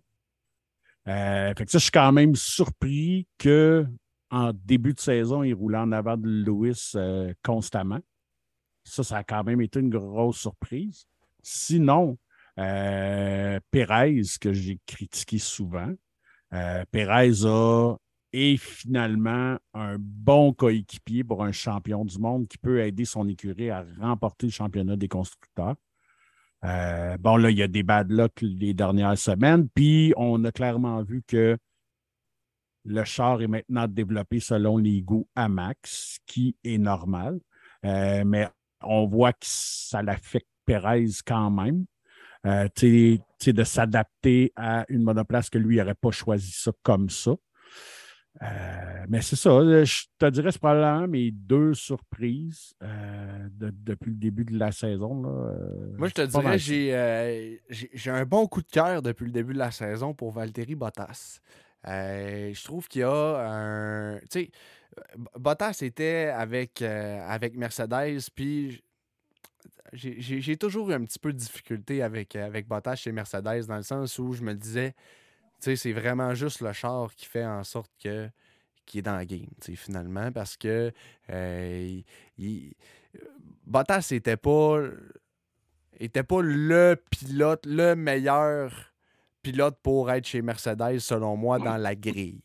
Euh, 1.08 1.54
fait 1.56 1.66
que 1.66 1.72
ça, 1.72 1.78
je 1.78 1.84
suis 1.84 1.92
quand 1.92 2.12
même 2.12 2.36
surpris 2.36 3.28
qu'en 3.42 4.52
début 4.54 4.94
de 4.94 5.00
saison, 5.00 5.44
il 5.44 5.54
roulait 5.54 5.78
en 5.78 5.92
avant 5.92 6.18
de 6.18 6.28
Lewis 6.28 6.92
euh, 6.96 7.34
constamment. 7.44 8.00
Ça, 8.84 9.04
ça 9.04 9.18
a 9.18 9.24
quand 9.24 9.44
même 9.44 9.62
été 9.62 9.80
une 9.80 9.90
grosse 9.90 10.40
surprise. 10.40 11.06
Sinon, 11.42 12.18
euh, 12.60 13.60
Perez, 13.72 14.22
que 14.40 14.54
j'ai 14.54 14.80
critiqué 14.86 15.38
souvent, 15.38 15.92
euh, 16.54 16.84
Perez 16.92 17.46
a 17.46 17.96
est 18.32 18.58
finalement 18.58 19.58
un 19.74 19.96
bon 19.98 20.54
coéquipier 20.54 21.24
pour 21.24 21.44
un 21.44 21.54
champion 21.54 22.04
du 22.04 22.20
monde 22.20 22.48
qui 22.48 22.58
peut 22.58 22.82
aider 22.82 23.06
son 23.06 23.28
écurie 23.30 23.70
à 23.70 23.86
remporter 24.00 24.48
le 24.48 24.52
championnat 24.52 24.98
des 24.98 25.08
constructeurs. 25.08 25.76
Euh, 26.64 27.18
bon, 27.18 27.38
là, 27.38 27.52
il 27.52 27.58
y 27.58 27.64
a 27.64 27.68
des 27.68 27.84
bad 27.84 28.12
luck 28.12 28.34
les 28.42 28.74
dernières 28.74 29.18
semaines, 29.18 29.68
puis 29.70 30.14
on 30.18 30.44
a 30.46 30.52
clairement 30.52 31.04
vu 31.04 31.22
que 31.28 31.58
le 32.86 33.04
char 33.04 33.42
est 33.42 33.48
maintenant 33.48 33.88
développé 33.88 34.40
selon 34.40 34.78
les 34.78 35.02
goûts 35.02 35.28
à 35.36 35.50
max, 35.50 36.20
qui 36.26 36.56
est 36.64 36.78
normal. 36.78 37.40
Euh, 37.84 38.24
mais 38.26 38.48
on 38.82 39.06
voit 39.08 39.34
que 39.34 39.40
ça 39.42 40.02
l'affecte 40.02 40.48
Perez 40.66 41.08
quand 41.26 41.52
même. 41.52 41.86
Euh, 42.46 42.68
de 42.78 43.64
s'adapter 43.64 44.52
à 44.56 44.86
une 44.90 45.02
monoplace 45.02 45.50
que 45.50 45.58
lui 45.58 45.78
n'aurait 45.78 45.96
pas 45.96 46.12
choisi 46.12 46.52
ça 46.52 46.72
comme 46.84 47.10
ça. 47.10 47.36
Euh, 48.42 49.06
mais 49.08 49.22
c'est 49.22 49.38
ça, 49.38 49.50
euh, 49.50 49.86
je 49.86 50.06
te 50.20 50.26
dirais, 50.30 50.52
c'est 50.52 50.60
probablement 50.60 51.08
mes 51.08 51.32
deux 51.32 51.74
surprises 51.74 52.74
euh, 52.84 53.48
depuis 53.52 54.12
le 54.12 54.18
début 54.18 54.44
de 54.44 54.58
la 54.58 54.72
saison. 54.72 55.14
Moi, 55.98 56.10
je 56.10 56.14
te 56.14 56.22
dirais, 56.22 57.62
j'ai 57.70 58.12
un 58.12 58.26
bon 58.26 58.48
coup 58.48 58.62
de 58.62 58.68
cœur 58.68 59.02
depuis 59.02 59.26
le 59.26 59.32
début 59.32 59.54
de 59.54 59.60
la 59.60 59.72
saison 59.72 60.14
pour 60.14 60.32
Valtteri 60.32 60.76
Bottas. 60.76 61.40
je 61.86 62.64
trouve 62.64 62.88
qu'il 62.88 63.02
y 63.02 63.04
a 63.04 63.10
un. 63.10 64.20
Tu 64.20 64.26
sais, 64.30 64.52
Bottas 65.40 65.80
était 65.82 66.32
avec, 66.36 66.82
avec 66.82 67.56
Mercedes, 67.56 68.30
puis 68.36 68.84
j'ai 69.94 70.58
toujours 70.58 70.92
eu 70.92 70.94
un 70.94 71.06
petit 71.06 71.20
peu 71.20 71.32
de 71.32 71.38
difficulté 71.38 72.02
avec, 72.02 72.36
avec 72.36 72.68
Bottas 72.68 72.98
chez 72.98 73.14
Mercedes, 73.14 73.66
dans 73.68 73.78
le 73.78 73.84
sens 73.84 74.20
où 74.20 74.34
je 74.34 74.42
me 74.42 74.54
disais, 74.54 74.94
c'est 75.60 75.94
vraiment 75.94 76.34
juste 76.34 76.62
le 76.62 76.74
char 76.74 77.14
qui 77.16 77.26
fait 77.26 77.46
en 77.46 77.64
sorte 77.64 77.92
que 78.02 78.30
qui 78.86 79.00
est 79.00 79.02
dans 79.02 79.16
la 79.16 79.26
game, 79.26 79.48
finalement, 79.76 80.32
parce 80.32 80.58
que 80.58 80.92
euh, 81.32 82.02
Bottas 83.66 84.10
n'était 84.12 84.38
pas, 84.38 84.80
était 86.00 86.22
pas 86.22 86.42
le 86.42 86.96
pilote, 87.10 87.66
le 87.66 87.96
meilleur 87.96 88.94
pilote 89.42 89.78
pour 89.82 90.12
être 90.12 90.28
chez 90.28 90.44
Mercedes, 90.44 91.00
selon 91.00 91.36
moi, 91.36 91.58
dans 91.58 91.78
la 91.78 91.96
grille. 91.96 92.42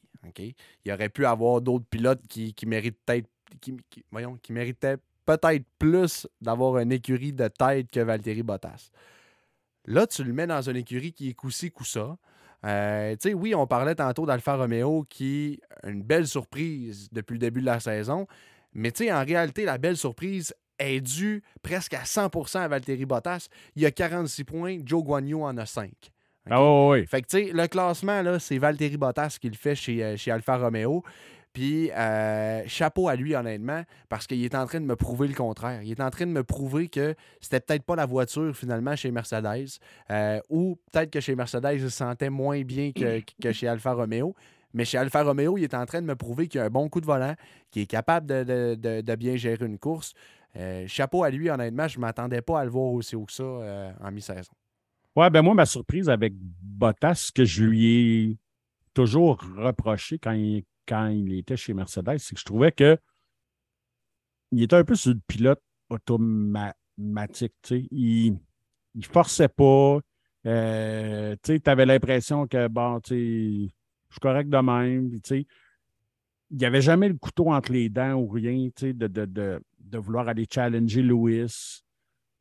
Il 0.84 0.92
aurait 0.92 1.10
pu 1.10 1.26
avoir 1.26 1.60
d'autres 1.60 1.86
pilotes 1.90 2.26
qui, 2.26 2.54
qui 2.54 2.64
méritent 2.64 2.98
peut-être 3.04 3.28
qui, 3.60 3.74
voyons, 4.10 4.36
qui 4.36 4.52
méritaient 4.52 4.98
peut-être 5.26 5.64
plus 5.78 6.26
d'avoir 6.40 6.78
une 6.78 6.92
écurie 6.92 7.32
de 7.32 7.48
tête 7.48 7.90
que 7.90 8.00
Valtteri 8.00 8.42
Bottas. 8.42 8.90
Là, 9.86 10.06
tu 10.06 10.24
le 10.24 10.32
mets 10.32 10.46
dans 10.46 10.62
une 10.68 10.76
écurie 10.76 11.12
qui 11.12 11.30
est 11.30 11.34
coup-ci, 11.34 11.70
coup-ça. 11.70 12.16
Euh, 12.64 13.16
oui, 13.34 13.54
on 13.54 13.66
parlait 13.66 13.94
tantôt 13.94 14.26
d'Alfa 14.26 14.56
Romeo 14.56 15.04
qui 15.08 15.60
une 15.84 16.02
belle 16.02 16.26
surprise 16.26 17.08
depuis 17.10 17.34
le 17.34 17.38
début 17.38 17.60
de 17.60 17.66
la 17.66 17.80
saison. 17.80 18.26
Mais 18.74 18.92
en 19.10 19.24
réalité, 19.24 19.64
la 19.64 19.78
belle 19.78 19.96
surprise 19.96 20.54
est 20.78 21.00
due 21.00 21.42
presque 21.62 21.94
à 21.94 22.02
100% 22.02 22.58
à 22.58 22.68
Valtteri 22.68 23.04
Bottas. 23.04 23.48
Il 23.76 23.82
y 23.82 23.86
a 23.86 23.90
46 23.90 24.44
points, 24.44 24.78
Joe 24.84 25.02
Guanyu 25.02 25.34
en 25.34 25.56
a 25.56 25.66
5. 25.66 25.90
Ah 26.48 26.88
oui, 26.88 27.06
Fait 27.06 27.22
que, 27.22 27.52
le 27.52 27.66
classement, 27.66 28.22
là, 28.22 28.38
c'est 28.38 28.58
Valtteri 28.58 28.96
Bottas 28.96 29.36
qui 29.40 29.48
le 29.48 29.56
fait 29.56 29.74
chez, 29.74 30.02
euh, 30.02 30.16
chez 30.16 30.30
Alfa 30.30 30.56
Romeo. 30.56 31.04
Puis, 31.52 31.90
euh, 31.90 32.62
chapeau 32.66 33.08
à 33.08 33.16
lui, 33.16 33.34
honnêtement, 33.34 33.82
parce 34.08 34.26
qu'il 34.26 34.44
est 34.44 34.54
en 34.54 34.66
train 34.66 34.80
de 34.80 34.86
me 34.86 34.94
prouver 34.94 35.26
le 35.26 35.34
contraire. 35.34 35.82
Il 35.82 35.90
est 35.90 36.00
en 36.00 36.10
train 36.10 36.26
de 36.26 36.30
me 36.30 36.44
prouver 36.44 36.88
que 36.88 37.14
c'était 37.40 37.60
peut-être 37.60 37.82
pas 37.82 37.96
la 37.96 38.06
voiture, 38.06 38.56
finalement, 38.56 38.94
chez 38.94 39.10
Mercedes, 39.10 39.78
euh, 40.10 40.40
ou 40.48 40.78
peut-être 40.92 41.10
que 41.10 41.20
chez 41.20 41.34
Mercedes, 41.34 41.70
il 41.74 41.80
se 41.80 41.88
sentait 41.88 42.30
moins 42.30 42.62
bien 42.62 42.92
que, 42.92 43.52
chez 43.52 43.66
Alfa 43.66 43.94
Romeo. 43.94 44.34
Mais 44.72 44.84
chez 44.84 44.98
Alfa 44.98 45.24
Romeo, 45.24 45.58
il 45.58 45.64
est 45.64 45.74
en 45.74 45.84
train 45.86 46.00
de 46.00 46.06
me 46.06 46.14
prouver 46.14 46.46
qu'il 46.46 46.60
a 46.60 46.64
un 46.66 46.70
bon 46.70 46.88
coup 46.88 47.00
de 47.00 47.06
volant, 47.06 47.34
qu'il 47.72 47.82
est 47.82 47.86
capable 47.86 48.26
de, 48.26 49.16
bien 49.16 49.34
gérer 49.34 49.66
une 49.66 49.78
course. 49.78 50.14
Euh, 50.56 50.84
chapeau 50.86 51.24
à 51.24 51.30
lui, 51.30 51.50
honnêtement, 51.50 51.88
je 51.88 51.98
ne 51.98 52.02
m'attendais 52.02 52.42
pas 52.42 52.60
à 52.60 52.64
le 52.64 52.70
voir 52.70 52.92
aussi 52.92 53.16
haut 53.16 53.24
que 53.24 53.32
ça 53.32 53.42
en 54.00 54.12
mi-saison. 54.12 54.52
Ouais, 55.16 55.28
ben 55.28 55.42
moi, 55.42 55.54
ma 55.54 55.66
surprise 55.66 56.08
avec 56.08 56.32
Bottas, 56.36 57.30
que 57.34 57.44
je 57.44 57.64
lui 57.64 57.86
ai 57.86 58.38
toujours 58.94 59.42
reproché 59.56 60.18
quand 60.18 60.32
il, 60.32 60.64
quand 60.90 61.06
il 61.06 61.32
était 61.34 61.56
chez 61.56 61.72
Mercedes, 61.72 62.18
c'est 62.18 62.34
que 62.34 62.40
je 62.40 62.44
trouvais 62.44 62.72
que 62.72 62.98
il 64.50 64.64
était 64.64 64.74
un 64.74 64.84
peu 64.84 64.96
sur 64.96 65.12
le 65.12 65.20
pilote 65.28 65.62
automatique. 65.88 67.54
Il 67.92 68.36
ne 68.96 69.02
forçait 69.02 69.48
pas. 69.48 70.00
Euh, 70.46 71.36
tu 71.44 71.60
avais 71.66 71.86
l'impression 71.86 72.48
que, 72.48 72.66
bon, 72.66 73.00
je 73.08 73.14
suis 73.14 74.20
correct 74.20 74.48
de 74.50 74.58
même. 74.58 75.20
il 75.30 75.46
n'y 76.56 76.64
avait 76.64 76.82
jamais 76.82 77.08
le 77.08 77.16
couteau 77.16 77.52
entre 77.52 77.72
les 77.72 77.88
dents 77.88 78.14
ou 78.14 78.26
rien 78.26 78.68
de, 78.80 78.92
de, 78.92 79.24
de, 79.26 79.62
de, 79.78 79.98
vouloir 79.98 80.26
aller 80.26 80.46
challenger 80.50 81.02
Lewis 81.02 81.82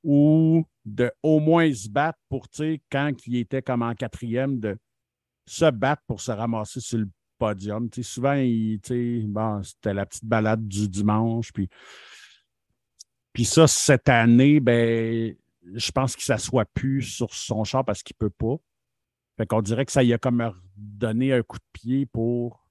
ou 0.03 0.65
de 0.85 1.11
au 1.21 1.39
moins 1.39 1.71
se 1.71 1.89
battre 1.89 2.17
pour, 2.27 2.47
quand 2.91 3.11
il 3.27 3.35
était 3.35 3.61
comme 3.61 3.83
en 3.83 3.93
quatrième, 3.93 4.59
de 4.59 4.79
se 5.45 5.69
battre 5.69 6.01
pour 6.07 6.21
se 6.21 6.31
ramasser 6.31 6.79
sur 6.79 6.97
le 6.97 7.09
podium. 7.39 7.89
souvent, 8.01 8.35
bon, 8.35 9.63
c'était 9.63 9.93
la 9.93 10.05
petite 10.05 10.25
balade 10.25 10.67
du 10.67 10.87
dimanche. 10.87 11.51
Puis, 11.51 11.69
puis 13.33 13.45
ça, 13.45 13.67
cette 13.67 14.09
année, 14.09 14.59
ben, 14.59 15.35
je 15.73 15.91
pense 15.91 16.15
qu'il 16.15 16.31
ne 16.31 16.37
s'assoit 16.37 16.65
plus 16.65 17.01
sur 17.01 17.33
son 17.33 17.63
char 17.63 17.85
parce 17.85 18.03
qu'il 18.03 18.15
ne 18.21 18.27
peut 18.27 18.35
pas. 18.37 18.57
Fait 19.37 19.45
qu'on 19.45 19.61
dirait 19.61 19.85
que 19.85 19.91
ça 19.91 20.03
y 20.03 20.13
a 20.13 20.17
comme 20.17 20.53
donné 20.75 21.33
un 21.33 21.41
coup 21.41 21.57
de 21.57 21.63
pied 21.71 22.05
pour 22.05 22.67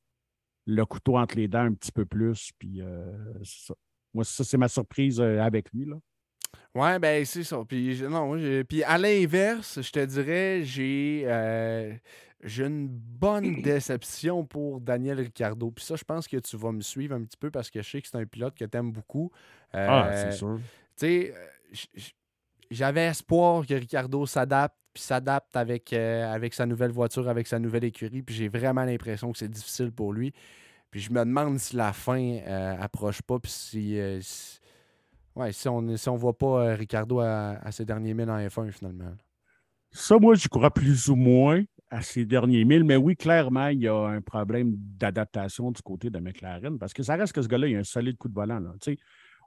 le 0.67 0.85
couteau 0.85 1.17
entre 1.17 1.37
les 1.37 1.49
dents 1.49 1.65
un 1.65 1.73
petit 1.73 1.93
peu 1.93 2.05
plus. 2.05 2.53
Puis 2.59 2.83
euh. 2.83 3.11
Moi, 4.15 4.25
ça, 4.25 4.45
c'est 4.45 4.57
ma 4.57 4.69
surprise 4.69 5.21
euh, 5.21 5.41
avec 5.41 5.73
lui. 5.73 5.87
Ouais, 6.75 6.99
ben 6.99 7.25
c'est 7.25 7.45
ça. 7.45 7.63
Puis, 7.67 8.01
non, 8.03 8.37
puis 8.69 8.83
à 8.85 8.99
l'inverse, 8.99 9.81
je 9.81 9.91
te 9.91 10.05
dirais, 10.05 10.61
j'ai. 10.63 11.25
Euh, 11.27 11.95
j'ai 12.43 12.67
une 12.67 12.89
bonne 12.89 13.63
déception 13.63 14.45
pour 14.45 14.81
Daniel 14.81 15.19
Ricciardo. 15.19 15.71
Puis 15.71 15.85
ça, 15.85 15.97
je 15.97 16.05
pense 16.05 16.29
que 16.29 16.37
tu 16.37 16.57
vas 16.57 16.73
me 16.73 16.81
suivre 16.81 17.15
un 17.15 17.23
petit 17.25 17.37
peu 17.37 17.51
parce 17.51 17.71
que 17.71 17.83
je 17.83 17.89
sais 17.91 18.03
que 18.03 18.09
c'est 18.09 18.17
un 18.17 18.27
pilote 18.27 18.55
que 18.55 18.65
tu 18.65 18.77
aimes 18.77 18.93
beaucoup. 18.93 19.31
ah, 19.73 20.11
c'est 20.13 20.27
euh, 20.27 20.31
sûr. 20.33 20.61
Tu 20.97 21.07
sais, 21.07 21.35
euh, 21.35 22.01
j'avais 22.71 23.07
espoir 23.07 23.67
que 23.67 23.75
Ricardo 23.75 24.27
s'adapte, 24.27 24.77
puis 24.93 25.03
s'adapte 25.03 25.57
avec, 25.57 25.93
euh, 25.93 26.33
avec 26.33 26.55
sa 26.55 26.67
nouvelle 26.67 26.91
voiture, 26.93 27.29
avec 27.29 27.47
sa 27.47 27.59
nouvelle 27.59 27.85
écurie. 27.85 28.23
Puis 28.23 28.35
j'ai 28.35 28.49
vraiment 28.49 28.85
l'impression 28.85 29.33
que 29.33 29.39
c'est 29.39 29.51
difficile 29.51 29.93
pour 29.93 30.13
lui. 30.13 30.33
Puis 30.91 31.01
je 31.01 31.13
me 31.13 31.21
demande 31.21 31.59
si 31.59 31.77
la 31.77 31.93
fin 31.93 32.39
approche 32.81 33.21
pas, 33.21 33.39
puis 33.39 33.51
si, 33.51 34.01
ouais, 35.39 35.53
si 35.53 35.69
on 35.69 35.83
ne 35.83 36.17
voit 36.17 36.37
pas 36.37 36.75
Ricardo 36.75 37.21
à, 37.21 37.71
ses 37.71 37.85
derniers 37.85 38.15
milles 38.15 38.31
en 38.31 38.39
F1 38.39 38.71
finalement. 38.73 39.13
Ça, 39.91 40.19
moi, 40.19 40.35
je 40.35 40.49
crois 40.49 40.71
plus 40.71 41.09
ou 41.09 41.17
moins 41.17 41.63
à 41.91 42.03
ces 42.03 42.27
derniers 42.27 42.65
milles. 42.65 42.85
Mais 42.85 42.97
oui, 42.97 43.17
clairement, 43.17 43.69
il 43.69 43.81
y 43.81 43.89
a 43.89 43.97
un 43.97 44.21
problème 44.21 44.75
d'adaptation 44.77 45.71
du 45.71 45.81
côté 45.81 46.11
de 46.11 46.19
McLaren 46.19 46.79
parce 46.79 46.93
que 46.93 47.03
ça 47.03 47.17
reste 47.17 47.33
que 47.33 47.43
ce 47.43 47.49
gars-là, 47.49 47.69
il 47.69 47.77
a 47.77 47.79
un 47.79 47.85
solide 47.85 48.19
coup 48.19 48.29
de 48.29 48.35
volant. 48.35 48.61
Là. 48.61 48.73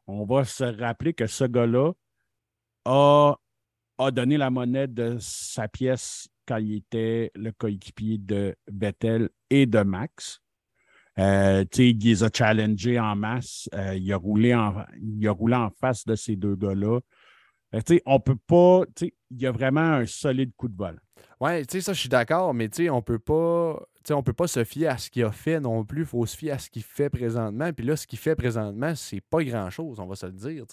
On 0.08 0.26
va 0.26 0.46
se 0.46 0.64
rappeler 0.64 1.14
que 1.14 1.28
ce 1.28 1.44
gars-là 1.44 1.92
a, 2.86 3.36
a 4.00 4.12
donné 4.12 4.38
la 4.38 4.50
monnaie 4.50 4.88
de 4.88 5.18
sa 5.20 5.68
pièce 5.68 6.28
quand 6.48 6.58
il 6.58 6.78
était 6.78 7.32
le 7.36 7.52
coéquipier 7.52 8.18
de 8.18 8.56
Vettel 8.68 9.30
et 9.50 9.68
de 9.68 9.82
Max. 9.84 10.42
Euh, 11.20 11.66
il 11.78 12.00
les 12.00 12.24
a 12.24 12.30
challengés 12.34 13.00
en 13.00 13.16
masse. 13.16 13.70
Euh, 13.74 13.96
il, 13.96 14.12
a 14.14 14.18
roulé 14.18 14.54
en, 14.54 14.86
il 15.02 15.28
a 15.28 15.32
roulé 15.32 15.56
en 15.56 15.70
face 15.70 16.06
de 16.06 16.16
ces 16.16 16.36
deux 16.36 16.56
gars-là. 16.56 17.00
Euh, 17.76 18.00
on 18.06 18.20
peut 18.20 18.38
pas. 18.48 18.84
Il 19.02 19.42
y 19.42 19.46
a 19.46 19.52
vraiment 19.52 19.82
un 19.82 20.06
solide 20.06 20.52
coup 20.56 20.68
de 20.68 20.76
volant. 20.76 21.00
Oui, 21.40 21.66
tu 21.66 21.78
sais, 21.78 21.82
ça, 21.82 21.94
je 21.94 22.00
suis 22.00 22.10
d'accord, 22.10 22.54
mais 22.54 22.70
tu 22.70 22.84
sais, 22.84 22.90
on 22.90 23.02
peut 23.02 23.20
pas. 23.20 23.82
on 24.12 24.24
peut 24.24 24.34
pas 24.34 24.48
se 24.48 24.64
fier 24.64 24.88
à 24.88 24.98
ce 24.98 25.10
qu'il 25.10 25.24
a 25.24 25.32
fait 25.32 25.60
non 25.60 25.84
plus. 25.84 26.02
Il 26.02 26.06
faut 26.06 26.26
se 26.26 26.38
fier 26.38 26.52
à 26.52 26.60
ce 26.60 26.70
qu'il 26.70 26.84
fait 26.84 27.10
présentement. 27.10 27.72
Puis 27.74 27.86
là, 27.86 27.96
ce 27.96 28.08
qu'il 28.08 28.20
fait 28.20 28.36
présentement, 28.36 28.94
c'est 28.96 29.22
pas 29.22 29.44
grand-chose, 29.44 30.00
on 30.00 30.06
va 30.06 30.16
se 30.16 30.28
le 30.28 30.34
dire. 30.34 30.66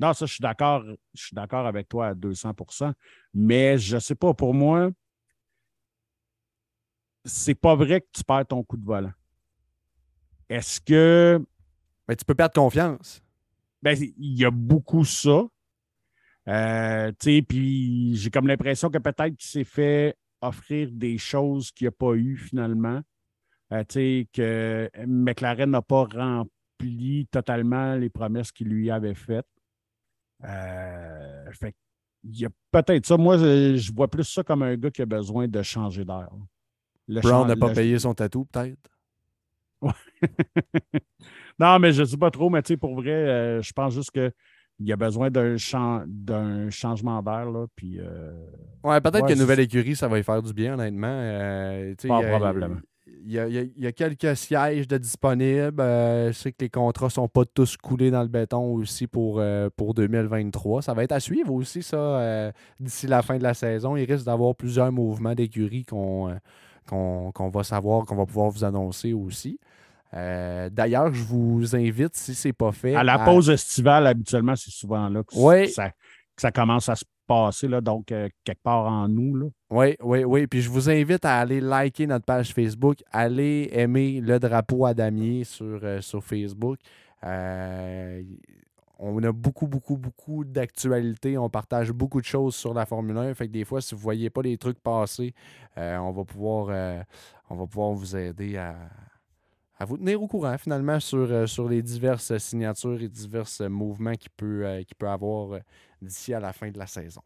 Non, 0.00 0.12
ça, 0.12 0.26
je 0.26 0.32
suis 0.32 0.42
d'accord. 0.42 0.84
Je 1.14 1.22
suis 1.26 1.34
d'accord 1.34 1.66
avec 1.66 1.88
toi 1.88 2.08
à 2.08 2.14
200% 2.14 2.92
Mais 3.34 3.78
je 3.78 3.98
sais 3.98 4.14
pas, 4.14 4.34
pour 4.34 4.54
moi, 4.54 4.90
c'est 7.24 7.54
pas 7.54 7.74
vrai 7.74 8.00
que 8.00 8.06
tu 8.12 8.24
perds 8.24 8.46
ton 8.46 8.62
coup 8.62 8.76
de 8.76 8.84
volant. 8.84 9.12
Est-ce 10.48 10.80
que. 10.80 11.44
Mais 12.08 12.16
tu 12.16 12.24
peux 12.24 12.34
perdre 12.34 12.54
confiance. 12.54 13.22
Ben, 13.82 13.96
il 14.00 14.38
y 14.38 14.44
a 14.44 14.50
beaucoup 14.50 15.04
ça. 15.04 15.44
Euh, 16.48 17.12
puis 17.20 18.16
j'ai 18.16 18.30
comme 18.30 18.46
l'impression 18.46 18.90
que 18.90 18.98
peut-être 18.98 19.36
qu'il 19.36 19.48
s'est 19.48 19.64
fait 19.64 20.16
offrir 20.42 20.90
des 20.92 21.16
choses 21.16 21.70
qu'il 21.70 21.86
n'a 21.86 21.90
pas 21.90 22.14
eues 22.14 22.36
finalement. 22.36 23.00
Euh, 23.72 23.82
que 24.32 24.90
McLaren 25.06 25.70
n'a 25.70 25.82
pas 25.82 26.04
rempli 26.04 27.26
totalement 27.30 27.94
les 27.96 28.10
promesses 28.10 28.52
qu'il 28.52 28.68
lui 28.68 28.90
avait 28.90 29.14
faites. 29.14 29.46
Euh, 30.44 31.50
fait 31.52 31.74
il 32.24 32.40
y 32.40 32.46
a 32.46 32.50
peut-être 32.70 33.06
ça. 33.06 33.16
Moi, 33.16 33.36
je, 33.36 33.92
vois 33.92 34.08
plus 34.08 34.24
ça 34.24 34.42
comme 34.42 34.62
un 34.62 34.76
gars 34.76 34.90
qui 34.90 35.02
a 35.02 35.06
besoin 35.06 35.46
de 35.46 35.62
changer 35.62 36.04
d'air. 36.04 36.30
Brown 37.06 37.46
n'a 37.46 37.56
pas 37.56 37.72
payé 37.72 37.98
son 37.98 38.14
tatou, 38.14 38.46
peut-être? 38.46 38.93
non, 41.58 41.78
mais 41.78 41.92
je 41.92 42.02
ne 42.02 42.06
sais 42.06 42.16
pas 42.16 42.30
trop, 42.30 42.50
mais 42.50 42.62
pour 42.80 42.94
vrai, 42.94 43.60
je 43.62 43.72
pense 43.72 43.94
juste 43.94 44.10
que 44.10 44.32
il 44.80 44.88
y 44.88 44.92
a 44.92 44.96
besoin 44.96 45.30
d'un 45.30 46.70
changement 46.70 47.22
d'air. 47.22 47.46
Puis, 47.76 47.98
euh, 48.00 48.32
ouais, 48.82 49.00
peut-être 49.00 49.26
que 49.26 49.38
nouvelle 49.38 49.60
écurie, 49.60 49.96
ça 49.96 50.08
va 50.08 50.18
y 50.18 50.22
faire 50.22 50.42
du 50.42 50.52
bien, 50.52 50.74
honnêtement. 50.74 51.06
Euh, 51.08 51.94
probablement. 52.06 52.76
Il 53.26 53.32
y, 53.32 53.86
a, 53.86 53.92
quelques 53.92 54.36
sièges 54.36 54.86
de 54.86 54.98
disponibles. 54.98 55.80
Euh, 55.80 56.28
je 56.28 56.32
sais 56.32 56.52
que 56.52 56.58
les 56.60 56.68
contrats 56.68 57.06
ne 57.06 57.10
sont 57.10 57.28
pas 57.28 57.44
tous 57.46 57.78
coulés 57.78 58.10
dans 58.10 58.20
le 58.20 58.28
béton 58.28 58.74
aussi 58.74 59.06
pour, 59.06 59.42
pour 59.76 59.94
2023. 59.94 60.82
Ça 60.82 60.92
va 60.92 61.04
être 61.04 61.12
à 61.12 61.20
suivre 61.20 61.52
aussi, 61.54 61.82
ça, 61.82 62.52
d'ici 62.78 63.06
la 63.06 63.22
fin 63.22 63.38
de 63.38 63.42
la 63.42 63.54
saison. 63.54 63.96
Il 63.96 64.04
risque 64.04 64.26
d'avoir 64.26 64.54
plusieurs 64.54 64.92
mouvements 64.92 65.34
d'écurie 65.34 65.84
qu'on 65.84 66.34
qu'on 66.86 67.48
va 67.48 67.64
savoir, 67.64 68.04
qu'on 68.04 68.16
va 68.16 68.26
pouvoir 68.26 68.50
vous 68.50 68.62
annoncer 68.62 69.14
aussi. 69.14 69.58
Euh, 70.14 70.68
d'ailleurs, 70.70 71.12
je 71.12 71.22
vous 71.22 71.74
invite, 71.74 72.14
si 72.16 72.34
ce 72.34 72.48
n'est 72.48 72.52
pas 72.52 72.72
fait. 72.72 72.94
À 72.94 73.02
la 73.02 73.18
pause 73.18 73.50
estivale, 73.50 74.06
habituellement, 74.06 74.54
c'est 74.56 74.70
souvent 74.70 75.08
là 75.08 75.22
que, 75.24 75.34
ça, 76.36 76.50
commence 76.50 76.88
à 76.88 76.96
se 76.96 77.04
passer, 77.26 77.68
là, 77.68 77.80
donc 77.80 78.12
euh, 78.12 78.28
quelque 78.44 78.62
part 78.62 78.86
en 78.86 79.08
nous. 79.08 79.52
Oui, 79.70 79.96
oui, 80.00 80.24
oui. 80.24 80.46
Puis 80.46 80.62
je 80.62 80.70
vous 80.70 80.90
invite 80.90 81.24
à 81.24 81.38
aller 81.38 81.60
liker 81.60 82.06
notre 82.06 82.24
page 82.24 82.52
Facebook, 82.52 82.98
aller 83.12 83.68
aimer 83.72 84.20
le 84.20 84.38
drapeau 84.38 84.84
à 84.84 84.94
damier 84.94 85.44
sur, 85.44 85.80
euh, 85.82 86.00
sur 86.00 86.22
Facebook. 86.22 86.78
on 87.22 88.24
on 88.98 89.22
a 89.22 89.32
beaucoup, 89.32 89.66
beaucoup, 89.66 89.96
beaucoup 89.96 90.44
d'actualités. 90.44 91.36
On 91.36 91.50
partage 91.50 91.90
beaucoup 91.92 92.20
de 92.20 92.26
choses 92.26 92.54
sur 92.54 92.72
la 92.72 92.86
Formule 92.86 93.16
1. 93.16 93.34
Fait 93.34 93.48
que 93.48 93.52
des 93.52 93.64
fois, 93.64 93.80
si 93.80 93.94
vous 93.94 94.00
ne 94.00 94.04
voyez 94.04 94.30
pas 94.30 94.42
les 94.42 94.56
trucs 94.56 94.78
passer, 94.78 95.34
on, 95.76 96.12
va 96.12 96.24
pouvoir, 96.24 97.04
on 97.50 97.56
va 97.56 97.66
pouvoir 97.66 97.92
vous 97.92 98.16
aider 98.16 98.56
à, 98.56 98.76
à 99.76 99.84
vous 99.84 99.96
tenir 99.98 100.22
au 100.22 100.28
courant 100.28 100.56
finalement 100.58 101.00
sur, 101.00 101.48
sur 101.48 101.68
les 101.68 101.82
diverses 101.82 102.36
signatures 102.38 103.00
et 103.02 103.08
divers 103.08 103.46
mouvements 103.68 104.14
qu'il 104.14 104.30
peut, 104.30 104.64
peut 104.98 105.08
avoir 105.08 105.60
d'ici 106.00 106.32
à 106.32 106.40
la 106.40 106.52
fin 106.52 106.70
de 106.70 106.78
la 106.78 106.86
saison. 106.86 107.22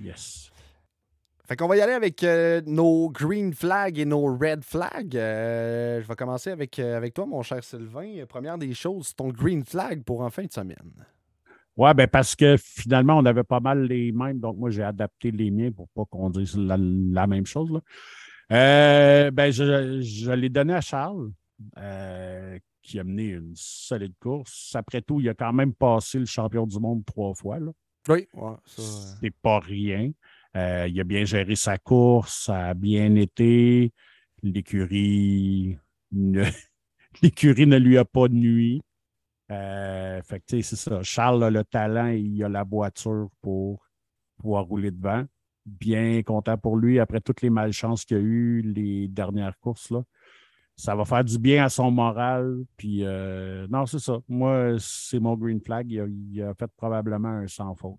Yes. 0.00 0.50
Fait 1.46 1.54
qu'on 1.54 1.68
va 1.68 1.76
y 1.76 1.80
aller 1.80 1.92
avec 1.92 2.24
euh, 2.24 2.60
nos 2.66 3.08
green 3.08 3.54
flags 3.54 4.00
et 4.00 4.04
nos 4.04 4.36
red 4.36 4.64
flags. 4.64 5.16
Euh, 5.16 6.02
je 6.02 6.08
vais 6.08 6.14
commencer 6.16 6.50
avec, 6.50 6.76
euh, 6.80 6.96
avec 6.96 7.14
toi, 7.14 7.24
mon 7.24 7.42
cher 7.42 7.62
Sylvain. 7.62 8.24
Première 8.28 8.58
des 8.58 8.74
choses, 8.74 9.14
ton 9.14 9.28
green 9.28 9.64
flag 9.64 10.02
pour 10.02 10.22
en 10.22 10.30
fin 10.30 10.44
de 10.44 10.52
semaine. 10.52 10.92
Ouais, 11.76 11.94
ben 11.94 12.08
parce 12.08 12.34
que 12.34 12.56
finalement, 12.58 13.16
on 13.18 13.24
avait 13.26 13.44
pas 13.44 13.60
mal 13.60 13.84
les 13.84 14.10
mêmes, 14.10 14.40
donc 14.40 14.56
moi 14.56 14.70
j'ai 14.70 14.82
adapté 14.82 15.30
les 15.30 15.50
miens 15.50 15.70
pour 15.70 15.88
pas 15.90 16.04
qu'on 16.06 16.30
dise 16.30 16.56
la, 16.56 17.26
même 17.26 17.46
chose. 17.46 17.70
ben, 18.48 19.50
je, 19.50 20.00
je 20.00 20.32
l'ai 20.32 20.48
donné 20.48 20.74
à 20.74 20.80
Charles, 20.80 21.30
qui 22.82 22.98
a 22.98 23.04
mené 23.04 23.30
une 23.30 23.52
solide 23.54 24.14
course. 24.20 24.72
Après 24.74 25.02
tout, 25.02 25.20
il 25.20 25.28
a 25.28 25.34
quand 25.34 25.52
même 25.52 25.74
passé 25.74 26.18
le 26.18 26.26
champion 26.26 26.66
du 26.66 26.78
monde 26.78 27.04
trois 27.04 27.34
fois. 27.34 27.58
Là. 27.58 27.72
Oui, 28.08 28.28
c'est 29.20 29.34
pas 29.42 29.58
rien. 29.58 30.12
Euh, 30.56 30.86
il 30.88 30.98
a 31.00 31.04
bien 31.04 31.24
géré 31.24 31.54
sa 31.54 31.76
course, 31.76 32.44
ça 32.44 32.68
a 32.68 32.74
bien 32.74 33.14
été. 33.16 33.92
L'écurie 34.42 35.76
ne, 36.12 36.44
l'écurie 37.22 37.66
ne 37.66 37.76
lui 37.76 37.98
a 37.98 38.04
pas 38.04 38.28
de 38.28 38.34
nuit. 38.34 38.82
Euh, 39.50 40.22
fait 40.22 40.42
c'est 40.48 40.62
ça. 40.62 41.02
Charles 41.02 41.44
a 41.44 41.50
le 41.50 41.64
talent 41.64 42.08
et 42.08 42.18
il 42.18 42.42
a 42.42 42.48
la 42.48 42.64
voiture 42.64 43.28
pour 43.42 43.84
pouvoir 44.38 44.64
rouler 44.64 44.90
devant. 44.90 45.24
Bien 45.66 46.22
content 46.22 46.56
pour 46.56 46.76
lui 46.76 47.00
après 47.00 47.20
toutes 47.20 47.42
les 47.42 47.50
malchances 47.50 48.04
qu'il 48.04 48.16
a 48.16 48.20
eues 48.20 48.62
les 48.62 49.08
dernières 49.08 49.58
courses. 49.58 49.90
Là. 49.90 50.04
Ça 50.76 50.94
va 50.94 51.04
faire 51.04 51.24
du 51.24 51.38
bien 51.38 51.64
à 51.64 51.68
son 51.68 51.90
moral. 51.90 52.64
Puis, 52.76 53.00
euh, 53.02 53.66
non, 53.70 53.86
c'est 53.86 53.98
ça. 53.98 54.18
Moi, 54.28 54.76
c'est 54.78 55.18
mon 55.18 55.34
green 55.34 55.60
flag. 55.60 55.90
Il 55.90 56.42
a, 56.42 56.54
fait 56.54 56.70
probablement 56.76 57.28
un 57.28 57.48
sans 57.48 57.74
faute. 57.74 57.98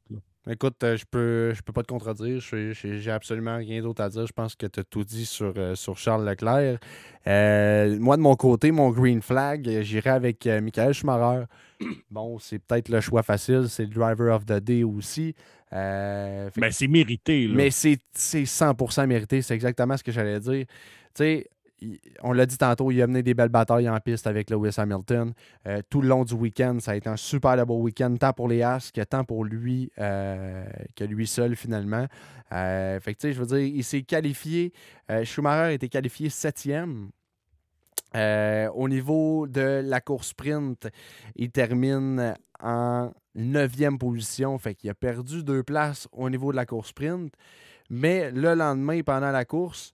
Écoute, 0.50 0.82
euh, 0.84 0.96
je 0.96 1.04
peux, 1.10 1.54
je 1.54 1.62
peux 1.62 1.74
pas 1.74 1.84
te 1.84 1.88
contredire. 1.88 2.40
J'ai 2.40 3.12
absolument 3.12 3.58
rien 3.58 3.82
d'autre 3.82 4.02
à 4.02 4.10
dire. 4.10 4.26
Je 4.26 4.32
pense 4.32 4.56
que 4.56 4.66
tu 4.66 4.80
as 4.80 4.84
tout 4.84 5.04
dit 5.04 5.26
sur, 5.26 5.54
euh, 5.58 5.76
sur 5.76 5.98
Charles 5.98 6.28
Leclerc. 6.28 6.80
Euh, 7.28 8.00
moi, 8.00 8.16
de 8.16 8.22
mon 8.22 8.36
côté, 8.36 8.72
mon 8.72 8.92
green 8.92 9.22
flag, 9.22 9.82
j'irai 9.82 10.12
avec 10.12 10.46
Michael 10.46 10.94
Schumacher. 10.94 11.46
Bon, 12.10 12.40
c'est 12.40 12.60
peut-être 12.60 12.90
le 12.90 13.02
choix 13.02 13.22
facile. 13.24 13.66
C'est 13.68 13.84
le 13.84 13.90
driver 13.90 14.34
of 14.34 14.46
the 14.46 14.60
day 14.60 14.84
aussi. 14.84 15.36
mais 15.72 16.72
c'est 16.72 16.88
mérité. 16.88 17.50
Mais 17.54 17.70
c'est 17.70 18.00
100% 18.16 19.06
mérité. 19.06 19.42
C'est 19.42 19.54
exactement 19.54 19.98
ce 19.98 20.04
que 20.04 20.12
j'allais 20.12 20.40
dire. 20.40 20.66
Tu 20.66 21.24
sais, 21.24 21.50
on 22.24 22.34
l'a 22.34 22.46
dit 22.46 22.58
tantôt, 22.58 22.92
il 22.92 23.02
a 23.02 23.08
mené 23.08 23.24
des 23.24 23.34
belles 23.34 23.50
batailles 23.50 23.90
en 23.90 24.00
piste 24.00 24.28
avec 24.28 24.50
Lewis 24.50 24.76
Hamilton. 24.78 25.34
Euh, 25.68 25.82
tout 25.90 26.02
le 26.02 26.08
long 26.08 26.24
du 26.24 26.34
week-end, 26.34 26.78
ça 26.80 26.92
a 26.92 26.96
été 26.96 27.10
un 27.10 27.18
super 27.18 27.64
beau 27.66 27.80
week-end, 27.80 28.16
tant 28.18 28.34
pour 28.34 28.48
les 28.48 28.62
As 28.64 28.92
que 28.92 29.02
tant 29.02 29.24
pour 29.24 29.46
lui 29.46 29.92
euh, 30.00 30.66
que 30.96 31.04
lui 31.04 31.28
seul 31.28 31.56
finalement. 31.56 32.08
Euh, 32.52 33.00
fait 33.00 33.16
je 33.22 33.40
veux 33.40 33.46
dire, 33.46 33.60
il 33.60 33.84
s'est 33.84 34.04
qualifié. 34.04 34.74
Schumacher 35.24 35.62
a 35.62 35.72
été 35.74 35.90
qualifié 35.90 36.30
septième. 36.30 37.10
au 38.16 38.90
niveau 38.90 39.48
de 39.48 39.82
la 39.84 40.02
course 40.02 40.30
sprint, 40.30 40.88
il 41.36 41.52
termine 41.52 42.36
en 42.60 43.12
neuvième 43.36 43.98
position. 43.98 44.58
Fait 44.58 44.76
qu'il 44.76 44.90
a 44.90 44.96
perdu 44.96 45.44
deux 45.44 45.64
places 45.64 46.08
au 46.12 46.30
niveau 46.30 46.52
de 46.52 46.56
la 46.56 46.66
course 46.66 46.90
sprint. 46.90 47.34
Mais 47.90 48.32
le 48.32 48.54
lendemain, 48.54 49.02
pendant 49.02 49.32
la 49.32 49.46
course, 49.46 49.94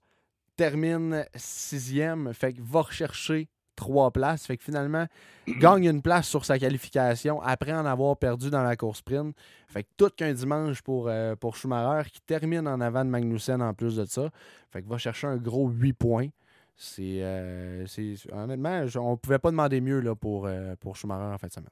termine 0.55 1.25
sixième, 1.35 2.33
fait 2.33 2.53
que 2.53 2.61
va 2.61 2.81
rechercher 2.81 3.49
trois 3.75 4.11
places. 4.11 4.45
Fait 4.45 4.57
que 4.57 4.63
finalement, 4.63 5.07
gagne 5.59 5.85
une 5.85 6.01
place 6.01 6.27
sur 6.27 6.45
sa 6.45 6.59
qualification 6.59 7.41
après 7.41 7.73
en 7.73 7.85
avoir 7.85 8.17
perdu 8.17 8.49
dans 8.49 8.63
la 8.63 8.75
course 8.75 8.99
sprint. 8.99 9.35
Fait 9.67 9.83
que 9.83 9.89
tout 9.97 10.09
qu'un 10.15 10.33
dimanche 10.33 10.81
pour, 10.81 11.07
euh, 11.07 11.35
pour 11.35 11.55
Schumacher 11.55 12.09
qui 12.09 12.21
termine 12.21 12.67
en 12.67 12.81
avant 12.81 13.03
de 13.03 13.09
Magnussen 13.09 13.61
en 13.61 13.73
plus 13.73 13.95
de 13.95 14.05
ça. 14.05 14.29
Fait 14.71 14.81
que 14.81 14.89
va 14.89 14.97
chercher 14.97 15.27
un 15.27 15.37
gros 15.37 15.69
8 15.69 15.93
points. 15.93 16.27
C'est 16.75 17.19
euh, 17.21 17.85
honnêtement, 18.31 18.85
on 18.95 19.11
ne 19.11 19.15
pouvait 19.15 19.39
pas 19.39 19.51
demander 19.51 19.79
mieux 19.79 19.99
là, 19.99 20.15
pour, 20.15 20.47
euh, 20.47 20.75
pour 20.79 20.95
Schumacher 20.95 21.33
en 21.33 21.37
fin 21.37 21.47
de 21.47 21.53
semaine. 21.53 21.69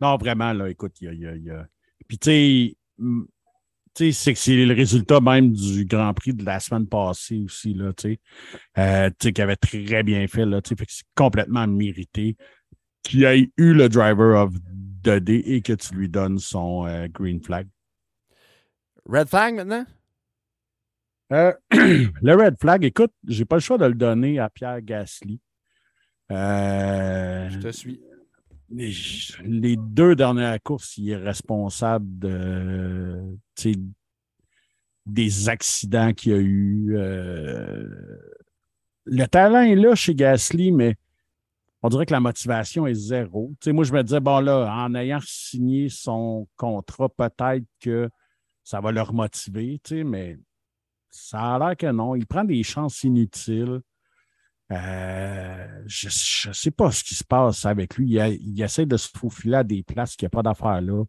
Non, 0.00 0.16
vraiment, 0.16 0.52
là, 0.52 0.68
écoute, 0.68 1.00
il 1.00 1.12
y 1.14 1.26
a, 1.26 1.36
y 1.36 1.50
a... 1.50 1.66
Puis 2.06 2.18
tu 2.18 2.30
sais, 2.30 2.76
c'est 3.98 4.32
que 4.32 4.38
c'est 4.38 4.64
le 4.64 4.74
résultat 4.74 5.20
même 5.20 5.52
du 5.52 5.84
Grand 5.84 6.14
Prix 6.14 6.32
de 6.32 6.44
la 6.44 6.60
semaine 6.60 6.86
passée 6.86 7.42
aussi, 7.44 7.74
là, 7.74 7.92
tu 7.92 8.18
euh, 8.78 9.10
qui 9.10 9.42
avait 9.42 9.56
très 9.56 10.02
bien 10.02 10.26
fait, 10.26 10.44
là, 10.44 10.60
fait 10.64 10.76
que 10.76 10.84
c'est 10.88 11.06
complètement 11.14 11.66
mérité 11.66 12.36
qu'il 13.02 13.24
ait 13.24 13.50
eu 13.56 13.74
le 13.74 13.88
driver 13.88 14.40
of 14.40 14.54
the 15.02 15.18
day 15.18 15.42
et 15.46 15.62
que 15.62 15.72
tu 15.72 15.94
lui 15.94 16.08
donnes 16.08 16.38
son 16.38 16.86
euh, 16.86 17.08
green 17.08 17.42
flag. 17.42 17.66
Red 19.06 19.28
flag 19.28 19.54
maintenant? 19.54 19.86
Euh, 21.32 21.52
le 21.70 22.34
red 22.34 22.56
flag, 22.60 22.84
écoute, 22.84 23.12
j'ai 23.26 23.44
pas 23.44 23.56
le 23.56 23.60
choix 23.60 23.78
de 23.78 23.86
le 23.86 23.94
donner 23.94 24.38
à 24.38 24.48
Pierre 24.48 24.80
Gasly. 24.82 25.40
Je 26.30 27.58
te 27.58 27.70
suis. 27.70 28.00
Les, 28.70 29.76
deux 29.76 30.14
dernières 30.14 30.62
courses, 30.62 30.98
il 30.98 31.10
est 31.10 31.16
responsable 31.16 32.06
de, 32.18 33.36
des 35.06 35.48
accidents 35.48 36.12
qu'il 36.12 36.32
y 36.32 36.34
a 36.34 36.38
eu. 36.38 36.96
Euh, 36.96 37.88
le 39.04 39.26
talent 39.26 39.62
est 39.62 39.74
là 39.74 39.94
chez 39.94 40.14
Gasly, 40.14 40.70
mais 40.70 40.96
on 41.82 41.88
dirait 41.88 42.06
que 42.06 42.12
la 42.12 42.20
motivation 42.20 42.86
est 42.86 42.94
zéro. 42.94 43.54
moi, 43.66 43.84
je 43.84 43.92
me 43.92 44.02
disais, 44.02 44.20
bon, 44.20 44.40
là, 44.40 44.70
en 44.84 44.94
ayant 44.94 45.20
signé 45.22 45.88
son 45.88 46.46
contrat, 46.56 47.08
peut-être 47.08 47.64
que 47.80 48.10
ça 48.64 48.80
va 48.80 48.92
le 48.92 49.00
remotiver, 49.00 49.80
mais 50.04 50.38
ça 51.10 51.54
a 51.54 51.58
l'air 51.58 51.76
que 51.76 51.90
non. 51.90 52.14
Il 52.16 52.26
prend 52.26 52.44
des 52.44 52.62
chances 52.62 53.02
inutiles. 53.02 53.80
Euh, 54.70 55.82
je 55.86 56.48
ne 56.48 56.52
sais 56.52 56.70
pas 56.70 56.90
ce 56.90 57.02
qui 57.02 57.14
se 57.14 57.24
passe 57.24 57.64
avec 57.64 57.96
lui. 57.96 58.18
Il, 58.18 58.62
essaie 58.62 58.86
de 58.86 58.96
se 58.96 59.08
faufiler 59.08 59.56
à 59.56 59.64
des 59.64 59.82
places 59.82 60.14
qu'il 60.14 60.26
n'y 60.26 60.28
a 60.28 60.30
pas 60.30 60.42
d'affaires 60.42 60.80
là. 60.82 61.04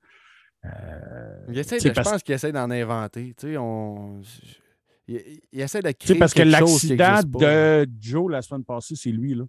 Euh, 0.65 1.45
il 1.49 1.57
essaie 1.57 1.79
je 1.79 1.89
pense 1.89 2.21
qu'il 2.21 2.35
essaie 2.35 2.51
d'en 2.51 2.69
inventer. 2.69 3.33
On... 3.57 4.21
Il, 5.07 5.39
essaie 5.53 5.81
de 5.81 5.91
créer 5.91 6.17
parce 6.17 6.33
que 6.33 6.43
l'accident 6.43 7.21
de 7.23 7.87
Joe 7.99 8.31
la 8.31 8.41
semaine 8.41 8.63
passée, 8.63 8.95
c'est 8.95 9.11
lui. 9.11 9.35
Là. 9.35 9.45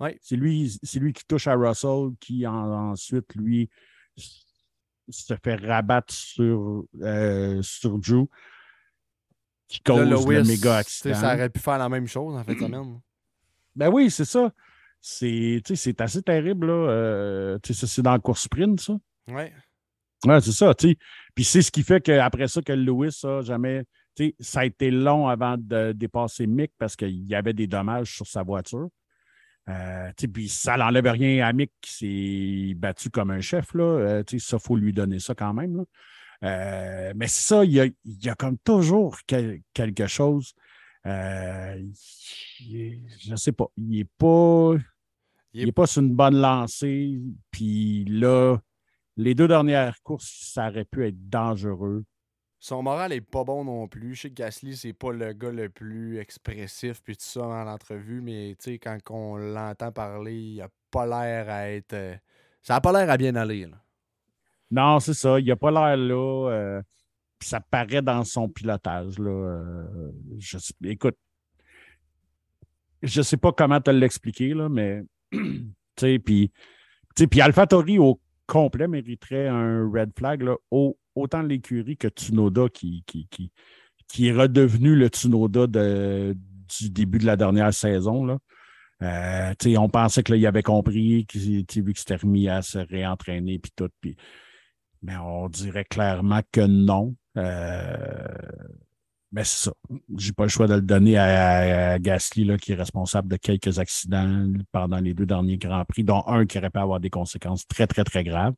Ouais. 0.00 0.18
C'est 0.20 0.36
lui, 0.36 0.78
lui 0.94 1.12
qui 1.12 1.24
touche 1.26 1.46
à 1.46 1.54
Russell, 1.54 2.10
qui 2.20 2.46
ensuite, 2.46 3.34
lui, 3.34 3.68
se 5.08 5.34
fait 5.42 5.56
rabattre 5.56 6.12
sur, 6.12 6.84
euh, 7.00 7.60
sur 7.62 8.02
Joe 8.02 8.26
qui 9.68 9.80
cause 9.80 10.08
le 10.08 10.44
méga 10.44 10.76
accident. 10.76 11.14
Ça 11.14 11.34
aurait 11.34 11.50
pu 11.50 11.60
faire 11.60 11.78
la 11.78 11.88
même 11.88 12.06
chose 12.06 12.36
en 12.36 12.44
fait 12.44 12.54
semaine. 12.54 13.00
Ben 13.74 13.88
oui, 13.90 14.10
c'est 14.10 14.24
ça. 14.24 14.52
C'est 15.00 16.00
assez 16.00 16.22
terrible. 16.22 16.66
Là. 16.66 16.90
Euh, 16.90 17.58
c'est 17.62 18.02
dans 18.02 18.12
la 18.12 18.18
course 18.18 18.42
sprint, 18.42 18.80
ça. 18.80 18.94
Oui. 19.28 19.44
Ouais, 20.24 20.40
c'est 20.40 20.52
ça. 20.52 20.74
Puis 20.74 21.44
c'est 21.44 21.62
ce 21.62 21.70
qui 21.70 21.82
fait 21.82 22.00
qu'après 22.00 22.48
ça, 22.48 22.62
que 22.62 22.72
Lewis 22.72 23.20
a 23.24 23.42
jamais. 23.42 23.84
Ça 24.38 24.60
a 24.60 24.64
été 24.64 24.90
long 24.90 25.26
avant 25.26 25.56
de 25.58 25.92
dépasser 25.92 26.46
Mick 26.46 26.72
parce 26.78 26.94
qu'il 26.94 27.26
y 27.26 27.34
avait 27.34 27.52
des 27.52 27.66
dommages 27.66 28.14
sur 28.14 28.26
sa 28.26 28.42
voiture. 28.42 28.88
Euh, 29.68 30.12
puis 30.32 30.48
ça 30.48 30.76
n'enlève 30.76 31.06
rien 31.06 31.46
à 31.46 31.52
Mick 31.52 31.72
qui 31.80 31.92
s'est 31.92 32.74
battu 32.74 33.10
comme 33.10 33.30
un 33.30 33.40
chef. 33.40 33.74
Là. 33.74 33.84
Euh, 33.84 34.22
ça, 34.38 34.56
il 34.56 34.62
faut 34.62 34.76
lui 34.76 34.92
donner 34.92 35.18
ça 35.18 35.34
quand 35.34 35.52
même. 35.52 35.78
Là. 35.78 35.84
Euh, 36.44 37.12
mais 37.16 37.28
ça, 37.28 37.64
il 37.64 37.72
y, 37.72 37.80
a, 37.80 37.86
y 38.04 38.28
a, 38.28 38.34
comme 38.34 38.58
toujours 38.58 39.16
quelque 39.26 40.06
chose. 40.06 40.54
Euh, 41.06 41.82
je 42.60 43.30
ne 43.30 43.36
sais 43.36 43.52
pas. 43.52 43.66
Il 43.76 43.88
n'est 43.90 44.04
pas. 44.04 44.74
Il 45.52 45.68
est 45.68 45.72
pas 45.72 45.86
sur 45.86 46.02
une 46.02 46.14
bonne 46.14 46.36
lancée. 46.40 47.20
Puis 47.50 48.04
là, 48.06 48.58
les 49.16 49.34
deux 49.34 49.48
dernières 49.48 50.02
courses, 50.02 50.50
ça 50.52 50.68
aurait 50.68 50.84
pu 50.84 51.06
être 51.06 51.28
dangereux. 51.28 52.04
Son 52.58 52.82
moral 52.82 53.12
est 53.12 53.20
pas 53.20 53.44
bon 53.44 53.64
non 53.64 53.86
plus. 53.88 54.14
Je 54.14 54.22
sais 54.22 54.30
que 54.30 54.34
Gasly, 54.34 54.76
c'est 54.76 54.94
pas 54.94 55.12
le 55.12 55.32
gars 55.34 55.50
le 55.50 55.68
plus 55.68 56.18
expressif 56.18 57.02
puis 57.02 57.16
tout 57.16 57.24
ça 57.24 57.40
dans 57.40 57.62
l'entrevue, 57.62 58.22
mais 58.22 58.56
quand 58.82 58.98
on 59.10 59.36
l'entend 59.36 59.92
parler, 59.92 60.34
il 60.34 60.60
a 60.62 60.68
pas 60.90 61.06
l'air 61.06 61.50
à 61.50 61.70
être. 61.70 61.92
Euh, 61.92 62.16
ça 62.62 62.76
a 62.76 62.80
pas 62.80 62.92
l'air 62.92 63.10
à 63.10 63.18
bien 63.18 63.36
aller. 63.36 63.68
Non, 64.74 64.98
c'est 64.98 65.14
ça. 65.14 65.38
Il 65.38 65.48
a 65.52 65.56
pas 65.56 65.70
l'air 65.70 65.96
là. 65.96 66.50
Euh, 66.50 66.82
ça 67.40 67.60
paraît 67.60 68.02
dans 68.02 68.24
son 68.24 68.48
pilotage. 68.48 69.20
Là. 69.20 69.30
Euh, 69.30 70.10
je, 70.38 70.58
écoute, 70.84 71.16
je 73.00 73.22
sais 73.22 73.36
pas 73.36 73.52
comment 73.52 73.80
te 73.80 73.92
l'expliquer, 73.92 74.52
là, 74.52 74.68
mais 74.68 75.04
puis, 75.96 76.50
puis 77.14 77.40
AlphaTauri 77.40 77.98
au 77.98 78.20
complet 78.46 78.88
mériterait 78.88 79.46
un 79.46 79.88
red 79.88 80.10
flag, 80.18 80.42
là, 80.42 80.56
autant 81.14 81.42
l'écurie 81.42 81.96
que 81.96 82.08
Tsunoda 82.08 82.68
qui, 82.68 83.04
qui, 83.06 83.28
qui, 83.30 83.52
qui, 84.08 84.26
est 84.26 84.32
redevenu 84.32 84.96
le 84.96 85.06
Tsunoda 85.06 85.68
du 85.68 86.90
début 86.90 87.18
de 87.18 87.26
la 87.26 87.36
dernière 87.36 87.72
saison. 87.72 88.24
Là. 88.24 88.38
Euh, 89.02 89.54
on 89.78 89.88
pensait 89.88 90.24
qu'il 90.24 90.44
avait 90.46 90.62
compris, 90.64 91.26
qu'il 91.26 91.64
s'était 91.68 92.16
remis 92.16 92.48
à 92.48 92.62
se 92.62 92.78
réentraîner 92.78 93.60
puis 93.60 93.72
tout. 93.76 93.90
Mais 95.04 95.16
on 95.16 95.48
dirait 95.48 95.84
clairement 95.84 96.40
que 96.50 96.62
non. 96.62 97.14
Euh, 97.36 98.26
mais 99.32 99.44
c'est 99.44 99.68
ça. 99.68 99.72
J'ai 100.16 100.32
pas 100.32 100.44
le 100.44 100.48
choix 100.48 100.66
de 100.66 100.74
le 100.74 100.80
donner 100.80 101.18
à, 101.18 101.98
Gasly, 101.98 102.44
là, 102.44 102.56
qui 102.56 102.72
est 102.72 102.76
responsable 102.76 103.28
de 103.28 103.36
quelques 103.36 103.78
accidents 103.78 104.46
pendant 104.72 104.98
les 104.98 105.12
deux 105.12 105.26
derniers 105.26 105.58
Grands 105.58 105.84
Prix, 105.84 106.04
dont 106.04 106.22
un 106.26 106.46
qui 106.46 106.58
aurait 106.58 106.70
pu 106.70 106.78
avoir 106.78 107.00
des 107.00 107.10
conséquences 107.10 107.66
très, 107.66 107.86
très, 107.86 108.04
très 108.04 108.24
graves. 108.24 108.54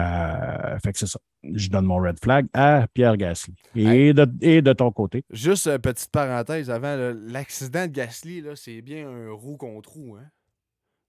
Euh, 0.00 0.78
fait 0.82 0.92
que 0.92 0.98
c'est 0.98 1.06
ça. 1.06 1.20
Je 1.42 1.68
donne 1.68 1.84
mon 1.84 1.96
red 1.96 2.18
flag 2.20 2.46
à 2.54 2.86
Pierre 2.92 3.16
Gasly. 3.16 3.54
Et, 3.74 4.12
de, 4.12 4.26
et 4.40 4.62
de, 4.62 4.72
ton 4.72 4.90
côté? 4.90 5.24
Juste 5.30 5.66
une 5.66 5.78
petite 5.78 6.10
parenthèse 6.10 6.70
avant, 6.70 6.96
l'accident 7.26 7.86
de 7.86 7.92
Gasly, 7.92 8.44
c'est 8.54 8.80
bien 8.80 9.08
un 9.08 9.30
roue 9.32 9.56
contre 9.56 9.92
roue. 9.92 10.16
Hein? 10.16 10.26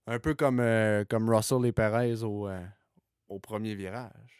Un 0.06 0.18
peu 0.18 0.34
comme, 0.34 0.60
euh, 0.60 1.04
comme 1.08 1.28
Russell 1.28 1.64
et 1.64 1.72
Perez 1.72 2.22
au, 2.22 2.48
euh, 2.48 2.60
au 3.28 3.38
premier 3.38 3.74
virage. 3.74 4.39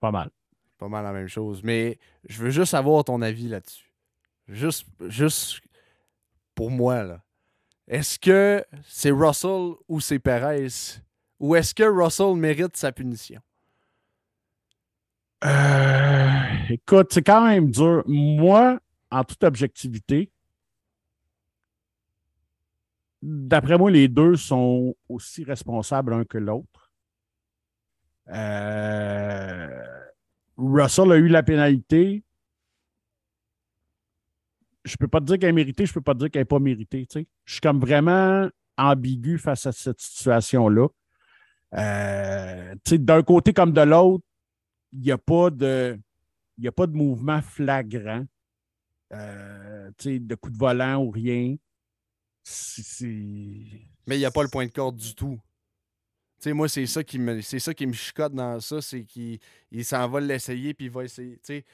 Pas 0.00 0.10
mal 0.10 0.30
pas 0.80 0.88
mal 0.88 1.04
la 1.04 1.12
même 1.12 1.28
chose. 1.28 1.62
Mais 1.62 1.98
je 2.28 2.42
veux 2.42 2.50
juste 2.50 2.74
avoir 2.74 3.04
ton 3.04 3.20
avis 3.22 3.46
là-dessus. 3.48 3.92
Juste, 4.48 4.86
juste 5.06 5.60
pour 6.54 6.70
moi, 6.70 7.04
là. 7.04 7.22
Est-ce 7.86 8.18
que 8.18 8.64
c'est 8.84 9.10
Russell 9.10 9.74
ou 9.88 10.00
c'est 10.00 10.18
Perez? 10.18 10.68
Ou 11.38 11.54
est-ce 11.54 11.74
que 11.74 11.82
Russell 11.82 12.34
mérite 12.34 12.76
sa 12.76 12.92
punition? 12.92 13.40
Euh, 15.44 16.28
écoute, 16.68 17.12
c'est 17.12 17.22
quand 17.22 17.46
même 17.46 17.70
dur. 17.70 18.02
Moi, 18.06 18.78
en 19.10 19.24
toute 19.24 19.42
objectivité, 19.44 20.30
d'après 23.22 23.76
moi, 23.76 23.90
les 23.90 24.08
deux 24.08 24.36
sont 24.36 24.94
aussi 25.08 25.44
responsables 25.44 26.12
l'un 26.12 26.24
que 26.24 26.38
l'autre. 26.38 26.79
Euh, 28.30 29.82
Russell 30.56 31.12
a 31.12 31.16
eu 31.16 31.28
la 31.28 31.42
pénalité. 31.42 32.22
Je 34.84 34.96
peux 34.96 35.08
pas 35.08 35.20
te 35.20 35.26
dire 35.26 35.38
qu'elle 35.38 35.50
est 35.50 35.52
méritée, 35.52 35.86
je 35.86 35.92
peux 35.92 36.00
pas 36.00 36.14
te 36.14 36.20
dire 36.20 36.30
qu'elle 36.30 36.42
n'est 36.42 36.46
pas 36.46 36.58
méritée. 36.58 37.06
Je 37.44 37.52
suis 37.52 37.60
comme 37.60 37.80
vraiment 37.80 38.48
ambigu 38.76 39.38
face 39.38 39.66
à 39.66 39.72
cette 39.72 40.00
situation-là. 40.00 40.88
Euh, 41.74 42.74
d'un 42.90 43.22
côté 43.22 43.52
comme 43.52 43.72
de 43.72 43.82
l'autre, 43.82 44.24
il 44.92 45.00
n'y 45.00 45.12
a 45.12 45.18
pas 45.18 45.50
de. 45.50 45.98
A 46.62 46.72
pas 46.72 46.86
de 46.86 46.92
mouvement 46.92 47.40
flagrant, 47.40 48.26
euh, 49.14 49.90
de 50.04 50.34
coup 50.34 50.50
de 50.50 50.58
volant 50.58 51.02
ou 51.02 51.10
rien. 51.10 51.56
Mais 54.06 54.16
il 54.16 54.18
n'y 54.18 54.26
a 54.26 54.30
pas 54.30 54.42
le 54.42 54.50
point 54.50 54.66
de 54.66 54.70
corde 54.70 54.96
du 54.96 55.14
tout 55.14 55.40
sais, 56.40 56.52
moi, 56.52 56.68
c'est 56.68 56.86
ça 56.86 57.04
qui 57.04 57.18
me 57.18 57.40
c'est 57.40 57.58
ça 57.58 57.74
qui 57.74 57.86
me 57.86 57.92
chicote 57.92 58.34
dans 58.34 58.60
ça, 58.60 58.80
c'est 58.80 59.04
qu'il 59.04 59.38
s'en 59.82 60.08
va 60.08 60.20
l'essayer 60.20 60.74
puis 60.74 60.86
il 60.86 60.90
va 60.90 61.04
essayer. 61.04 61.38
sais 61.42 61.64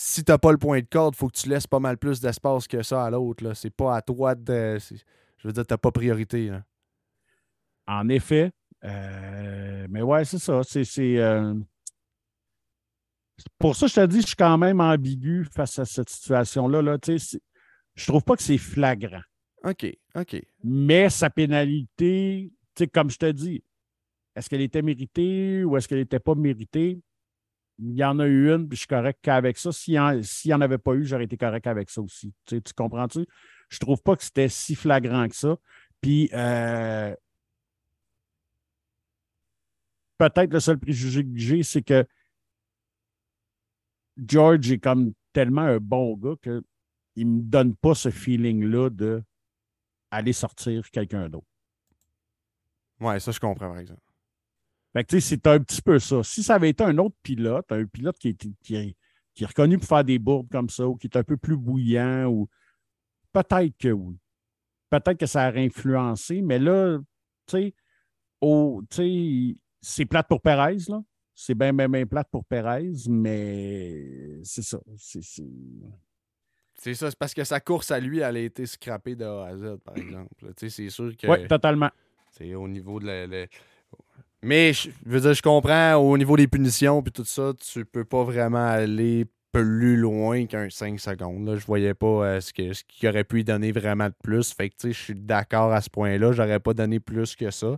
si 0.00 0.22
t'as 0.22 0.38
pas 0.38 0.52
le 0.52 0.58
point 0.58 0.78
de 0.78 0.86
corde, 0.86 1.16
faut 1.16 1.26
que 1.26 1.36
tu 1.36 1.48
laisses 1.48 1.66
pas 1.66 1.80
mal 1.80 1.98
plus 1.98 2.20
d'espace 2.20 2.68
que 2.68 2.84
ça 2.84 3.04
à 3.04 3.10
l'autre. 3.10 3.52
C'est 3.54 3.74
pas 3.74 3.96
à 3.96 4.00
toi 4.00 4.36
de. 4.36 4.78
Je 4.78 5.48
veux 5.48 5.52
dire, 5.52 5.66
t'as 5.66 5.76
pas 5.76 5.90
priorité. 5.90 6.52
En 7.88 8.08
effet. 8.08 8.52
Euh, 8.84 9.88
mais 9.90 10.02
ouais, 10.02 10.24
c'est 10.24 10.38
ça. 10.38 10.60
C'est. 10.62 11.18
Euh, 11.18 11.52
pour 13.58 13.74
ça, 13.74 13.88
je 13.88 13.94
te 13.94 14.06
dis, 14.06 14.20
je 14.20 14.28
suis 14.28 14.36
quand 14.36 14.56
même 14.56 14.80
ambigu 14.80 15.44
face 15.52 15.80
à 15.80 15.84
cette 15.84 16.10
situation-là. 16.10 16.80
Là. 16.80 16.96
Je 17.04 18.06
trouve 18.06 18.22
pas 18.22 18.36
que 18.36 18.42
c'est 18.42 18.58
flagrant. 18.58 19.22
OK, 19.64 19.86
OK. 20.14 20.40
Mais 20.62 21.10
sa 21.10 21.28
pénalité, 21.28 22.52
comme 22.86 23.10
je 23.10 23.18
te 23.18 23.30
dis, 23.30 23.62
est-ce 24.34 24.48
qu'elle 24.48 24.60
était 24.60 24.82
méritée 24.82 25.64
ou 25.64 25.76
est-ce 25.76 25.88
qu'elle 25.88 25.98
n'était 25.98 26.20
pas 26.20 26.34
méritée? 26.34 27.00
Il 27.80 27.94
y 27.94 28.04
en 28.04 28.18
a 28.18 28.26
eu 28.26 28.52
une, 28.52 28.68
puis 28.68 28.76
je 28.76 28.80
suis 28.80 28.88
correct 28.88 29.18
qu'avec 29.22 29.56
ça. 29.58 29.72
S'il 29.72 29.94
n'y 29.94 30.52
en, 30.54 30.60
avait 30.60 30.78
pas 30.78 30.94
eu, 30.94 31.04
j'aurais 31.04 31.24
été 31.24 31.36
correct 31.36 31.66
avec 31.66 31.90
ça 31.90 32.00
aussi. 32.00 32.32
Tu, 32.46 32.60
comprends-tu? 32.76 33.26
Je 33.68 33.78
trouve 33.78 34.02
pas 34.02 34.16
que 34.16 34.24
c'était 34.24 34.48
si 34.48 34.74
flagrant 34.74 35.28
que 35.28 35.36
ça. 35.36 35.56
Puis 36.00 36.30
euh, 36.32 37.14
peut-être 40.18 40.52
le 40.52 40.60
seul 40.60 40.78
préjugé 40.78 41.24
que 41.24 41.30
j'ai, 41.34 41.62
c'est 41.62 41.82
que 41.82 42.06
George 44.16 44.70
est 44.70 44.78
comme 44.78 45.12
tellement 45.32 45.62
un 45.62 45.78
bon 45.78 46.16
gars 46.16 46.34
qu'il 46.42 46.62
ne 47.16 47.36
me 47.36 47.42
donne 47.42 47.74
pas 47.76 47.94
ce 47.94 48.10
feeling-là 48.10 48.90
d'aller 48.90 50.32
sortir 50.32 50.90
quelqu'un 50.90 51.28
d'autre. 51.28 51.46
Ouais, 53.00 53.20
ça, 53.20 53.32
je 53.32 53.40
comprends, 53.40 53.68
par 53.70 53.78
exemple. 53.78 54.00
Fait 54.92 55.04
que, 55.04 55.08
tu 55.10 55.20
sais, 55.20 55.36
c'est 55.36 55.46
un 55.46 55.60
petit 55.60 55.82
peu 55.82 55.98
ça. 55.98 56.22
Si 56.22 56.42
ça 56.42 56.54
avait 56.54 56.70
été 56.70 56.82
un 56.82 56.96
autre 56.98 57.16
pilote, 57.22 57.70
un 57.70 57.84
pilote 57.84 58.18
qui 58.18 58.28
est, 58.28 58.48
qui 58.62 58.74
est, 58.74 59.46
reconnu 59.46 59.78
pour 59.78 59.86
faire 59.86 60.04
des 60.04 60.18
bourdes 60.18 60.48
comme 60.50 60.68
ça, 60.68 60.86
ou 60.86 60.96
qui 60.96 61.06
est 61.06 61.16
un 61.16 61.22
peu 61.22 61.36
plus 61.36 61.56
bouillant, 61.56 62.26
ou 62.26 62.48
peut-être 63.32 63.76
que 63.78 63.88
oui. 63.88 64.18
Peut-être 64.90 65.18
que 65.18 65.26
ça 65.26 65.48
aurait 65.48 65.66
influencé, 65.66 66.40
mais 66.40 66.58
là, 66.58 66.98
tu 67.46 67.72
sais, 68.40 69.56
c'est 69.80 70.06
plate 70.06 70.26
pour 70.28 70.40
Perez, 70.40 70.78
là. 70.88 71.02
C'est 71.34 71.54
bien, 71.54 71.72
bien, 71.72 71.88
bien 71.88 72.04
plate 72.04 72.28
pour 72.32 72.44
Perez, 72.44 72.90
mais 73.08 74.42
c'est 74.42 74.62
ça. 74.62 74.80
C'est 74.96 75.20
c'est 76.80 76.94
ça, 76.94 77.10
c'est 77.10 77.18
parce 77.18 77.34
que 77.34 77.42
sa 77.42 77.58
course 77.58 77.90
à 77.90 77.98
lui, 77.98 78.20
elle 78.20 78.36
a 78.36 78.40
été 78.40 78.64
scrappée 78.64 79.16
de 79.16 79.24
A 79.24 79.46
à 79.46 79.56
Z, 79.56 79.78
par 79.84 79.96
exemple. 79.96 80.52
C'est 80.56 80.90
sûr 80.90 81.16
que. 81.16 81.26
Oui, 81.26 81.48
totalement. 81.48 81.90
Au 82.40 82.68
niveau 82.68 83.00
de 83.00 83.06
la. 83.06 83.46
Mais 84.42 84.72
je 84.72 84.90
veux 85.04 85.20
dire, 85.20 85.34
je 85.34 85.42
comprends, 85.42 85.96
au 85.96 86.16
niveau 86.16 86.36
des 86.36 86.46
punitions 86.46 87.02
puis 87.02 87.10
tout 87.10 87.24
ça, 87.24 87.52
tu 87.58 87.84
peux 87.84 88.04
pas 88.04 88.22
vraiment 88.22 88.66
aller 88.66 89.26
plus 89.52 89.96
loin 89.96 90.46
qu'un 90.46 90.68
5 90.70 91.00
secondes. 91.00 91.46
Là. 91.46 91.56
Je 91.56 91.66
voyais 91.66 91.94
pas 91.94 92.06
euh, 92.06 92.40
ce 92.40 92.52
qu'il 92.52 92.74
ce 92.74 92.84
qui 92.86 93.08
aurait 93.08 93.24
pu 93.24 93.40
y 93.40 93.44
donner 93.44 93.72
vraiment 93.72 94.06
de 94.06 94.14
plus. 94.22 94.52
Fait 94.52 94.68
que 94.68 94.74
je 94.84 94.92
suis 94.92 95.14
d'accord 95.14 95.72
à 95.72 95.80
ce 95.80 95.90
point-là. 95.90 96.32
J'aurais 96.32 96.60
pas 96.60 96.74
donné 96.74 97.00
plus 97.00 97.34
que 97.34 97.50
ça. 97.50 97.76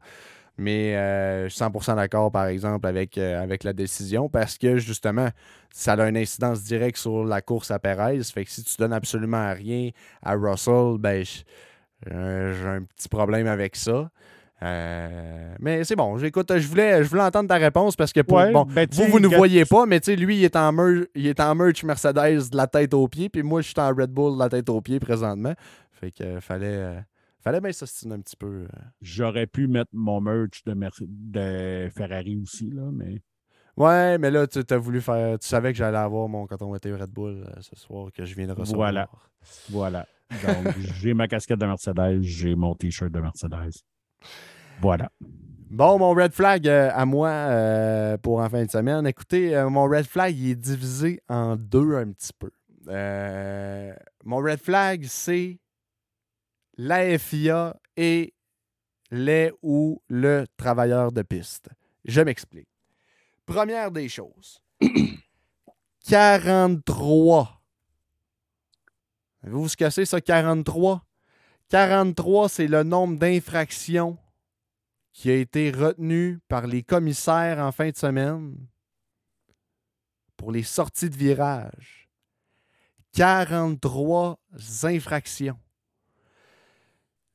Mais 0.58 0.96
euh, 0.96 1.48
je 1.48 1.54
suis 1.54 1.64
100% 1.64 1.96
d'accord, 1.96 2.30
par 2.30 2.46
exemple, 2.46 2.86
avec, 2.86 3.16
euh, 3.16 3.42
avec 3.42 3.64
la 3.64 3.72
décision 3.72 4.28
parce 4.28 4.58
que 4.58 4.76
justement, 4.76 5.30
ça 5.70 5.94
a 5.94 6.08
une 6.08 6.18
incidence 6.18 6.62
directe 6.64 6.98
sur 6.98 7.24
la 7.24 7.40
course 7.40 7.70
à 7.70 7.78
Perez. 7.78 8.22
Fait 8.24 8.44
que 8.44 8.50
si 8.50 8.62
tu 8.62 8.76
donnes 8.76 8.92
absolument 8.92 9.54
rien 9.54 9.90
à 10.22 10.34
Russell, 10.34 10.98
ben, 10.98 11.24
j'ai 11.24 12.12
un 12.12 12.82
petit 12.82 13.08
problème 13.08 13.46
avec 13.46 13.76
ça. 13.76 14.10
Euh, 14.62 15.54
mais 15.58 15.84
c'est 15.84 15.96
bon, 15.96 16.18
j'écoute, 16.18 16.52
je 16.58 16.68
voulais, 16.68 17.02
je 17.02 17.08
voulais 17.08 17.22
entendre 17.22 17.48
ta 17.48 17.56
réponse 17.56 17.96
parce 17.96 18.12
que 18.12 18.20
bon, 18.20 18.64
ben, 18.64 18.86
vous, 18.92 19.04
vous 19.04 19.20
ne 19.20 19.28
voyez 19.28 19.64
pas, 19.64 19.86
mais 19.86 20.00
lui, 20.16 20.38
il 20.38 20.44
est, 20.44 20.56
en 20.56 20.70
merch, 20.72 21.06
il 21.14 21.26
est 21.26 21.40
en 21.40 21.54
merch 21.54 21.82
Mercedes 21.82 22.50
de 22.50 22.56
la 22.56 22.66
tête 22.66 22.92
aux 22.92 23.08
pieds, 23.08 23.30
puis 23.30 23.42
moi, 23.42 23.62
je 23.62 23.68
suis 23.68 23.80
en 23.80 23.88
Red 23.88 24.10
Bull 24.10 24.34
de 24.34 24.38
la 24.38 24.50
tête 24.50 24.68
aux 24.68 24.82
pieds 24.82 25.00
présentement. 25.00 25.54
Fait 25.92 26.12
que 26.12 26.24
euh, 26.24 26.40
fallait, 26.40 26.76
euh, 26.76 27.00
fallait 27.40 27.60
bien 27.60 27.72
s'ostiner 27.72 28.14
un 28.14 28.20
petit 28.20 28.36
peu. 28.36 28.66
J'aurais 29.00 29.46
pu 29.46 29.66
mettre 29.66 29.90
mon 29.94 30.20
merch 30.20 30.62
de, 30.66 30.74
de 30.74 31.88
Ferrari 31.90 32.38
aussi, 32.42 32.70
là, 32.70 32.82
mais. 32.92 33.22
Ouais, 33.76 34.18
mais 34.18 34.30
là, 34.30 34.46
tu 34.46 34.60
as 34.68 34.78
voulu 34.78 35.00
faire. 35.00 35.38
Tu 35.38 35.48
savais 35.48 35.72
que 35.72 35.78
j'allais 35.78 35.96
avoir 35.96 36.28
mon 36.28 36.46
coton 36.46 36.74
était 36.74 36.92
Red 36.92 37.10
Bull 37.10 37.46
ce 37.60 37.76
soir 37.76 38.12
que 38.12 38.26
je 38.26 38.34
viens 38.34 38.46
de 38.46 38.52
recevoir. 38.52 38.90
Voilà. 38.90 39.08
Voilà. 39.70 40.06
Donc, 40.30 40.74
j'ai 41.00 41.14
ma 41.14 41.28
casquette 41.28 41.58
de 41.58 41.64
Mercedes, 41.64 42.20
j'ai 42.20 42.54
mon 42.54 42.74
t-shirt 42.74 43.10
de 43.10 43.20
Mercedes. 43.20 43.72
Voilà. 44.80 45.10
Bon, 45.70 45.98
mon 45.98 46.14
red 46.14 46.32
flag 46.32 46.66
euh, 46.66 46.90
à 46.92 47.06
moi 47.06 47.28
euh, 47.28 48.18
pour 48.18 48.40
en 48.40 48.50
fin 48.50 48.64
de 48.64 48.70
semaine. 48.70 49.06
Écoutez, 49.06 49.56
euh, 49.56 49.70
mon 49.70 49.84
red 49.84 50.04
flag 50.04 50.36
il 50.36 50.50
est 50.50 50.54
divisé 50.56 51.22
en 51.28 51.54
deux 51.54 51.94
un 51.94 52.10
petit 52.10 52.32
peu. 52.36 52.50
mon 54.24 54.38
red 54.38 54.58
flag, 54.58 55.04
c'est 55.04 55.60
la 56.76 57.16
FIA 57.16 57.76
et 57.96 58.34
les 59.12 59.52
ou 59.62 60.02
le 60.08 60.46
travailleur 60.56 61.12
de 61.12 61.22
piste. 61.22 61.68
Je 62.04 62.20
m'explique. 62.20 62.68
Première 63.46 63.92
des 63.92 64.08
choses. 64.08 64.60
43. 66.08 67.62
Avez-vous 69.44 69.68
ce 69.68 69.76
que 69.76 69.88
c'est, 69.88 70.04
ça, 70.04 70.20
43? 70.20 71.04
43, 71.70 72.48
c'est 72.48 72.66
le 72.66 72.82
nombre 72.82 73.16
d'infractions 73.16 74.18
qui 75.12 75.30
a 75.30 75.34
été 75.34 75.70
retenu 75.70 76.38
par 76.48 76.66
les 76.66 76.82
commissaires 76.82 77.58
en 77.58 77.72
fin 77.72 77.90
de 77.90 77.96
semaine 77.96 78.56
pour 80.36 80.52
les 80.52 80.62
sorties 80.62 81.10
de 81.10 81.16
virage. 81.16 82.08
43 83.12 84.38
infractions. 84.84 85.58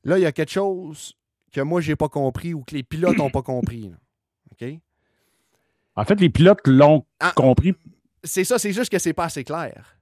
Là, 0.04 0.18
il 0.18 0.22
y 0.22 0.26
a 0.26 0.32
quelque 0.32 0.52
chose 0.52 1.14
que 1.52 1.60
moi, 1.60 1.80
je 1.80 1.90
n'ai 1.92 1.96
pas 1.96 2.08
compris 2.08 2.54
ou 2.54 2.62
que 2.62 2.74
les 2.74 2.82
pilotes 2.82 3.16
n'ont 3.16 3.30
pas 3.30 3.42
compris. 3.42 3.92
OK? 4.52 4.68
En 5.96 6.04
fait, 6.04 6.20
les 6.20 6.30
pilotes 6.30 6.66
l'ont 6.66 7.04
Ah. 7.20 7.32
compris. 7.34 7.74
C'est 8.22 8.44
ça, 8.44 8.58
c'est 8.58 8.72
juste 8.72 8.90
que 8.90 8.98
c'est 8.98 9.12
pas 9.14 9.24
assez 9.24 9.44
clair. 9.44 9.95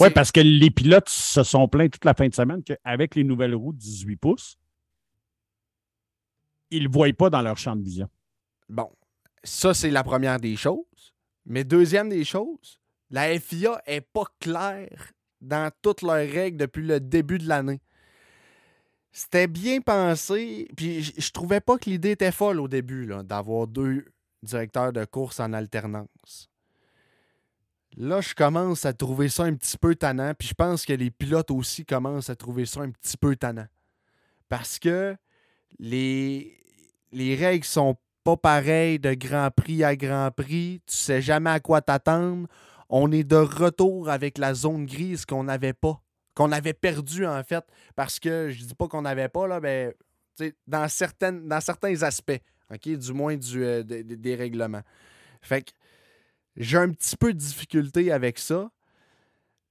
Oui, 0.00 0.10
parce 0.10 0.30
que 0.32 0.40
les 0.40 0.70
pilotes 0.70 1.08
se 1.08 1.42
sont 1.42 1.68
plaints 1.68 1.88
toute 1.88 2.04
la 2.04 2.14
fin 2.14 2.28
de 2.28 2.34
semaine 2.34 2.62
qu'avec 2.62 3.14
les 3.14 3.24
nouvelles 3.24 3.54
roues 3.54 3.72
de 3.72 3.78
18 3.78 4.16
pouces, 4.16 4.58
ils 6.70 6.84
ne 6.84 6.88
voient 6.88 7.12
pas 7.12 7.30
dans 7.30 7.42
leur 7.42 7.58
champ 7.58 7.74
de 7.74 7.82
vision. 7.82 8.08
Bon, 8.68 8.90
ça, 9.42 9.74
c'est 9.74 9.90
la 9.90 10.04
première 10.04 10.38
des 10.38 10.56
choses. 10.56 11.14
Mais 11.46 11.64
deuxième 11.64 12.10
des 12.10 12.24
choses, 12.24 12.78
la 13.10 13.38
FIA 13.40 13.80
est 13.86 14.02
pas 14.02 14.24
claire 14.38 15.12
dans 15.40 15.70
toutes 15.82 16.02
leurs 16.02 16.28
règles 16.28 16.58
depuis 16.58 16.86
le 16.86 17.00
début 17.00 17.38
de 17.38 17.48
l'année. 17.48 17.80
C'était 19.12 19.46
bien 19.46 19.80
pensé, 19.80 20.68
puis 20.76 21.02
je 21.02 21.12
je 21.16 21.30
trouvais 21.32 21.60
pas 21.60 21.78
que 21.78 21.88
l'idée 21.88 22.10
était 22.10 22.32
folle 22.32 22.60
au 22.60 22.68
début, 22.68 23.10
d'avoir 23.24 23.66
deux 23.66 24.04
directeurs 24.42 24.92
de 24.92 25.04
course 25.04 25.40
en 25.40 25.52
alternance. 25.54 26.50
Là, 27.96 28.20
je 28.20 28.34
commence 28.34 28.84
à 28.84 28.92
trouver 28.92 29.28
ça 29.28 29.44
un 29.44 29.54
petit 29.54 29.76
peu 29.78 29.94
tannant, 29.94 30.32
puis 30.38 30.48
je 30.48 30.54
pense 30.54 30.84
que 30.84 30.92
les 30.92 31.10
pilotes 31.10 31.50
aussi 31.50 31.84
commencent 31.84 32.30
à 32.30 32.36
trouver 32.36 32.66
ça 32.66 32.80
un 32.80 32.90
petit 32.90 33.16
peu 33.16 33.34
tannant. 33.34 33.66
Parce 34.48 34.78
que 34.78 35.16
les, 35.78 36.56
les 37.12 37.34
règles 37.34 37.64
sont 37.64 37.96
pas 38.24 38.36
pareilles 38.36 38.98
de 38.98 39.14
Grand 39.14 39.50
Prix 39.50 39.84
à 39.84 39.96
Grand 39.96 40.30
Prix. 40.30 40.80
Tu 40.86 40.94
sais 40.94 41.22
jamais 41.22 41.50
à 41.50 41.60
quoi 41.60 41.80
t'attendre. 41.80 42.46
On 42.88 43.10
est 43.10 43.24
de 43.24 43.36
retour 43.36 44.08
avec 44.10 44.38
la 44.38 44.54
zone 44.54 44.86
grise 44.86 45.26
qu'on 45.26 45.44
n'avait 45.44 45.72
pas, 45.72 46.00
qu'on 46.34 46.52
avait 46.52 46.74
perdu 46.74 47.26
en 47.26 47.42
fait. 47.42 47.64
Parce 47.96 48.18
que 48.20 48.50
je 48.50 48.64
dis 48.64 48.74
pas 48.74 48.86
qu'on 48.88 49.02
n'avait 49.02 49.28
pas, 49.28 49.46
là, 49.46 49.60
mais 49.60 49.94
sais, 50.38 50.54
dans, 50.66 50.88
certaines, 50.88 51.48
dans 51.48 51.60
certains 51.60 52.02
aspects, 52.02 52.40
du 52.84 53.12
moins 53.12 53.36
euh, 53.56 53.82
de- 53.82 54.02
de- 54.02 54.14
des 54.14 54.34
règlements. 54.34 54.82
Fait 55.42 55.62
que 55.62 55.70
j'ai 56.58 56.76
un 56.76 56.90
petit 56.90 57.16
peu 57.16 57.32
de 57.32 57.38
difficulté 57.38 58.12
avec 58.12 58.38
ça. 58.38 58.70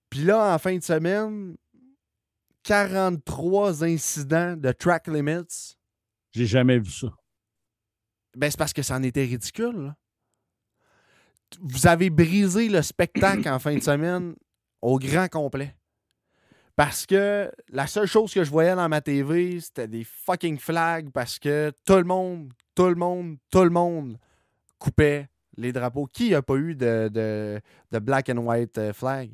Puis 0.09 0.21
là, 0.21 0.53
en 0.53 0.57
fin 0.57 0.75
de 0.77 0.83
semaine, 0.83 1.57
43 2.63 3.83
incidents 3.83 4.55
de 4.55 4.71
track 4.71 5.07
limits. 5.07 5.75
J'ai 6.31 6.45
jamais 6.45 6.79
vu 6.79 6.91
ça. 6.91 7.07
Ben, 8.35 8.49
c'est 8.49 8.57
parce 8.57 8.73
que 8.73 8.81
ça 8.81 8.95
en 8.95 9.03
était 9.03 9.25
ridicule. 9.25 9.77
là. 9.77 9.95
Vous 11.61 11.87
avez 11.87 12.09
brisé 12.09 12.69
le 12.69 12.81
spectacle 12.81 13.47
en 13.47 13.59
fin 13.59 13.75
de 13.75 13.81
semaine 13.81 14.35
au 14.81 14.97
grand 14.97 15.27
complet. 15.27 15.75
Parce 16.75 17.05
que 17.05 17.51
la 17.69 17.87
seule 17.87 18.05
chose 18.05 18.33
que 18.33 18.43
je 18.43 18.51
voyais 18.51 18.75
dans 18.75 18.87
ma 18.87 19.01
TV, 19.01 19.59
c'était 19.59 19.87
des 19.87 20.03
fucking 20.03 20.59
flags 20.59 21.09
parce 21.11 21.39
que 21.39 21.71
tout 21.85 21.95
le 21.95 22.03
monde, 22.03 22.53
tout 22.75 22.87
le 22.87 22.95
monde, 22.95 23.37
tout 23.49 23.63
le 23.63 23.71
monde 23.71 24.17
coupait 24.77 25.27
les 25.57 25.71
drapeaux. 25.71 26.07
Qui 26.07 26.33
a 26.33 26.41
pas 26.41 26.55
eu 26.55 26.75
de, 26.75 27.09
de, 27.11 27.59
de 27.91 27.99
black 27.99 28.29
and 28.29 28.37
white 28.37 28.77
euh, 28.77 28.93
flag? 28.93 29.31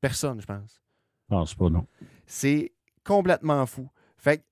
Personne, 0.00 0.40
je 0.40 0.46
pense. 0.46 0.82
Je 1.30 1.34
pense 1.34 1.54
pas, 1.54 1.70
non. 1.70 1.86
C'est 2.26 2.72
complètement 3.04 3.64
fou. 3.66 3.88
Fait 4.18 4.38
que, 4.38 4.42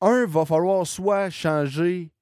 un, 0.00 0.26
va 0.26 0.44
falloir 0.44 0.86
soit 0.86 1.30
changer, 1.30 2.12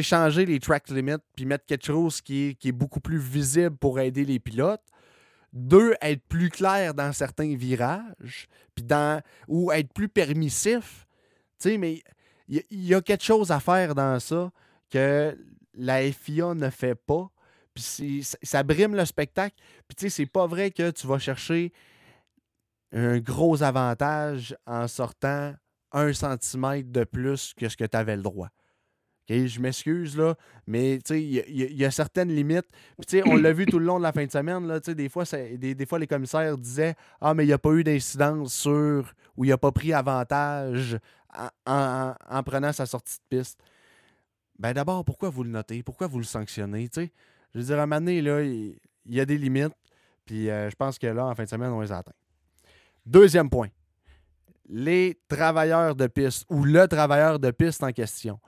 changer 0.00 0.46
les 0.46 0.60
track 0.60 0.90
limits 0.90 1.22
puis 1.34 1.46
mettre 1.46 1.64
quelque 1.64 1.86
chose 1.86 2.20
qui 2.20 2.48
est, 2.48 2.54
qui 2.54 2.68
est 2.68 2.72
beaucoup 2.72 3.00
plus 3.00 3.18
visible 3.18 3.76
pour 3.76 3.98
aider 3.98 4.24
les 4.24 4.38
pilotes. 4.38 4.82
Deux, 5.52 5.94
être 6.02 6.22
plus 6.28 6.50
clair 6.50 6.92
dans 6.92 7.12
certains 7.12 7.56
virages 7.56 8.46
puis 8.74 8.84
dans, 8.84 9.22
ou 9.48 9.72
être 9.72 9.92
plus 9.92 10.08
permissif. 10.08 11.06
Tu 11.58 11.70
sais, 11.70 11.78
mais 11.78 12.02
il 12.46 12.58
y, 12.58 12.66
il 12.70 12.84
y 12.84 12.94
a 12.94 13.00
quelque 13.00 13.24
chose 13.24 13.50
à 13.50 13.58
faire 13.58 13.94
dans 13.94 14.20
ça 14.20 14.52
que 14.90 15.36
la 15.76 16.10
FIA 16.12 16.54
ne 16.54 16.70
fait 16.70 16.94
pas. 16.94 17.30
Puis 17.74 18.24
ça- 18.42 18.62
brime 18.62 18.94
le 18.94 19.04
spectacle. 19.04 19.56
Puis 19.86 19.96
tu 19.96 20.04
sais, 20.04 20.10
c'est 20.10 20.26
pas 20.26 20.46
vrai 20.46 20.70
que 20.70 20.90
tu 20.90 21.06
vas 21.06 21.18
chercher 21.18 21.72
un 22.92 23.18
gros 23.18 23.62
avantage 23.62 24.56
en 24.66 24.88
sortant 24.88 25.54
un 25.92 26.12
centimètre 26.12 26.90
de 26.90 27.04
plus 27.04 27.52
que 27.54 27.68
ce 27.68 27.76
que 27.76 27.84
tu 27.84 27.96
avais 27.96 28.16
le 28.16 28.22
droit. 28.22 28.48
Je 29.28 29.58
m'excuse, 29.60 30.16
mais 30.68 30.96
il 31.10 31.16
y, 31.16 31.74
y 31.74 31.84
a- 31.84 31.90
certaines 31.90 32.28
limites. 32.32 32.66
Puis, 33.06 33.22
on 33.26 33.34
l'a 33.36 33.52
vu 33.52 33.66
tout 33.66 33.80
le 33.80 33.84
long 33.84 33.98
de 33.98 34.04
la 34.04 34.12
fin 34.12 34.24
de 34.24 34.30
semaine. 34.30 34.66
Là, 34.68 34.78
des, 34.78 35.08
fois, 35.08 35.98
les 35.98 36.06
commissaires 36.06 36.56
disaient 36.56 36.94
Ah, 37.20 37.34
mais 37.34 37.42
il 37.44 37.48
n'y 37.48 37.52
a 37.52 37.58
pas 37.58 37.72
eu 37.72 37.82
d'incidence 37.82 38.54
sur 38.54 39.12
ou 39.36 39.44
il 39.44 39.48
n'a 39.48 39.58
pas 39.58 39.72
pris 39.72 39.92
avantage 39.92 40.96
en- 41.66 42.14
en 42.30 42.42
prenant 42.44 42.72
sa 42.72 42.86
sortie 42.86 43.18
de 43.30 43.36
piste. 43.38 43.58
Ben 44.58 44.72
d'abord, 44.72 45.04
pourquoi 45.04 45.28
vous 45.28 45.44
le 45.44 45.50
notez? 45.50 45.82
Pourquoi 45.82 46.06
vous 46.06 46.18
le 46.18 46.24
sanctionnez? 46.24 46.88
Je 46.94 47.58
veux 47.58 47.64
dire, 47.64 47.78
à 47.78 47.82
un 47.82 47.86
moment 47.86 48.00
donné, 48.00 48.22
là, 48.22 48.42
il 48.42 48.78
y, 49.06 49.20
a 49.20 49.26
des 49.26 49.38
limites. 49.38 49.74
Puis 50.24 50.50
euh, 50.50 50.70
je 50.70 50.76
pense 50.76 50.98
que 50.98 51.06
là, 51.06 51.26
en 51.26 51.34
fin 51.34 51.44
de 51.44 51.48
semaine, 51.48 51.70
on 51.70 51.80
les 51.80 51.92
atteint. 51.92 52.12
Deuxième 53.04 53.50
point. 53.50 53.68
Les 54.68 55.20
travailleurs 55.28 55.94
de 55.94 56.06
piste 56.06 56.44
ou 56.50 56.64
le 56.64 56.88
travailleur 56.88 57.38
de 57.38 57.50
piste 57.50 57.82
en 57.82 57.92
question. 57.92 58.40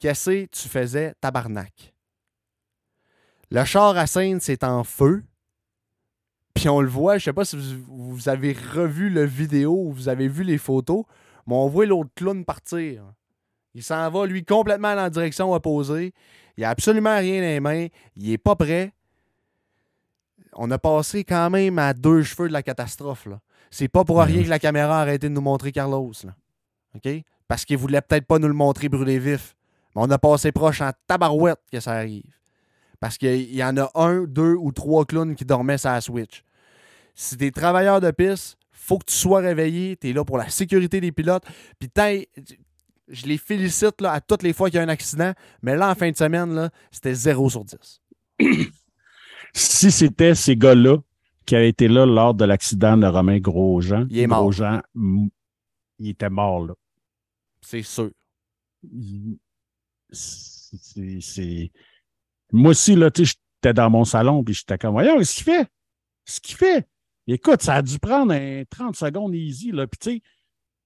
Qu'est-ce 0.00 0.30
que 0.30 0.46
tu 0.46 0.68
faisais, 0.68 1.14
tabarnak? 1.20 1.92
Le 3.50 3.64
char 3.64 3.96
à 3.96 4.06
scène, 4.06 4.40
c'est 4.40 4.64
en 4.64 4.84
feu. 4.84 5.22
Puis 6.54 6.68
on 6.68 6.80
le 6.80 6.88
voit, 6.88 7.18
je 7.18 7.24
sais 7.24 7.32
pas 7.32 7.44
si 7.44 7.56
vous, 7.56 8.14
vous 8.14 8.28
avez 8.28 8.54
revu 8.54 9.10
le 9.10 9.24
vidéo 9.24 9.74
ou 9.74 9.92
vous 9.92 10.08
avez 10.08 10.28
vu 10.28 10.42
les 10.42 10.58
photos, 10.58 11.04
mais 11.46 11.54
on 11.54 11.68
voit 11.68 11.84
l'autre 11.84 12.10
clown 12.14 12.44
partir. 12.44 13.04
Il 13.76 13.82
s'en 13.82 14.08
va, 14.10 14.24
lui, 14.24 14.42
complètement 14.42 14.94
dans 14.94 15.02
la 15.02 15.10
direction 15.10 15.52
opposée. 15.52 16.14
Il 16.56 16.64
a 16.64 16.70
absolument 16.70 17.18
rien 17.18 17.42
dans 17.42 17.46
les 17.46 17.60
mains. 17.60 17.86
Il 18.16 18.32
est 18.32 18.38
pas 18.38 18.56
prêt. 18.56 18.94
On 20.54 20.70
a 20.70 20.78
passé 20.78 21.24
quand 21.24 21.50
même 21.50 21.78
à 21.78 21.92
deux 21.92 22.22
cheveux 22.22 22.48
de 22.48 22.54
la 22.54 22.62
catastrophe. 22.62 23.26
Là. 23.26 23.38
C'est 23.70 23.88
pas 23.88 24.02
pour 24.02 24.16
Ouais, 24.16 24.24
rien 24.24 24.42
que 24.42 24.48
la 24.48 24.58
caméra 24.58 24.98
a 24.98 25.02
arrêté 25.02 25.28
de 25.28 25.34
nous 25.34 25.42
montrer 25.42 25.72
Carlos. 25.72 26.10
Là. 26.24 26.34
OK? 26.94 27.22
Parce 27.48 27.66
qu'il 27.66 27.76
voulait 27.76 28.00
peut-être 28.00 28.26
pas 28.26 28.38
nous 28.38 28.48
le 28.48 28.54
montrer 28.54 28.88
brûlé 28.88 29.18
vif. 29.18 29.54
Mais 29.94 30.00
on 30.06 30.10
a 30.10 30.16
passé 30.16 30.52
proche 30.52 30.80
en 30.80 30.92
tabarouette 31.06 31.60
que 31.70 31.78
ça 31.78 31.92
arrive. 31.92 32.24
Parce 32.98 33.18
qu'il 33.18 33.54
y 33.54 33.62
en 33.62 33.76
a 33.76 33.90
un, 33.94 34.22
deux 34.22 34.54
ou 34.54 34.72
trois 34.72 35.04
clowns 35.04 35.34
qui 35.34 35.44
dormaient 35.44 35.76
sur 35.76 35.90
la 35.90 36.00
Switch. 36.00 36.42
Si 37.14 37.36
t'es 37.36 37.50
travailleur 37.50 38.00
de 38.00 38.10
piste, 38.10 38.56
faut 38.72 38.96
que 38.96 39.04
tu 39.04 39.14
sois 39.14 39.40
réveillé. 39.40 39.96
T'es 39.96 40.14
là 40.14 40.24
pour 40.24 40.38
la 40.38 40.48
sécurité 40.48 40.98
des 41.02 41.12
pilotes. 41.12 41.44
Puis 41.78 41.90
je 43.08 43.26
les 43.26 43.38
félicite 43.38 44.00
là, 44.00 44.12
à 44.12 44.20
toutes 44.20 44.42
les 44.42 44.52
fois 44.52 44.68
qu'il 44.70 44.76
y 44.78 44.80
a 44.80 44.82
un 44.82 44.88
accident. 44.88 45.32
Mais 45.62 45.76
là, 45.76 45.90
en 45.90 45.94
fin 45.94 46.10
de 46.10 46.16
semaine, 46.16 46.70
c'était 46.90 47.14
0 47.14 47.50
sur 47.50 47.64
10. 47.64 48.00
Si 49.52 49.90
c'était 49.90 50.34
ces 50.34 50.56
gars-là 50.56 50.98
qui 51.46 51.54
avaient 51.56 51.68
été 51.68 51.88
là 51.88 52.04
lors 52.04 52.34
de 52.34 52.44
l'accident 52.44 52.96
de 52.96 53.06
Romain 53.06 53.38
Grosjean, 53.38 54.06
Il 54.10 54.18
est 54.18 54.26
mort. 54.26 54.42
Grosjean, 54.42 54.82
il 55.98 56.08
était 56.10 56.28
mort, 56.30 56.66
là. 56.66 56.74
C'est 57.62 57.82
sûr. 57.82 58.10
C'est- 60.10 61.70
Moi 62.52 62.70
aussi, 62.70 62.94
là, 62.94 63.10
tu 63.10 63.24
sais, 63.26 63.34
j'étais 63.60 63.74
dans 63.74 63.90
mon 63.90 64.04
salon, 64.04 64.44
puis 64.44 64.54
j'étais 64.54 64.78
comme, 64.78 64.92
voyons, 64.92 65.18
qu'est-ce 65.18 65.34
qu'il 65.34 65.44
fait? 65.44 65.66
Ce 66.24 66.40
qu'il 66.40 66.56
fait? 66.56 66.86
Écoute, 67.26 67.62
ça 67.62 67.74
a 67.76 67.82
dû 67.82 67.98
prendre 67.98 68.32
un 68.32 68.62
30 68.70 68.94
secondes 68.94 69.34
easy, 69.34 69.72
là. 69.72 69.86
Puis, 69.86 69.98
tu 69.98 70.10
sais, 70.16 70.22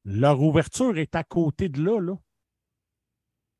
leur 0.04 0.40
ouverture 0.42 0.96
est 0.98 1.14
à 1.14 1.24
côté 1.24 1.68
de 1.68 1.82
là, 1.82 2.00
là. 2.00 2.14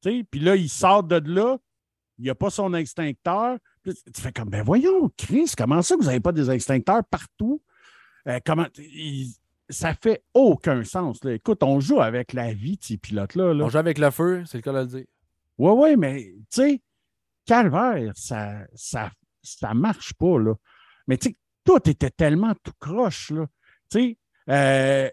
Puis 0.02 0.40
là, 0.40 0.56
il 0.56 0.68
sort 0.68 1.02
de 1.02 1.16
là, 1.16 1.58
il 2.18 2.24
n'y 2.24 2.30
a 2.30 2.34
pas 2.34 2.50
son 2.50 2.72
extincteur. 2.74 3.58
Tu 3.84 4.20
fais 4.20 4.32
comme, 4.32 4.48
ben 4.50 4.62
voyons, 4.62 5.10
Chris, 5.16 5.52
comment 5.56 5.82
ça 5.82 5.94
que 5.96 6.00
vous 6.00 6.06
n'avez 6.06 6.20
pas 6.20 6.32
des 6.32 6.50
extincteurs 6.50 7.04
partout? 7.04 7.62
Euh, 8.28 8.38
comment. 8.44 8.66
il- 8.78 9.32
ça 9.68 9.94
fait 9.94 10.24
aucun 10.34 10.82
sens. 10.82 11.22
Là. 11.22 11.34
Écoute, 11.34 11.62
on 11.62 11.78
joue 11.78 12.00
avec 12.00 12.32
la 12.32 12.52
vie 12.52 12.76
de 12.76 12.82
ces 12.82 12.96
pilotes-là. 12.98 13.54
Là. 13.54 13.64
On 13.64 13.68
joue 13.68 13.78
avec 13.78 13.98
le 13.98 14.10
feu, 14.10 14.42
c'est 14.44 14.58
le 14.58 14.62
cas 14.62 14.72
de 14.72 14.78
le 14.78 14.86
dire. 14.86 15.04
Oui, 15.58 15.70
oui, 15.76 15.96
mais 15.96 16.24
tu 16.24 16.44
sais, 16.50 16.82
calvaire, 17.46 18.12
ça, 18.16 18.66
ça, 18.74 19.12
ça 19.42 19.72
marche 19.72 20.12
pas, 20.14 20.38
là. 20.40 20.54
Mais 21.06 21.18
tu 21.18 21.28
sais, 21.28 21.36
tout 21.64 21.88
était 21.88 22.10
tellement 22.10 22.52
tout 22.64 22.72
croche, 22.80 23.30
là. 23.30 23.46
Tu 23.90 24.00
sais, 24.00 24.18
euh, 24.48 25.08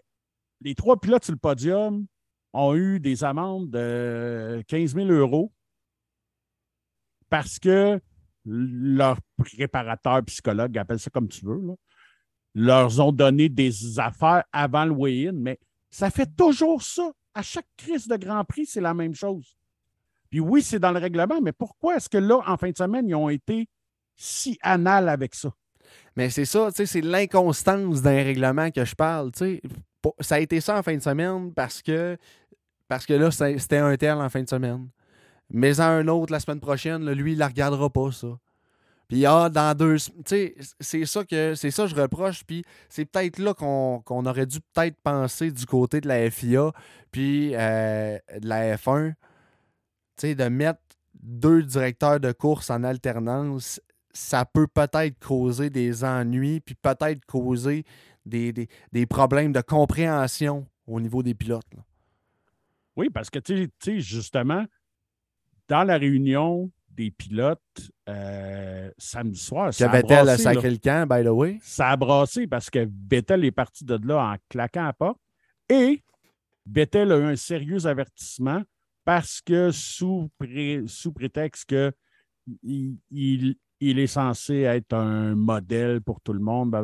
les 0.60 0.74
trois 0.74 0.98
pilotes 1.00 1.24
sur 1.24 1.32
le 1.32 1.38
podium 1.38 2.06
ont 2.52 2.74
eu 2.74 3.00
des 3.00 3.24
amendes 3.24 3.70
de 3.70 4.62
15 4.68 4.94
000 4.94 5.08
euros 5.08 5.52
parce 7.28 7.58
que 7.58 8.00
leur 8.44 9.18
préparateur 9.36 10.24
psychologue, 10.24 10.76
appelle 10.78 10.98
ça 10.98 11.10
comme 11.10 11.28
tu 11.28 11.44
veux, 11.44 11.60
leur 12.54 12.98
ont 13.00 13.12
donné 13.12 13.48
des 13.48 13.98
affaires 13.98 14.44
avant 14.52 14.86
le 14.86 14.92
weigh-in, 14.92 15.32
mais 15.34 15.58
ça 15.90 16.10
fait 16.10 16.34
toujours 16.36 16.82
ça. 16.82 17.10
À 17.34 17.42
chaque 17.42 17.68
crise 17.76 18.08
de 18.08 18.16
Grand 18.16 18.44
Prix, 18.44 18.66
c'est 18.66 18.80
la 18.80 18.94
même 18.94 19.14
chose. 19.14 19.56
Puis 20.30 20.40
oui, 20.40 20.62
c'est 20.62 20.78
dans 20.78 20.90
le 20.90 20.98
règlement, 20.98 21.40
mais 21.40 21.52
pourquoi 21.52 21.96
est-ce 21.96 22.08
que 22.08 22.18
là, 22.18 22.40
en 22.46 22.56
fin 22.56 22.70
de 22.70 22.76
semaine, 22.76 23.08
ils 23.08 23.14
ont 23.14 23.28
été 23.28 23.68
si 24.16 24.58
anal 24.62 25.08
avec 25.08 25.34
ça? 25.34 25.50
Mais 26.16 26.30
c'est 26.30 26.44
ça, 26.44 26.70
c'est 26.72 27.00
l'inconstance 27.00 28.02
d'un 28.02 28.22
règlement 28.24 28.70
que 28.70 28.84
je 28.84 28.94
parle, 28.94 29.30
Ça 30.20 30.36
a 30.36 30.38
été 30.38 30.60
ça 30.60 30.78
en 30.78 30.82
fin 30.82 30.96
de 30.96 31.02
semaine 31.02 31.52
parce 31.52 31.82
que 31.82 32.16
parce 32.88 33.04
que 33.04 33.14
là, 33.14 33.30
c'était 33.30 33.78
un 33.78 33.96
tel 33.96 34.14
en 34.14 34.28
fin 34.28 34.42
de 34.42 34.48
semaine. 34.48 34.88
mais 35.50 35.80
à 35.80 35.88
un 35.88 36.08
autre 36.08 36.32
la 36.32 36.40
semaine 36.40 36.60
prochaine, 36.60 37.10
lui, 37.10 37.32
il 37.32 37.34
ne 37.34 37.40
la 37.40 37.48
regardera 37.48 37.90
pas, 37.90 38.12
ça. 38.12 38.38
Puis 39.08 39.24
ah, 39.24 39.48
dans 39.48 39.74
deux. 39.76 39.96
Tu 39.96 40.12
sais, 40.26 40.54
c'est 40.80 41.06
ça 41.06 41.24
que 41.24 41.54
c'est 41.54 41.70
ça 41.70 41.84
que 41.84 41.90
je 41.90 41.94
reproche. 41.94 42.44
Puis 42.44 42.62
c'est 42.90 43.06
peut-être 43.06 43.38
là 43.38 43.54
qu'on 43.54 44.26
aurait 44.26 44.46
dû 44.46 44.58
peut-être 44.74 44.96
penser 45.02 45.50
du 45.50 45.64
côté 45.64 46.00
de 46.00 46.08
la 46.08 46.30
FIA 46.30 46.72
puis 47.10 47.54
euh, 47.54 48.18
de 48.38 48.46
la 48.46 48.76
F1. 48.76 49.10
Tu 49.10 49.16
sais, 50.16 50.34
de 50.34 50.44
mettre 50.44 50.80
deux 51.14 51.62
directeurs 51.62 52.20
de 52.20 52.32
course 52.32 52.70
en 52.70 52.84
alternance, 52.84 53.80
ça 54.12 54.44
peut 54.44 54.66
peut-être 54.66 55.18
causer 55.24 55.70
des 55.70 56.04
ennuis, 56.04 56.60
puis 56.60 56.74
peut-être 56.74 57.24
causer 57.24 57.84
des, 58.28 59.06
problèmes 59.06 59.52
de 59.52 59.60
compréhension 59.60 60.66
au 60.86 61.00
niveau 61.00 61.22
des 61.22 61.34
pilotes. 61.34 61.64
Oui, 62.96 63.10
parce 63.10 63.30
que, 63.30 63.38
tu 63.38 63.70
sais, 63.78 64.00
justement, 64.00 64.64
dans 65.68 65.84
la 65.84 65.98
réunion 65.98 66.70
des 66.98 67.12
pilotes 67.12 67.60
euh, 68.08 68.90
samedi 68.98 69.38
soir. 69.38 69.70
Que 69.70 69.90
Vettel 69.90 70.28
a 70.28 70.36
sacré 70.36 70.68
le 70.68 70.78
camp, 70.78 71.08
by 71.08 71.24
the 71.24 71.28
way? 71.28 71.58
Ça 71.62 71.90
a 71.90 71.96
brassé 71.96 72.48
parce 72.48 72.70
que 72.70 72.88
Vettel 73.08 73.44
est 73.44 73.52
parti 73.52 73.84
de 73.84 73.98
là 74.04 74.32
en 74.32 74.36
claquant 74.48 74.90
pas. 74.98 75.14
Et 75.68 76.02
Vettel 76.66 77.12
a 77.12 77.18
eu 77.18 77.24
un 77.24 77.36
sérieux 77.36 77.86
avertissement 77.86 78.62
parce 79.04 79.40
que 79.40 79.70
sous, 79.70 80.28
sous 80.86 81.12
prétexte 81.12 81.68
qu'il 81.68 81.92
il, 82.62 82.98
il, 83.10 83.56
est 83.80 84.06
censé 84.06 84.60
être 84.62 84.92
un 84.92 85.34
modèle 85.34 86.00
pour 86.00 86.20
tout 86.20 86.32
le 86.32 86.40
monde, 86.40 86.76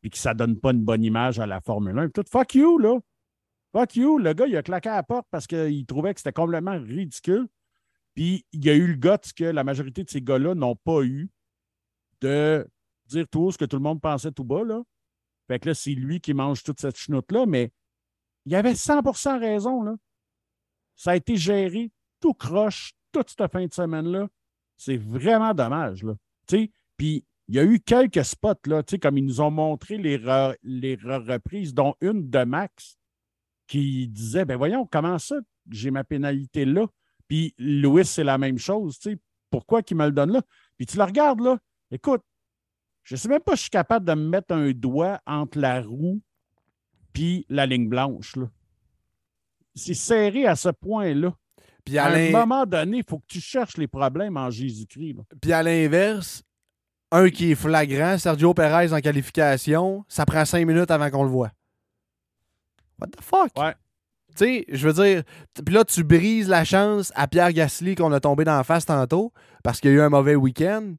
puis 0.00 0.10
que 0.10 0.18
ça 0.18 0.34
ne 0.34 0.38
donne 0.38 0.60
pas 0.60 0.72
une 0.72 0.84
bonne 0.84 1.02
image 1.02 1.38
à 1.38 1.46
la 1.46 1.60
Formule 1.60 1.98
1. 1.98 2.10
Tout, 2.10 2.24
fuck 2.30 2.54
you, 2.54 2.78
là. 2.78 2.98
Fuck 3.72 3.96
you. 3.96 4.18
Le 4.18 4.34
gars, 4.34 4.46
il 4.46 4.56
a 4.56 4.62
claqué 4.62 4.90
à 4.90 4.96
la 4.96 5.02
porte 5.02 5.26
parce 5.30 5.46
qu'il 5.46 5.86
trouvait 5.86 6.12
que 6.12 6.20
c'était 6.20 6.32
complètement 6.32 6.78
ridicule. 6.78 7.48
Puis 8.14 8.44
il 8.52 8.64
y 8.64 8.70
a 8.70 8.74
eu 8.74 8.86
le 8.88 8.96
goût 8.96 9.16
que 9.34 9.44
la 9.44 9.64
majorité 9.64 10.04
de 10.04 10.10
ces 10.10 10.20
gars-là 10.20 10.54
n'ont 10.54 10.76
pas 10.76 11.02
eu 11.02 11.30
de 12.20 12.68
dire 13.06 13.26
tout 13.30 13.50
ce 13.50 13.58
que 13.58 13.64
tout 13.64 13.76
le 13.76 13.82
monde 13.82 14.00
pensait 14.00 14.32
tout 14.32 14.44
bas. 14.44 14.64
Là. 14.64 14.82
Fait 15.48 15.58
que 15.58 15.68
là, 15.70 15.74
c'est 15.74 15.94
lui 15.94 16.20
qui 16.20 16.34
mange 16.34 16.62
toute 16.62 16.80
cette 16.80 16.98
chenoute-là, 16.98 17.46
mais 17.46 17.72
il 18.44 18.54
avait 18.54 18.74
100% 18.74 19.40
raison. 19.40 19.82
Là. 19.82 19.94
Ça 20.94 21.12
a 21.12 21.16
été 21.16 21.36
géré 21.36 21.90
tout 22.20 22.34
croche 22.34 22.92
toute 23.12 23.30
cette 23.30 23.50
fin 23.50 23.66
de 23.66 23.72
semaine-là. 23.72 24.28
C'est 24.84 24.96
vraiment 24.96 25.54
dommage. 25.54 26.02
Là. 26.02 26.14
Puis 26.96 27.24
il 27.46 27.54
y 27.54 27.60
a 27.60 27.64
eu 27.64 27.78
quelques 27.78 28.24
spots, 28.24 28.66
là, 28.66 28.82
comme 29.00 29.16
ils 29.16 29.24
nous 29.24 29.40
ont 29.40 29.50
montré 29.50 29.96
les, 29.96 30.16
reprises, 30.16 31.72
dont 31.72 31.94
une 32.00 32.28
de 32.28 32.42
Max, 32.42 32.98
qui 33.68 34.08
disait 34.08 34.44
Ben 34.44 34.56
voyons, 34.56 34.84
comment 34.90 35.20
ça, 35.20 35.36
j'ai 35.70 35.92
ma 35.92 36.02
pénalité 36.02 36.64
là? 36.64 36.86
Puis 37.28 37.54
Louis, 37.58 38.04
c'est 38.04 38.24
la 38.24 38.38
même 38.38 38.58
chose. 38.58 38.98
Pourquoi 39.50 39.82
qu'il 39.82 39.96
me 39.96 40.06
le 40.06 40.12
donne 40.12 40.32
là? 40.32 40.42
Puis 40.76 40.86
tu 40.86 40.96
le 40.96 41.04
regardes 41.04 41.40
là. 41.40 41.58
Écoute, 41.92 42.22
je 43.04 43.14
ne 43.14 43.18
sais 43.18 43.28
même 43.28 43.40
pas 43.40 43.52
si 43.52 43.58
je 43.58 43.62
suis 43.62 43.70
capable 43.70 44.04
de 44.04 44.14
me 44.14 44.28
mettre 44.28 44.52
un 44.52 44.72
doigt 44.72 45.20
entre 45.26 45.60
la 45.60 45.80
roue 45.80 46.20
puis 47.12 47.46
la 47.48 47.66
ligne 47.66 47.88
blanche. 47.88 48.34
C'est 49.76 49.94
serré 49.94 50.44
à 50.46 50.56
ce 50.56 50.70
point-là. 50.70 51.36
Puis 51.84 51.98
à, 51.98 52.06
un 52.06 52.30
moment 52.30 52.64
donné, 52.64 52.98
il 52.98 53.04
faut 53.04 53.18
que 53.18 53.26
tu 53.26 53.40
cherches 53.40 53.76
les 53.76 53.88
problèmes 53.88 54.36
en 54.36 54.50
Jésus-Christ. 54.50 55.16
Puis 55.40 55.52
à 55.52 55.62
l'inverse, 55.62 56.42
un 57.10 57.28
qui 57.28 57.52
est 57.52 57.54
flagrant, 57.54 58.16
Sergio 58.18 58.54
Perez 58.54 58.92
en 58.92 59.00
qualification, 59.00 60.04
ça 60.08 60.24
prend 60.24 60.44
cinq 60.44 60.66
minutes 60.66 60.90
avant 60.90 61.10
qu'on 61.10 61.24
le 61.24 61.30
voit. 61.30 61.50
What 63.00 63.08
the 63.08 63.20
fuck? 63.20 63.50
Ouais. 63.56 63.74
Tu 64.36 64.44
sais, 64.44 64.64
je 64.68 64.88
veux 64.88 64.94
dire, 64.94 65.22
puis 65.64 65.74
là, 65.74 65.84
tu 65.84 66.04
brises 66.04 66.48
la 66.48 66.64
chance 66.64 67.12
à 67.14 67.28
Pierre 67.28 67.52
Gasly 67.52 67.94
qu'on 67.94 68.12
a 68.12 68.20
tombé 68.20 68.44
dans 68.44 68.56
la 68.56 68.64
face 68.64 68.86
tantôt 68.86 69.32
parce 69.62 69.80
qu'il 69.80 69.90
y 69.90 69.94
a 69.94 69.96
eu 69.96 70.00
un 70.00 70.08
mauvais 70.08 70.36
week-end, 70.36 70.94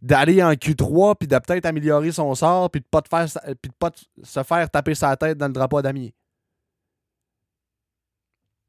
d'aller 0.00 0.42
en 0.42 0.52
Q3 0.52 1.16
puis 1.16 1.28
de 1.28 1.38
peut-être 1.38 1.66
améliorer 1.66 2.12
son 2.12 2.34
sort 2.34 2.70
puis 2.70 2.80
de 2.80 2.86
pas 2.86 3.02
te 3.02 3.08
faire 3.08 3.26
puis 3.60 3.70
de 3.70 3.76
pas 3.78 3.90
se 4.22 4.42
faire 4.42 4.70
taper 4.70 4.94
sa 4.94 5.16
tête 5.16 5.36
dans 5.36 5.48
le 5.48 5.52
drapeau 5.52 5.82
damier. 5.82 6.14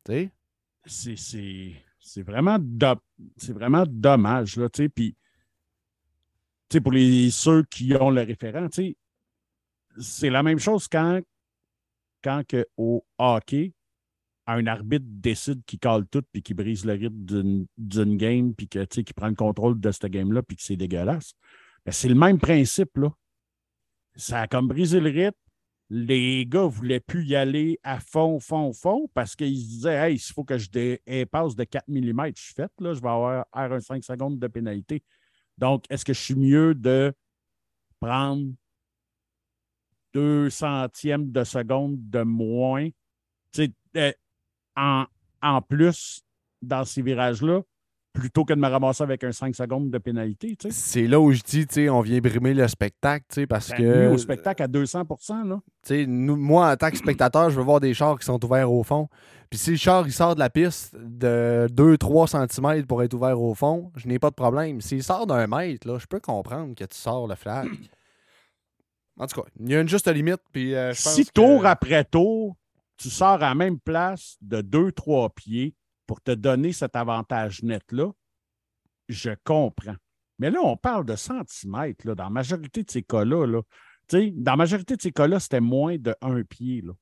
Tu 0.06 0.12
sais? 0.12 0.32
C'est 0.90 2.24
vraiment, 2.24 2.58
vraiment 3.50 3.86
dommage, 3.88 4.58
là, 4.58 4.68
pour 6.82 6.92
les, 6.92 7.32
ceux 7.32 7.64
qui 7.64 7.94
ont 7.96 8.10
le 8.10 8.22
référent, 8.22 8.68
c'est 10.00 10.30
la 10.30 10.44
même 10.44 10.60
chose 10.60 10.88
quand, 10.88 11.22
quand 12.24 12.44
que 12.48 12.66
au 12.78 13.04
hockey, 13.18 13.74
un 14.48 14.66
arbitre 14.66 15.06
décide 15.08 15.64
qu'il 15.66 15.80
cale 15.80 16.08
tout 16.08 16.24
puis 16.32 16.42
qu'il 16.42 16.56
brise 16.56 16.84
le 16.84 16.94
rythme 16.94 17.66
d'une 17.78 18.18
game 18.18 18.56
puis 18.56 18.68
qu'il 18.68 19.14
prend 19.16 19.28
le 19.28 19.36
contrôle 19.36 19.80
de 19.80 19.92
cette 19.92 20.08
game-là 20.08 20.42
puis 20.42 20.58
que 20.58 20.64
c'est 20.64 20.76
dégueulasse. 20.76 21.34
C'est 21.88 22.10
le 22.10 22.16
même 22.16 22.40
principe, 22.40 22.98
là. 22.98 23.10
Ça 24.16 24.42
a 24.42 24.48
comme 24.48 24.68
brisé 24.68 25.00
le 25.00 25.10
rythme. 25.10 25.38
Les 25.90 26.46
gars 26.46 26.64
ne 26.64 26.68
voulaient 26.68 27.00
plus 27.00 27.26
y 27.26 27.36
aller 27.36 27.80
à 27.84 28.00
fond, 28.00 28.40
fond, 28.40 28.74
fond 28.74 29.10
parce 29.14 29.36
qu'ils 29.36 29.60
se 29.60 29.68
disaient 29.68 29.96
Hey, 29.96 30.16
il 30.16 30.20
faut 30.20 30.44
que 30.44 30.58
je 30.58 30.70
dépasse 30.70 31.56
de 31.56 31.64
4 31.64 31.88
mm, 31.88 32.32
je 32.36 32.42
suis 32.42 32.54
fait, 32.54 32.72
là, 32.80 32.94
je 32.94 33.02
vais 33.02 33.10
avoir 33.10 33.46
R1 33.54 34.02
secondes 34.02 34.38
de 34.38 34.48
pénalité. 34.48 35.04
Donc, 35.58 35.86
est-ce 35.90 36.06
que 36.06 36.14
je 36.14 36.22
suis 36.22 36.36
mieux 36.36 36.76
de 36.76 37.14
prendre 38.00 38.52
deux 40.14 40.50
centièmes 40.50 41.32
de 41.32 41.44
seconde 41.44 41.98
de 42.10 42.22
moins? 42.22 42.90
Tu 43.52 43.74
sais, 43.94 44.16
en, 44.76 45.62
plus 45.62 46.24
dans 46.62 46.86
ces 46.86 47.02
virages-là 47.02 47.62
plutôt 48.20 48.46
que 48.46 48.54
de 48.54 48.60
me 48.60 48.68
ramasser 48.68 49.04
avec 49.04 49.24
un 49.24 49.32
5 49.32 49.56
secondes 49.56 49.90
de 49.90 49.98
pénalité. 49.98 50.58
C'est 50.70 51.08
là 51.08 51.20
où 51.20 51.32
je 51.32 51.42
dis, 51.42 51.90
on 51.90 52.02
vient 52.02 52.20
brimer 52.20 52.54
le 52.54 52.68
spectacle, 52.68 53.48
parce 53.48 53.70
ben, 53.70 53.78
que... 53.78 54.08
au 54.10 54.18
spectacle 54.18 54.64
à 54.64 54.68
200 54.68 55.04
là. 55.46 55.60
Nous, 56.08 56.36
moi, 56.36 56.72
en 56.72 56.76
tant 56.76 56.92
que 56.92 56.98
spectateur, 56.98 57.50
je 57.50 57.56
veux 57.56 57.64
voir 57.64 57.80
des 57.80 57.94
chars 57.94 58.20
qui 58.20 58.26
sont 58.26 58.44
ouverts 58.44 58.72
au 58.72 58.84
fond. 58.84 59.08
Puis 59.50 59.58
si 59.58 59.72
le 59.72 59.78
char 59.78 60.06
il 60.06 60.14
sort 60.14 60.36
de 60.36 60.40
la 60.40 60.50
piste 60.50 60.96
de 60.96 61.68
2-3 61.72 62.48
cm 62.48 62.86
pour 62.86 63.02
être 63.02 63.16
ouvert 63.16 63.42
au 63.42 63.56
fond, 63.56 63.92
je 63.96 64.08
n'ai 64.08 64.20
pas 64.20 64.30
de 64.30 64.36
problème. 64.36 64.80
S'il 64.80 65.04
sort 65.04 65.26
d'un 65.26 65.48
mètre, 65.48 65.88
là, 65.88 65.98
je 65.98 66.06
peux 66.06 66.20
comprendre 66.20 66.76
que 66.76 66.84
tu 66.84 66.98
sors 66.98 67.28
le 67.28 67.36
flag. 67.36 67.68
En 69.18 69.28
tout 69.28 69.42
cas, 69.42 69.48
il 69.60 69.70
y 69.70 69.76
a 69.76 69.82
une 69.82 69.90
juste 69.90 70.08
limite. 70.08 70.42
Puis, 70.54 70.76
euh, 70.76 70.94
si 70.94 71.26
tour 71.26 71.66
après 71.66 72.06
tour, 72.06 72.56
tu 72.98 73.10
sors 73.10 73.44
à 73.44 73.50
la 73.50 73.56
même 73.56 73.80
place 73.80 74.38
de 74.42 74.62
deux, 74.62 74.92
trois 74.92 75.30
pieds 75.30 75.76
pour 76.10 76.22
te 76.22 76.32
donner 76.32 76.74
cet 76.74 76.96
avantage 76.96 77.62
net-là, 77.62 78.10
je 79.10 79.30
comprends. 79.44 79.96
Mais 80.40 80.50
là, 80.50 80.60
on 80.64 80.76
parle 80.76 81.06
de 81.06 81.16
centimètres. 81.16 82.08
Là, 82.08 82.16
dans 82.16 82.24
la 82.24 82.30
majorité 82.32 82.82
de 82.82 82.90
ces 82.90 83.04
cas-là, 83.04 83.46
là, 83.46 83.62
dans 84.12 84.52
la 84.52 84.56
majorité 84.56 84.96
de 84.96 85.02
ces 85.04 85.12
cas-là, 85.12 85.40
c'était 85.40 85.60
moins 85.60 86.00
de 86.00 86.16
un 86.22 86.42
pied. 86.42 86.82
Là. 86.82 86.94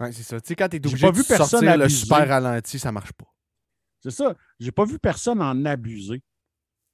Oui, 0.00 0.12
c'est 0.12 0.24
ça. 0.24 0.40
Tu 0.40 0.48
sais, 0.48 0.56
quand 0.56 0.68
tu 0.68 0.78
es 0.78 0.84
obligé 0.84 1.12
de 1.12 1.22
sortir 1.22 1.78
le 1.78 1.88
super 1.88 2.26
ralenti, 2.26 2.80
ça 2.80 2.90
marche 2.90 3.12
pas. 3.12 3.32
C'est 4.00 4.10
ça. 4.10 4.34
J'ai 4.58 4.72
pas 4.72 4.84
vu 4.84 4.98
personne 4.98 5.40
en 5.40 5.64
abuser. 5.64 6.20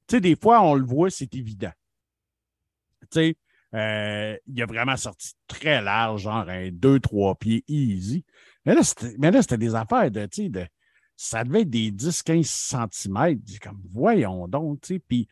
Tu 0.07 0.17
sais, 0.17 0.21
des 0.21 0.37
fois, 0.37 0.61
on 0.61 0.75
le 0.75 0.85
voit, 0.85 1.09
c'est 1.09 1.35
évident. 1.35 1.73
Tu 3.01 3.07
sais, 3.13 3.37
euh, 3.73 4.37
il 4.47 4.63
a 4.63 4.67
vraiment 4.67 4.99
sorti 4.99 5.33
très 5.49 5.81
large, 5.81 6.21
genre 6.21 6.47
un 6.51 6.69
2-3 6.69 7.39
pieds 7.39 7.65
easy. 7.67 8.27
Mais 8.67 8.75
là, 8.75 8.83
c'était 8.85 9.57
des 9.57 9.75
affaires 9.75 10.11
de, 10.11 10.29
de. 10.49 10.67
Ça 11.17 11.45
devait 11.45 11.63
être 11.63 11.71
des 11.71 11.91
10-15 11.91 12.91
cm. 12.91 13.41
Comme, 13.63 13.83
voyons 13.93 14.49
donc, 14.49 14.81
tu 14.81 14.95
sais. 14.95 14.99
Puis 14.99 15.29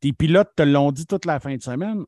tes 0.00 0.12
pilotes 0.12 0.54
te 0.56 0.62
l'ont 0.62 0.92
dit 0.92 1.06
toute 1.06 1.24
la 1.24 1.40
fin 1.40 1.56
de 1.56 1.62
semaine. 1.62 2.04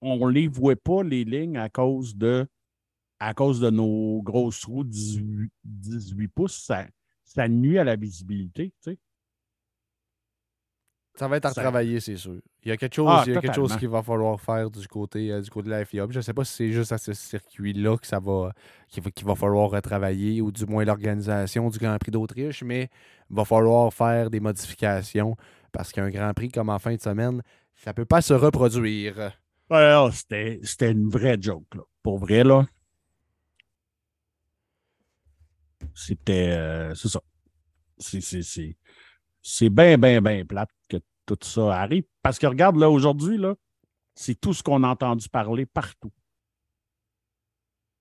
On 0.00 0.26
ne 0.26 0.32
les 0.32 0.46
voit 0.46 0.76
pas, 0.76 1.02
les 1.02 1.24
lignes, 1.24 1.56
à 1.56 1.68
cause 1.68 2.16
de 2.16 2.46
à 3.18 3.32
cause 3.32 3.60
de 3.60 3.70
nos 3.70 4.20
grosses 4.22 4.64
roues 4.66 4.84
18, 4.84 5.50
18 5.64 6.28
pouces. 6.28 6.64
Ça, 6.64 6.86
ça 7.24 7.48
nuit 7.48 7.78
à 7.78 7.84
la 7.84 7.96
visibilité, 7.96 8.74
tu 8.82 8.92
sais. 8.92 8.98
Ça 11.16 11.28
va 11.28 11.38
être 11.38 11.46
à 11.46 11.48
retravailler, 11.48 11.98
c'est 12.00 12.16
sûr. 12.16 12.36
Il 12.62 12.68
y 12.68 12.72
a 12.72 12.76
quelque 12.76 12.94
chose, 12.94 13.08
ah, 13.10 13.24
il 13.26 13.32
y 13.32 13.36
a 13.36 13.40
quelque 13.40 13.54
chose 13.54 13.74
qu'il 13.76 13.88
va 13.88 14.02
falloir 14.02 14.38
faire 14.38 14.70
du 14.70 14.86
côté, 14.86 15.32
euh, 15.32 15.40
du 15.40 15.48
côté 15.48 15.66
de 15.66 15.70
la 15.70 15.84
FIA. 15.84 16.06
Je 16.10 16.18
ne 16.18 16.22
sais 16.22 16.34
pas 16.34 16.44
si 16.44 16.52
c'est 16.52 16.72
juste 16.72 16.92
à 16.92 16.98
ce 16.98 17.14
circuit-là 17.14 17.96
que 17.96 18.06
ça 18.06 18.18
va 18.18 18.52
qu'il 18.88 19.02
va, 19.02 19.10
va, 19.22 19.34
falloir 19.34 19.70
retravailler, 19.70 20.42
ou 20.42 20.52
du 20.52 20.66
moins 20.66 20.84
l'organisation 20.84 21.70
du 21.70 21.78
Grand 21.78 21.96
Prix 21.98 22.10
d'Autriche, 22.10 22.62
mais 22.62 22.90
il 23.30 23.36
va 23.36 23.46
falloir 23.46 23.92
faire 23.94 24.28
des 24.28 24.40
modifications 24.40 25.36
parce 25.72 25.90
qu'un 25.90 26.10
Grand 26.10 26.34
Prix 26.34 26.50
comme 26.50 26.68
en 26.68 26.78
fin 26.78 26.94
de 26.94 27.00
semaine, 27.00 27.42
ça 27.76 27.90
ne 27.90 27.94
peut 27.94 28.04
pas 28.04 28.20
se 28.20 28.34
reproduire. 28.34 29.32
Ouais, 29.70 30.08
c'était 30.12 30.90
une 30.90 31.08
vraie 31.08 31.38
joke, 31.40 31.74
là. 31.74 31.82
Pour 32.02 32.18
vrai, 32.18 32.44
là. 32.44 32.66
C'était. 35.94 36.50
Euh, 36.50 36.94
c'est 36.94 37.08
ça. 37.08 37.20
C'est 37.98 38.76
bien, 39.70 39.98
bien, 39.98 40.20
bien 40.20 40.44
plate 40.44 40.70
que 40.88 40.96
tout 41.24 41.38
ça 41.42 41.80
arrive. 41.80 42.04
Parce 42.22 42.38
que 42.38 42.46
regarde, 42.46 42.76
là, 42.76 42.90
aujourd'hui, 42.90 43.38
là, 43.38 43.54
c'est 44.14 44.34
tout 44.34 44.54
ce 44.54 44.62
qu'on 44.62 44.82
a 44.82 44.88
entendu 44.88 45.28
parler 45.28 45.66
partout. 45.66 46.12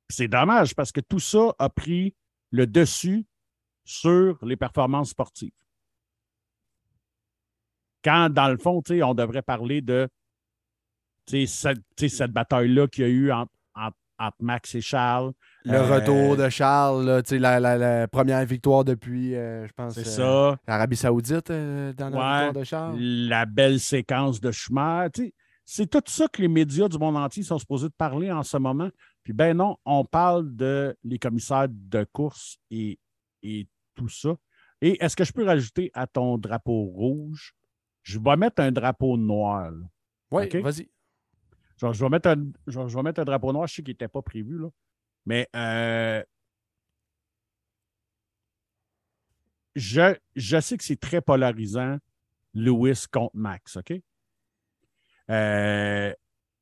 C'est 0.10 0.28
dommage 0.28 0.76
parce 0.76 0.92
que 0.92 1.02
tout 1.02 1.20
ça 1.20 1.54
a 1.60 1.70
pris 1.70 2.16
le 2.52 2.68
dessus 2.68 3.26
sur 3.84 4.38
les 4.44 4.56
performances 4.56 5.10
sportives. 5.10 5.52
Quand, 8.04 8.30
dans 8.30 8.50
le 8.50 8.58
fond, 8.58 8.82
on 8.90 9.14
devrait 9.14 9.42
parler 9.42 9.82
de 9.82 10.08
cette, 11.28 11.84
cette 11.98 12.32
bataille-là 12.32 12.88
qu'il 12.88 13.04
y 13.04 13.08
a 13.08 13.10
eu 13.10 13.32
entre, 13.32 13.52
Max 14.40 14.76
et 14.76 14.82
Charles. 14.82 15.34
Le 15.66 15.82
retour 15.82 16.34
euh, 16.34 16.46
de 16.46 16.50
Charles, 16.50 17.24
la, 17.32 17.60
la, 17.60 18.08
première 18.08 18.46
victoire 18.46 18.86
depuis, 18.86 19.36
euh, 19.36 19.66
je 19.68 19.74
pense, 19.74 19.98
euh, 20.20 20.56
l'Arabie 20.68 20.96
Saoudite 20.96 21.52
dans 21.52 22.10
la 22.10 22.44
victoire 22.46 22.54
de 22.54 22.64
Charles. 22.64 23.00
La 23.00 23.46
belle 23.46 23.80
séquence 23.80 24.40
de 24.40 24.52
Schumacher. 24.52 25.34
C'est 25.66 25.90
tout 25.90 26.04
ça 26.06 26.28
que 26.28 26.42
les 26.44 26.48
médias 26.48 26.88
du 26.88 27.00
monde 27.00 27.18
entier 27.18 27.42
sont 27.42 27.58
supposés 27.58 27.88
de 27.88 27.94
parler 27.98 28.32
en 28.32 28.44
ce 28.44 28.58
moment. 28.58 28.90
Puis 29.24 29.34
ben 29.34 29.58
non, 29.58 29.78
on 29.86 30.06
parle 30.06 30.56
de 30.56 30.96
les 31.04 31.18
commissaires 31.18 31.68
de 31.68 32.06
course 32.14 32.60
et, 32.70 33.00
et 33.42 33.68
tout 33.96 34.10
ça. 34.10 34.36
Et 34.82 35.04
est-ce 35.04 35.16
que 35.16 35.24
je 35.24 35.34
peux 35.34 35.44
rajouter 35.44 35.90
à 35.96 36.06
ton 36.06 36.38
drapeau 36.38 36.84
rouge? 36.84 37.56
Je 38.04 38.20
vais 38.20 38.36
mettre 38.36 38.62
un 38.62 38.72
drapeau 38.72 39.18
noir. 39.18 39.72
Oui, 40.30 40.48
vas-y. 40.62 40.88
Je, 41.78 41.88
vais 41.88 42.10
mettre 42.10 42.30
un, 42.30 42.46
je, 42.68 42.80
vais 42.80 43.02
mettre 43.02 43.22
un 43.22 43.26
drapeau 43.26 43.52
noir, 43.52 43.66
je 43.66 43.76
sais 43.76 43.82
qu'il 43.82 43.94
n'était 43.94 44.08
pas 44.08 44.22
prévu, 44.22 44.60
là. 44.60 44.68
Mais 45.26 45.48
euh, 45.56 46.24
je, 49.76 50.16
je 50.36 50.60
sais 50.60 50.78
que 50.78 50.84
c'est 50.84 51.00
très 51.00 51.22
polarisant, 51.22 51.98
Lewis 52.54 53.06
contre 53.12 53.36
Max, 53.36 53.78
OK? 53.78 53.94
Euh, 55.30 56.14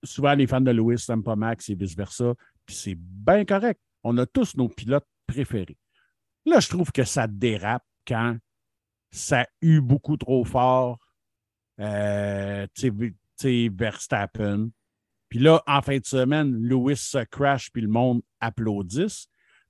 souvent, 0.04 0.34
les 0.34 0.48
fans 0.48 0.62
de 0.62 0.72
Lewis 0.72 1.06
n'aiment 1.10 1.24
pas 1.24 1.36
Max 1.36 1.70
et 1.70 1.76
vice-versa. 1.76 2.34
Puis 2.66 2.76
c'est 2.76 2.96
bien 2.98 3.46
correct. 3.46 3.80
On 4.04 4.18
a 4.18 4.26
tous 4.26 4.56
nos 4.56 4.70
pilotes 4.70 5.08
préférés. 5.28 5.78
Là, 6.46 6.60
je 6.60 6.70
trouve 6.70 6.92
que 6.92 7.04
ça 7.04 7.28
dérape 7.28 7.86
quand 8.08 8.38
ça 9.12 9.48
eu 9.62 9.80
beaucoup 9.80 10.18
trop 10.18 10.44
fort. 10.44 10.98
Euh, 11.80 12.68
tu 12.76 13.16
sais, 13.36 13.70
Verstappen. 13.70 14.70
Puis 15.34 15.42
là, 15.42 15.64
en 15.66 15.82
fin 15.82 15.98
de 15.98 16.06
semaine, 16.06 16.62
Lewis 16.62 16.98
se 16.98 17.24
crash, 17.24 17.72
puis 17.72 17.82
le 17.82 17.88
monde 17.88 18.22
applaudisse. 18.40 19.26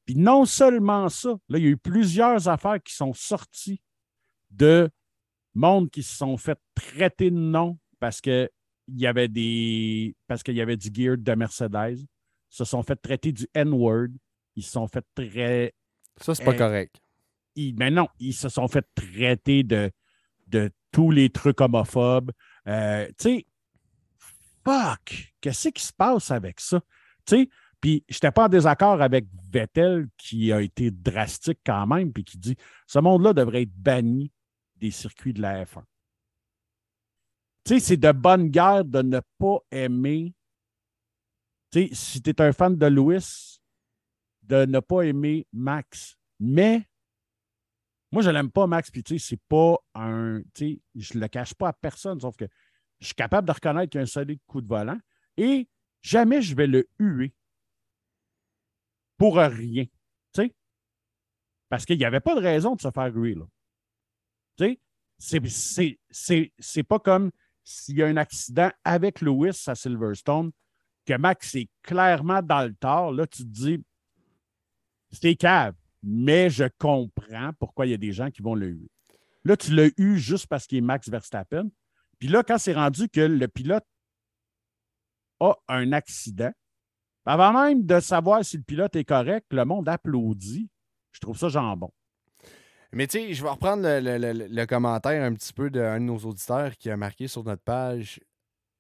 Puis 0.05 0.13
non 0.13 0.43
seulement 0.43 1.07
ça, 1.07 1.37
là, 1.47 1.57
il 1.57 1.63
y 1.63 1.67
a 1.67 1.69
eu 1.69 1.77
plusieurs 1.77 2.49
affaires 2.49 2.83
qui 2.83 2.93
sont 2.93 3.13
sorties 3.13 3.81
de 4.51 4.89
monde 5.53 5.89
qui 5.89 6.03
se 6.03 6.17
sont 6.17 6.35
fait 6.35 6.59
traiter 6.75 7.31
de 7.31 7.37
nom 7.37 7.79
parce 8.01 8.19
que 8.19 8.51
il 8.89 8.99
y 8.99 9.07
avait 9.07 9.29
des 9.29 10.17
parce 10.27 10.43
qu'il 10.43 10.55
y 10.55 10.59
avait 10.59 10.75
du 10.75 10.89
gear 10.93 11.15
de 11.17 11.33
Mercedes, 11.33 12.05
se 12.49 12.65
sont 12.65 12.83
fait 12.83 12.97
traiter 12.97 13.31
du 13.31 13.47
N-word, 13.53 14.09
ils 14.57 14.63
se 14.63 14.71
sont 14.71 14.89
fait 14.89 15.05
très 15.15 15.73
Ça 16.19 16.35
c'est 16.35 16.43
pas 16.43 16.55
correct. 16.55 16.99
Ils, 17.55 17.73
mais 17.77 17.89
non, 17.89 18.09
ils 18.19 18.33
se 18.33 18.49
sont 18.49 18.67
fait 18.67 18.85
traiter 18.95 19.63
de, 19.63 19.89
de 20.47 20.69
tous 20.91 21.09
les 21.09 21.29
trucs 21.29 21.61
homophobes. 21.61 22.33
Euh, 22.67 23.07
tu 23.17 23.37
sais, 23.37 23.45
fuck, 24.63 25.33
qu'est-ce 25.41 25.69
qui 25.69 25.83
se 25.83 25.93
passe 25.93 26.31
avec 26.31 26.59
ça? 26.59 26.81
Tu 27.25 27.35
sais, 27.35 27.49
puis 27.81 28.03
je 28.07 28.15
n'étais 28.15 28.31
pas 28.31 28.45
en 28.45 28.49
désaccord 28.49 29.01
avec 29.01 29.25
Vettel 29.51 30.07
qui 30.17 30.51
a 30.51 30.61
été 30.61 30.89
drastique 30.89 31.59
quand 31.65 31.85
même, 31.85 32.13
puis 32.13 32.23
qui 32.23 32.37
dit 32.37 32.55
ce 32.87 32.99
monde-là 32.99 33.33
devrait 33.33 33.63
être 33.63 33.75
banni 33.75 34.31
des 34.77 34.91
circuits 34.91 35.33
de 35.33 35.41
la 35.41 35.65
F1. 35.65 35.83
Tu 37.65 37.73
sais, 37.73 37.79
c'est 37.79 37.97
de 37.97 38.11
bonne 38.11 38.49
guerre 38.49 38.83
de 38.85 39.01
ne 39.01 39.19
pas 39.37 39.59
aimer. 39.71 40.33
Tu 41.71 41.87
sais, 41.87 41.95
si 41.95 42.21
tu 42.21 42.29
es 42.29 42.41
un 42.41 42.51
fan 42.51 42.75
de 42.75 42.85
Lewis, 42.85 43.59
de 44.43 44.65
ne 44.65 44.79
pas 44.79 45.01
aimer 45.03 45.47
Max. 45.53 46.17
Mais 46.39 46.87
moi, 48.11 48.21
je 48.21 48.29
l'aime 48.29 48.51
pas, 48.51 48.67
Max, 48.67 48.91
puis 48.91 49.03
tu 49.03 49.17
sais, 49.17 49.27
c'est 49.29 49.41
pas 49.49 49.77
un. 49.95 50.41
Tu 50.53 50.65
sais, 50.75 50.81
je 50.95 51.17
le 51.17 51.27
cache 51.27 51.53
pas 51.53 51.69
à 51.69 51.73
personne, 51.73 52.19
sauf 52.19 52.35
que 52.35 52.45
je 53.03 53.07
suis 53.07 53.15
capable 53.15 53.45
de 53.47 53.51
reconnaître 53.51 53.91
qu'il 53.91 53.99
y 53.99 54.01
a 54.01 54.03
un 54.03 54.07
solide 54.07 54.39
coup 54.47 54.61
de 54.61 54.67
volant 54.67 54.97
et 55.35 55.67
jamais 56.01 56.41
je 56.41 56.55
vais 56.55 56.67
le 56.67 56.87
huer 56.97 57.33
pour 59.17 59.35
rien. 59.35 59.83
Tu 59.83 59.91
sais? 60.33 60.55
Parce 61.67 61.85
qu'il 61.85 61.97
n'y 61.97 62.05
avait 62.05 62.21
pas 62.21 62.33
de 62.35 62.39
raison 62.39 62.75
de 62.75 62.81
se 62.81 62.89
faire 62.91 63.13
huer. 63.13 63.35
C'est 65.19 66.83
pas 66.83 66.99
comme 66.99 67.31
s'il 67.63 67.97
y 67.97 68.03
a 68.03 68.07
un 68.07 68.17
accident 68.17 68.71
avec 68.83 69.21
Lewis 69.21 69.63
à 69.67 69.75
Silverstone, 69.75 70.51
que 71.05 71.17
Max 71.17 71.55
est 71.55 71.69
clairement 71.81 72.41
dans 72.41 72.65
le 72.65 72.73
tort, 72.73 73.11
là, 73.11 73.27
tu 73.27 73.43
te 73.43 73.49
dis, 73.49 73.83
c'est 75.11 75.35
cave, 75.35 75.75
mais 76.01 76.49
je 76.49 76.65
comprends 76.77 77.51
pourquoi 77.59 77.85
il 77.85 77.91
y 77.91 77.93
a 77.93 77.97
des 77.97 78.13
gens 78.13 78.31
qui 78.31 78.41
vont 78.41 78.55
le 78.55 78.67
huer. 78.67 78.91
Là, 79.43 79.57
tu 79.57 79.75
l'as 79.75 79.89
eu 79.97 80.17
juste 80.17 80.47
parce 80.47 80.67
qu'il 80.67 80.77
est 80.77 80.81
Max 80.81 81.09
Verstappen. 81.09 81.69
Puis 82.23 82.31
là, 82.31 82.41
quand 82.41 82.57
c'est 82.57 82.71
rendu 82.71 83.09
que 83.09 83.19
le 83.19 83.49
pilote 83.49 83.83
a 85.41 85.57
un 85.67 85.91
accident, 85.91 86.53
avant 87.25 87.51
même 87.51 87.85
de 87.85 87.99
savoir 87.99 88.45
si 88.45 88.55
le 88.55 88.63
pilote 88.63 88.95
est 88.95 89.03
correct, 89.03 89.45
le 89.51 89.65
monde 89.65 89.89
applaudit. 89.89 90.69
Je 91.11 91.19
trouve 91.19 91.37
ça 91.37 91.49
jambon. 91.49 91.91
Mais 92.93 93.07
tu 93.07 93.19
sais, 93.19 93.33
je 93.33 93.43
vais 93.43 93.49
reprendre 93.49 93.83
le, 93.83 94.65
commentaire 94.65 95.21
un 95.21 95.33
petit 95.33 95.51
peu 95.51 95.69
d'un 95.69 95.99
de 95.99 96.05
nos 96.05 96.17
auditeurs 96.19 96.77
qui 96.77 96.89
a 96.89 96.95
marqué 96.95 97.27
sur 97.27 97.43
notre 97.43 97.61
page. 97.61 98.21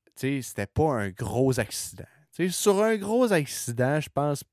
Tu 0.05 0.11
sais, 0.15 0.41
c'était 0.41 0.65
pas 0.65 0.93
un 0.93 1.09
gros 1.09 1.59
accident. 1.59 2.07
Sur 2.49 2.81
un 2.81 2.95
gros 2.95 3.33
accident, 3.33 3.99
je 3.99 4.07
pense, 4.07 4.45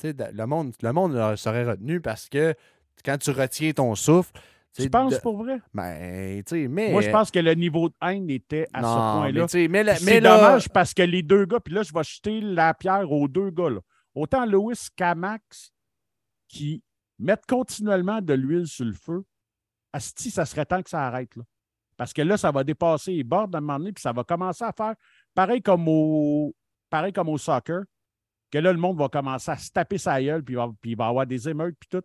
tu 0.00 0.10
sais, 0.10 0.32
le 0.32 0.46
monde, 0.46 0.74
le 0.82 0.92
monde 0.92 1.36
serait 1.36 1.64
retenu 1.64 2.00
parce 2.00 2.28
que 2.28 2.56
quand 3.04 3.18
tu 3.18 3.30
retiens 3.30 3.70
ton 3.70 3.94
souffle, 3.94 4.32
tu 4.74 4.88
penses 4.88 5.18
pour 5.18 5.36
vrai? 5.42 5.60
Ben, 5.74 6.42
tu 6.44 6.62
sais, 6.62 6.68
mais. 6.68 6.90
Moi, 6.90 7.02
je 7.02 7.10
pense 7.10 7.30
que 7.30 7.38
le 7.38 7.54
niveau 7.54 7.88
de 7.88 7.94
haine 8.02 8.28
était 8.30 8.66
à 8.72 8.80
ce 8.80 9.18
point-là. 9.18 9.68
Mais, 9.68 9.96
c'est 9.96 10.20
dommage 10.20 10.68
parce 10.68 10.94
que 10.94 11.02
les 11.02 11.22
deux 11.22 11.44
gars, 11.44 11.60
puis 11.60 11.74
là, 11.74 11.82
je 11.82 11.92
vais 11.92 12.04
jeter 12.04 12.40
la 12.40 12.74
pierre 12.74 13.10
aux 13.10 13.28
deux 13.28 13.50
gars. 13.50 13.70
Là. 13.70 13.80
Autant 14.14 14.44
Lewis 14.44 14.88
qu'Amax 14.96 15.72
qui 16.48 16.82
mettre 17.18 17.46
continuellement 17.46 18.20
de 18.20 18.34
l'huile 18.34 18.66
sur 18.66 18.84
le 18.84 18.92
feu, 18.92 19.24
Asti, 19.92 20.30
ça 20.30 20.44
serait 20.44 20.66
temps 20.66 20.82
que 20.82 20.90
ça 20.90 21.06
arrête. 21.06 21.34
Là. 21.36 21.44
Parce 21.96 22.12
que 22.12 22.22
là, 22.22 22.36
ça 22.36 22.50
va 22.50 22.64
dépasser 22.64 23.12
les 23.12 23.24
bords 23.24 23.48
d'un 23.48 23.60
moment 23.60 23.78
donné, 23.78 23.92
puis 23.92 24.02
ça 24.02 24.12
va 24.12 24.24
commencer 24.24 24.64
à 24.64 24.72
faire 24.72 24.94
pareil 25.34 25.62
comme 25.62 25.86
au, 25.86 26.54
pareil 26.90 27.12
comme 27.12 27.28
au 27.28 27.38
soccer, 27.38 27.82
que 28.50 28.58
là, 28.58 28.72
le 28.72 28.78
monde 28.78 28.98
va 28.98 29.08
commencer 29.08 29.50
à 29.50 29.56
se 29.56 29.70
taper 29.70 29.98
sa 29.98 30.20
gueule, 30.22 30.42
puis 30.42 30.54
il 30.54 30.56
va, 30.56 30.70
puis 30.80 30.90
il 30.92 30.96
va 30.96 31.06
avoir 31.06 31.26
des 31.26 31.48
émeutes, 31.48 31.76
puis 31.78 31.88
tout. 31.88 32.04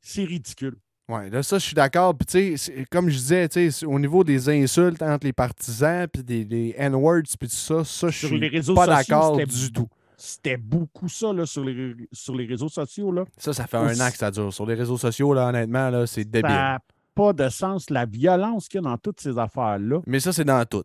C'est 0.00 0.24
ridicule. 0.24 0.76
Oui, 1.08 1.30
là, 1.30 1.42
ça, 1.42 1.58
je 1.58 1.64
suis 1.64 1.74
d'accord. 1.74 2.14
Puis, 2.16 2.26
tu 2.26 2.58
sais, 2.58 2.86
comme 2.90 3.08
je 3.08 3.16
disais, 3.16 3.48
tu 3.48 3.70
sais, 3.70 3.86
au 3.86 3.98
niveau 3.98 4.22
des 4.22 4.48
insultes 4.48 5.02
entre 5.02 5.26
les 5.26 5.32
partisans, 5.32 6.06
puis 6.08 6.22
des, 6.22 6.74
N-words, 6.76 7.36
puis 7.38 7.48
tout 7.48 7.54
ça, 7.54 7.84
ça, 7.84 8.08
je 8.08 8.26
suis 8.26 8.74
pas 8.74 8.86
d'accord 8.86 9.36
du 9.36 9.72
tout. 9.72 9.88
C'était 10.16 10.56
beaucoup 10.56 11.08
ça 11.08 11.32
là, 11.32 11.46
sur, 11.46 11.64
les, 11.64 11.96
sur 12.12 12.36
les 12.36 12.46
réseaux 12.46 12.68
sociaux. 12.68 13.10
Là. 13.10 13.24
Ça, 13.36 13.52
ça 13.52 13.66
fait 13.66 13.76
un 13.76 14.00
an 14.00 14.08
que 14.08 14.16
ça 14.16 14.30
dure. 14.30 14.52
Sur 14.52 14.66
les 14.66 14.74
réseaux 14.74 14.96
sociaux, 14.96 15.34
là, 15.34 15.48
honnêtement, 15.48 15.90
là, 15.90 16.06
c'est 16.06 16.24
débile. 16.24 16.48
Ça 16.48 16.56
n'a 16.56 16.78
pas 17.12 17.32
de 17.32 17.48
sens, 17.48 17.90
la 17.90 18.06
violence 18.06 18.68
qu'il 18.68 18.80
y 18.80 18.86
a 18.86 18.88
dans 18.88 18.98
toutes 18.98 19.20
ces 19.20 19.36
affaires-là. 19.36 20.00
Mais 20.06 20.20
ça, 20.20 20.32
c'est 20.32 20.44
dans 20.44 20.64
tout. 20.64 20.84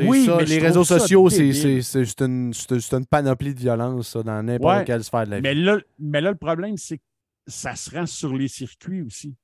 oui, 0.00 0.28
mais 0.36 0.44
les 0.44 0.58
réseaux 0.58 0.84
sociaux, 0.84 1.30
c'est 1.30 1.52
juste 1.52 2.20
une, 2.20 2.52
une, 2.70 3.06
panoplie 3.06 3.54
de 3.54 3.60
violence 3.60 4.08
ça, 4.08 4.22
dans 4.22 4.42
n'importe 4.42 4.84
quelle 4.84 5.02
sphère 5.02 5.24
de 5.24 5.30
la 5.30 5.36
vie. 5.36 5.42
Mais 5.42 5.54
là, 5.54 5.78
mais 5.98 6.20
là 6.20 6.30
le 6.30 6.36
problème, 6.36 6.76
c'est 6.76 6.98
que 6.98 7.02
ça 7.46 7.76
se 7.76 7.90
rend 7.90 8.06
sur 8.06 8.34
les 8.34 8.48
circuits 8.48 9.02
aussi. 9.02 9.34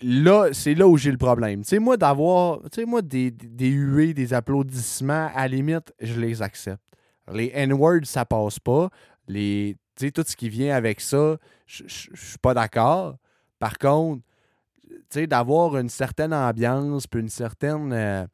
Là, 0.00 0.50
c'est 0.52 0.74
là 0.74 0.86
où 0.86 0.96
j'ai 0.96 1.10
le 1.10 1.18
problème. 1.18 1.62
Tu 1.62 1.68
sais, 1.68 1.78
moi, 1.78 1.96
d'avoir, 1.96 2.60
tu 2.70 2.84
sais, 2.84 3.02
des, 3.02 3.30
des 3.30 3.68
huées, 3.68 4.14
des 4.14 4.32
applaudissements, 4.32 5.30
à 5.34 5.42
la 5.42 5.48
limite, 5.48 5.92
je 6.00 6.20
les 6.20 6.40
accepte. 6.40 6.82
Les 7.32 7.50
N-words, 7.52 8.04
ça 8.04 8.24
passe 8.24 8.60
pas. 8.60 8.88
Les, 9.26 9.76
tout 10.14 10.24
ce 10.24 10.36
qui 10.36 10.48
vient 10.48 10.74
avec 10.74 11.00
ça, 11.00 11.36
je 11.66 11.84
suis 11.88 12.38
pas 12.40 12.54
d'accord. 12.54 13.16
Par 13.58 13.76
contre, 13.78 14.22
d'avoir 15.14 15.76
une 15.76 15.88
certaine 15.88 16.34
ambiance, 16.34 17.06
puis 17.06 17.20
une 17.20 17.28
certaine, 17.28 17.92
euh, 17.92 18.26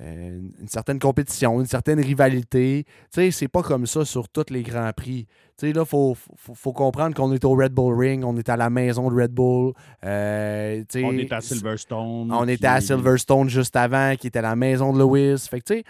euh, 0.00 0.40
une 0.60 0.68
certaine 0.68 1.00
compétition, 1.00 1.58
une 1.58 1.66
certaine 1.66 1.98
rivalité, 2.00 2.84
c'est 3.10 3.48
pas 3.48 3.62
comme 3.62 3.86
ça 3.86 4.04
sur 4.04 4.28
tous 4.28 4.46
les 4.50 4.62
grands 4.62 4.92
prix. 4.92 5.26
là, 5.60 5.68
il 5.70 5.84
faut, 5.84 6.16
faut, 6.36 6.72
comprendre 6.72 7.16
qu'on 7.16 7.32
est 7.32 7.44
au 7.44 7.56
Red 7.56 7.72
Bull 7.72 7.98
Ring, 7.98 8.24
on 8.24 8.36
est 8.36 8.48
à 8.48 8.56
la 8.56 8.70
maison 8.70 9.10
de 9.10 9.20
Red 9.20 9.32
Bull. 9.32 9.72
Euh, 10.04 10.84
on 10.96 11.18
est 11.18 11.32
à 11.32 11.40
Silverstone. 11.40 12.32
On 12.32 12.46
était 12.46 12.68
à 12.68 12.80
Silverstone 12.80 13.48
juste 13.48 13.74
avant, 13.74 14.14
qui 14.14 14.28
était 14.28 14.42
la 14.42 14.54
maison 14.54 14.92
de 14.92 15.00
Lewis. 15.00 15.46
Fait 15.50 15.58
que, 15.60 15.64
tu 15.64 15.74
sais, 15.78 15.84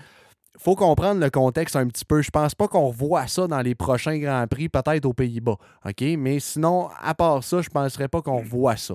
faut 0.58 0.74
comprendre 0.74 1.20
le 1.20 1.28
contexte 1.30 1.76
un 1.76 1.86
petit 1.86 2.04
peu. 2.04 2.22
Je 2.22 2.30
pense 2.30 2.54
pas 2.54 2.66
qu'on 2.66 2.90
voit 2.90 3.26
ça 3.26 3.46
dans 3.46 3.60
les 3.60 3.74
prochains 3.74 4.18
Grands 4.18 4.46
Prix, 4.46 4.70
peut-être 4.70 5.04
aux 5.04 5.12
Pays-Bas. 5.12 5.56
OK? 5.84 6.02
Mais 6.18 6.40
sinon, 6.40 6.88
à 7.00 7.14
part 7.14 7.44
ça, 7.44 7.60
je 7.60 7.68
ne 7.68 7.72
penserais 7.72 8.08
pas 8.08 8.22
qu'on 8.22 8.42
voit 8.42 8.76
ça. 8.76 8.94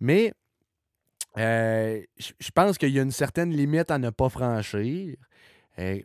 Mais 0.00 0.32
euh, 1.38 2.00
je 2.18 2.50
pense 2.54 2.78
qu'il 2.78 2.90
y 2.90 2.98
a 2.98 3.02
une 3.02 3.10
certaine 3.10 3.50
limite 3.50 3.90
à 3.90 3.98
ne 3.98 4.10
pas 4.10 4.28
franchir. 4.28 5.16
Euh, 5.78 5.98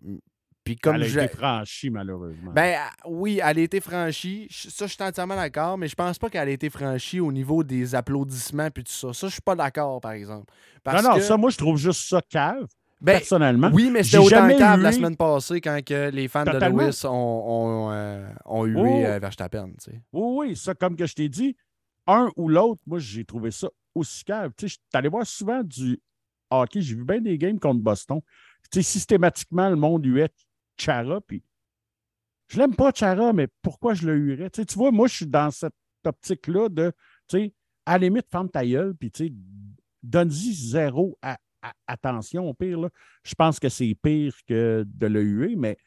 Puis 0.63 0.75
comme 0.75 0.95
Elle 0.95 1.03
a 1.03 1.07
je- 1.07 1.19
été 1.19 1.27
franchie, 1.35 1.89
malheureusement. 1.89 2.51
Ben 2.53 2.75
ah, 2.77 2.91
oui, 3.07 3.39
elle 3.43 3.59
a 3.59 3.61
été 3.61 3.79
franchie. 3.79 4.47
Ça, 4.51 4.85
je 4.85 4.93
suis 4.93 5.03
entièrement 5.03 5.35
d'accord, 5.37 5.77
mais 5.77 5.87
je 5.87 5.95
pense 5.95 6.17
pas 6.19 6.29
qu'elle 6.29 6.49
a 6.49 6.51
été 6.51 6.69
franchie 6.69 7.19
au 7.21 7.31
niveau 7.31 7.63
des 7.63 7.95
applaudissements 7.95 8.69
puis 8.69 8.83
tout 8.83 8.91
ça. 8.91 9.13
Ça, 9.13 9.27
je 9.27 9.31
suis 9.33 9.41
pas 9.41 9.55
d'accord, 9.55 10.01
par 10.01 10.11
exemple. 10.11 10.51
Parce 10.83 11.01
non, 11.03 11.09
non, 11.11 11.15
que- 11.15 11.21
ça, 11.21 11.37
moi, 11.37 11.49
je 11.51 11.57
trouve 11.57 11.77
juste 11.77 12.09
ça 12.09 12.21
cave, 12.29 12.65
ben, 12.99 13.13
personnellement. 13.17 13.69
oui, 13.73 13.89
mais 13.91 14.03
c'était 14.03 14.17
autant 14.17 14.47
cave 14.57 14.81
la 14.81 14.89
hué. 14.89 14.95
semaine 14.97 15.15
passée 15.15 15.61
quand 15.61 15.79
que 15.85 16.09
les 16.09 16.27
fans 16.27 16.43
Totalement. 16.43 16.79
de 16.79 16.83
Lewis 16.87 17.01
ont, 17.05 17.09
ont, 17.09 17.91
euh, 17.93 18.27
ont 18.45 18.65
hué 18.65 18.81
Oh. 18.81 19.05
euh, 19.05 19.19
Verstappen. 19.19 19.69
tu 19.81 19.91
sais. 19.91 20.01
Oui, 20.11 20.47
oui, 20.49 20.55
ça, 20.57 20.73
comme 20.75 20.95
que 20.97 21.05
je 21.05 21.15
t'ai 21.15 21.29
dit, 21.29 21.55
un 22.07 22.29
ou 22.35 22.49
l'autre, 22.49 22.81
moi, 22.85 22.99
j'ai 22.99 23.23
trouvé 23.23 23.51
ça 23.51 23.69
aussi 23.97 24.23
cave. 24.23 24.51
Tu 24.57 24.69
sais, 24.69 24.77
allé 24.93 25.09
voir 25.09 25.25
souvent 25.25 25.63
du 25.63 25.99
hockey, 26.49 26.81
j'ai 26.81 26.95
vu 26.95 27.03
bien 27.03 27.21
des 27.21 27.37
games 27.37 27.59
contre 27.59 27.81
Boston. 27.81 28.21
Tu 28.71 28.81
sais, 28.81 28.83
systématiquement, 28.83 29.69
le 29.69 29.75
monde 29.75 30.05
huait 30.05 30.33
Chara, 30.77 31.21
puis 31.21 31.43
je 32.47 32.59
l'aime 32.59 32.75
pas, 32.75 32.91
Chara, 32.93 33.33
mais 33.33 33.47
pourquoi 33.61 33.93
je 33.93 34.07
le 34.07 34.15
huerais? 34.15 34.49
Tu 34.49 34.63
vois, 34.75 34.91
moi, 34.91 35.07
je 35.07 35.15
suis 35.15 35.27
dans 35.27 35.51
cette 35.51 35.73
optique-là 36.05 36.69
de, 36.69 36.93
tu 37.27 37.37
sais, 37.37 37.53
à 37.85 37.93
la 37.93 38.05
limite, 38.05 38.27
ferme 38.29 38.49
ta 38.49 38.65
gueule, 38.65 38.95
puis 38.95 39.11
tu 39.11 39.27
sais, 39.27 39.33
donne-y 40.01 40.53
zéro 40.53 41.17
attention, 41.87 42.47
au 42.47 42.53
pire. 42.53 42.89
Je 43.23 43.35
pense 43.35 43.59
que 43.59 43.69
c'est 43.69 43.95
pire 44.01 44.33
que 44.47 44.85
de 44.87 45.07
le 45.07 45.21
huer, 45.21 45.55
mais 45.55 45.77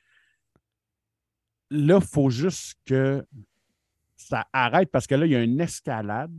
là, 1.71 1.99
il 2.01 2.07
faut 2.07 2.31
juste 2.31 2.79
que 2.85 3.25
ça 4.17 4.47
arrête 4.53 4.91
parce 4.91 5.07
que 5.07 5.15
là, 5.15 5.27
il 5.27 5.33
y 5.33 5.37
a 5.37 5.43
une 5.43 5.61
escalade. 5.61 6.35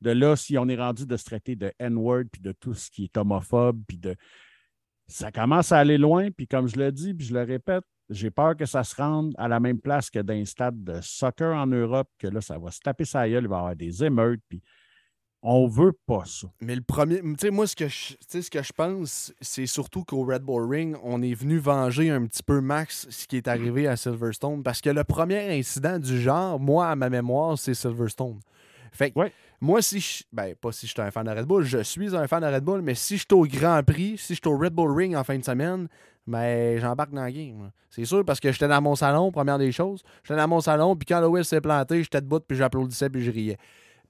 De 0.00 0.10
là, 0.10 0.36
si 0.36 0.56
on 0.58 0.68
est 0.68 0.76
rendu 0.76 1.06
de 1.06 1.16
se 1.16 1.24
traiter 1.24 1.56
de 1.56 1.72
N-word, 1.78 2.24
puis 2.32 2.40
de 2.40 2.52
tout 2.52 2.74
ce 2.74 2.90
qui 2.90 3.04
est 3.04 3.16
homophobe, 3.16 3.80
puis 3.86 3.98
de. 3.98 4.14
Ça 5.06 5.32
commence 5.32 5.72
à 5.72 5.78
aller 5.78 5.98
loin, 5.98 6.30
puis 6.30 6.46
comme 6.46 6.68
je 6.68 6.76
le 6.76 6.92
dis, 6.92 7.14
puis 7.14 7.26
je 7.26 7.34
le 7.34 7.42
répète, 7.42 7.84
j'ai 8.10 8.30
peur 8.30 8.56
que 8.56 8.66
ça 8.66 8.84
se 8.84 8.94
rende 8.94 9.34
à 9.38 9.48
la 9.48 9.60
même 9.60 9.80
place 9.80 10.10
que 10.10 10.18
dans 10.18 10.34
un 10.34 10.44
stade 10.44 10.82
de 10.82 11.00
soccer 11.00 11.54
en 11.54 11.66
Europe, 11.66 12.08
que 12.18 12.26
là, 12.26 12.40
ça 12.40 12.58
va 12.58 12.70
se 12.70 12.80
taper 12.80 13.04
sa 13.04 13.28
gueule, 13.28 13.44
il 13.44 13.48
va 13.48 13.56
y 13.56 13.58
avoir 13.58 13.76
des 13.76 14.04
émeutes, 14.04 14.40
puis 14.48 14.62
on 15.42 15.66
veut 15.68 15.92
pas 16.06 16.24
ça. 16.24 16.48
Mais 16.60 16.74
le 16.74 16.82
premier, 16.82 17.20
tu 17.20 17.34
sais, 17.38 17.50
moi, 17.50 17.66
ce 17.66 17.76
que 17.76 17.86
je, 17.88 18.14
ce 18.28 18.50
que 18.50 18.62
je 18.62 18.72
pense, 18.72 19.32
c'est 19.40 19.66
surtout 19.66 20.04
qu'au 20.04 20.24
Red 20.24 20.42
Bull 20.42 20.68
Ring, 20.68 20.96
on 21.02 21.22
est 21.22 21.34
venu 21.34 21.58
venger 21.58 22.10
un 22.10 22.26
petit 22.26 22.42
peu 22.42 22.60
Max 22.60 23.06
ce 23.10 23.26
qui 23.26 23.36
est 23.36 23.46
arrivé 23.46 23.86
à 23.86 23.96
Silverstone. 23.96 24.62
Parce 24.62 24.80
que 24.80 24.90
le 24.90 25.04
premier 25.04 25.56
incident 25.56 25.98
du 25.98 26.20
genre, 26.20 26.58
moi, 26.58 26.88
à 26.88 26.96
ma 26.96 27.08
mémoire, 27.08 27.56
c'est 27.56 27.74
Silverstone. 27.74 28.40
Fait 28.92 29.10
que 29.10 29.18
Ouais. 29.18 29.32
moi, 29.60 29.82
si 29.82 30.00
je. 30.00 30.24
Ben, 30.32 30.54
pas 30.54 30.72
si 30.72 30.86
je 30.86 30.92
suis 30.92 31.00
un 31.02 31.10
fan 31.10 31.24
de 31.26 31.30
Red 31.30 31.46
Bull, 31.46 31.64
je 31.64 31.78
suis 31.82 32.14
un 32.16 32.26
fan 32.26 32.40
de 32.42 32.46
Red 32.46 32.62
Bull, 32.64 32.82
mais 32.82 32.94
si 32.94 33.16
je 33.16 33.24
suis 33.28 33.34
au 33.34 33.44
Grand 33.46 33.82
Prix, 33.82 34.18
si 34.18 34.34
je 34.34 34.40
suis 34.42 34.48
au 34.48 34.56
Red 34.58 34.72
Bull 34.72 34.90
Ring 34.96 35.14
en 35.16 35.24
fin 35.24 35.36
de 35.38 35.44
semaine, 35.44 35.88
ben, 36.26 36.78
j'embarque 36.78 37.10
dans 37.12 37.22
la 37.22 37.32
game. 37.32 37.70
C'est 37.90 38.04
sûr, 38.04 38.24
parce 38.24 38.38
que 38.40 38.52
j'étais 38.52 38.68
dans 38.68 38.82
mon 38.82 38.94
salon, 38.94 39.32
première 39.32 39.58
des 39.58 39.72
choses. 39.72 40.02
J'étais 40.22 40.38
dans 40.38 40.48
mon 40.48 40.60
salon, 40.60 40.94
puis 40.94 41.06
quand 41.06 41.20
Lewis 41.20 41.44
s'est 41.44 41.60
planté, 41.60 42.02
j'étais 42.02 42.20
debout, 42.20 42.40
puis 42.40 42.56
j'applaudissais, 42.56 43.08
puis 43.08 43.22
je 43.24 43.30
riais. 43.30 43.56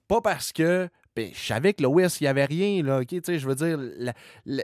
Pas 0.08 0.20
parce 0.20 0.52
que. 0.52 0.88
Ben, 1.16 1.30
je 1.32 1.38
savais 1.46 1.72
que 1.74 1.82
Lewis, 1.82 2.18
il 2.20 2.24
n'y 2.24 2.28
avait 2.28 2.44
rien, 2.44 2.82
là, 2.82 3.00
OK? 3.00 3.06
Tu 3.08 3.20
sais, 3.24 3.38
je 3.38 3.48
veux 3.48 3.54
dire, 3.56 3.76
la, 3.98 4.12
la- 4.46 4.62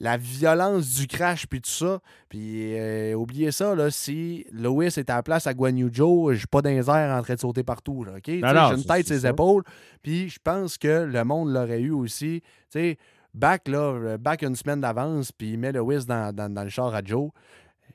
la 0.00 0.16
violence 0.16 0.94
du 0.94 1.06
crash, 1.06 1.46
puis 1.46 1.60
tout 1.60 1.70
ça. 1.70 2.00
Puis, 2.28 2.78
euh, 2.78 3.14
oubliez 3.14 3.50
ça, 3.50 3.74
là, 3.74 3.90
si 3.90 4.46
Lewis 4.52 4.86
était 4.96 5.10
à 5.10 5.16
la 5.16 5.22
place 5.22 5.46
à 5.46 5.54
Guan 5.54 5.76
Joe, 5.92 6.32
je 6.34 6.38
suis 6.38 6.46
pas 6.46 6.62
dans 6.62 6.70
les 6.70 6.88
airs 6.88 7.16
en 7.18 7.22
train 7.22 7.34
de 7.34 7.40
sauter 7.40 7.62
partout, 7.64 8.04
là, 8.04 8.12
non, 8.12 8.20
J'ai 8.22 8.74
une 8.76 8.84
tête 8.84 9.08
ses 9.08 9.20
ça. 9.20 9.30
épaules, 9.30 9.62
puis 10.02 10.28
je 10.28 10.38
pense 10.42 10.78
que 10.78 11.04
le 11.04 11.24
monde 11.24 11.52
l'aurait 11.52 11.80
eu 11.80 11.90
aussi. 11.90 12.42
Tu 12.42 12.48
sais, 12.70 12.98
back, 13.34 13.66
là, 13.68 13.78
euh, 13.78 14.18
back 14.18 14.42
une 14.42 14.54
semaine 14.56 14.80
d'avance, 14.80 15.32
puis 15.32 15.50
il 15.52 15.58
met 15.58 15.72
Lewis 15.72 16.04
dans, 16.06 16.32
dans, 16.34 16.52
dans 16.52 16.62
le 16.64 16.70
char 16.70 16.94
à 16.94 17.00
Joe. 17.04 17.30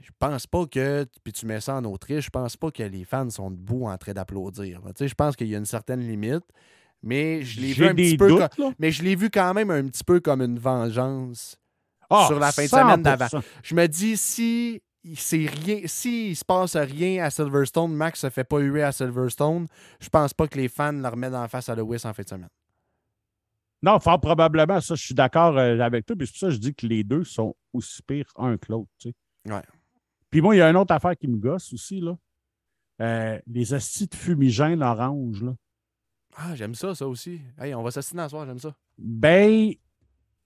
Je 0.02 0.10
pense 0.20 0.46
pas 0.48 0.66
que, 0.66 1.06
puis 1.24 1.32
tu 1.32 1.46
mets 1.46 1.62
ça 1.62 1.76
en 1.76 1.86
Autriche, 1.86 2.26
je 2.26 2.30
pense 2.30 2.58
pas 2.58 2.70
que 2.72 2.84
les 2.84 3.06
fans 3.06 3.30
sont 3.30 3.50
debout 3.52 3.86
en 3.86 3.98
train 3.98 4.12
d'applaudir. 4.12 4.82
là. 4.84 4.92
Tu 4.92 5.00
sais, 5.06 5.08
je 5.08 5.16
pense 5.16 5.36
qu'il 5.38 5.48
y 5.48 5.56
a 5.56 5.58
une 5.58 5.66
certaine 5.66 6.02
limite, 6.02 6.44
mais 7.02 7.42
je 7.44 7.62
l'ai 7.62 7.72
vu 7.72 7.86
un 7.86 7.96
petit 7.96 8.18
peu 8.18 8.28
doutes, 8.28 8.56
co- 8.58 8.64
là. 8.64 8.72
mais 8.80 8.92
je 8.92 9.04
l'ai 9.04 9.16
vu 9.16 9.30
quand 9.30 9.54
même 9.54 9.70
un 9.70 9.86
petit 9.86 10.04
peu 10.04 10.20
comme 10.20 10.42
une 10.42 10.60
vengeance 10.60 11.58
Ah, 12.10 12.26
sur 12.28 12.40
la 12.40 12.52
fin 12.52 12.64
de 12.64 12.68
semaine 12.70 13.02
100%. 13.02 13.02
d'avant. 13.02 13.28
Je 13.64 13.76
me 13.76 13.88
dis, 13.88 14.18
si 14.18 14.82
il 15.04 15.20
s'est 15.20 15.50
rien, 15.66 15.82
si 15.86 16.30
il 16.32 16.36
se 16.36 16.46
passe 16.46 16.76
rien 16.76 17.24
à 17.24 17.30
Silverstone, 17.30 17.94
Max 17.94 18.22
se 18.22 18.30
fait 18.30 18.44
pas 18.44 18.60
huer 18.60 18.84
à 18.84 18.92
Silverstone, 18.92 19.68
je 20.00 20.10
pense 20.10 20.34
pas 20.34 20.48
que 20.48 20.58
les 20.58 20.70
fans 20.70 20.94
le 20.94 21.08
remettent 21.08 21.34
en 21.34 21.48
face 21.48 21.70
à 21.70 21.76
Lewis 21.76 22.02
en 22.06 22.14
fin 22.14 22.24
de 22.24 22.30
semaine. 22.30 22.50
Non, 23.82 24.00
fort 24.00 24.22
probablement, 24.22 24.80
ça, 24.80 24.96
je 24.96 25.04
suis 25.04 25.14
d'accord 25.14 25.58
euh, 25.58 25.78
avec 25.80 26.06
toi. 26.06 26.16
Puis 26.16 26.28
c'est 26.28 26.32
pour 26.32 26.40
ça 26.40 26.48
que 26.48 26.54
je 26.54 26.58
dis 26.60 26.74
que 26.74 26.88
les 26.88 27.04
deux 27.04 27.26
sont 27.26 27.54
aussi 27.74 28.02
pires 28.02 28.32
un 28.38 28.58
que 28.58 28.72
l'autre. 28.72 28.90
tu 28.98 29.10
sais. 29.10 29.52
Ouais. 29.54 29.62
Puis 30.30 30.40
moi, 30.40 30.56
il 30.56 30.60
y 30.60 30.62
a 30.62 30.70
une 30.70 30.78
autre 30.78 30.94
affaire 30.94 31.18
qui 31.18 31.28
me 31.28 31.38
gosse 31.38 31.74
aussi, 31.74 32.00
là. 32.00 32.18
Euh, 33.02 33.40
les 33.46 33.74
astis 33.74 34.08
de 34.08 34.16
fumigène 34.16 34.82
orange, 34.82 35.44
là. 35.44 35.54
Ah, 36.38 36.56
j'aime 36.56 36.76
ça, 36.76 36.96
ça 36.96 37.08
aussi. 37.08 37.42
Hey, 37.60 37.76
on 37.76 37.84
va 37.84 37.92
s'assiner 37.92 38.22
à 38.22 38.30
soir, 38.30 38.46
j'aime 38.46 38.58
ça. 38.58 38.74
Ben, 38.98 39.74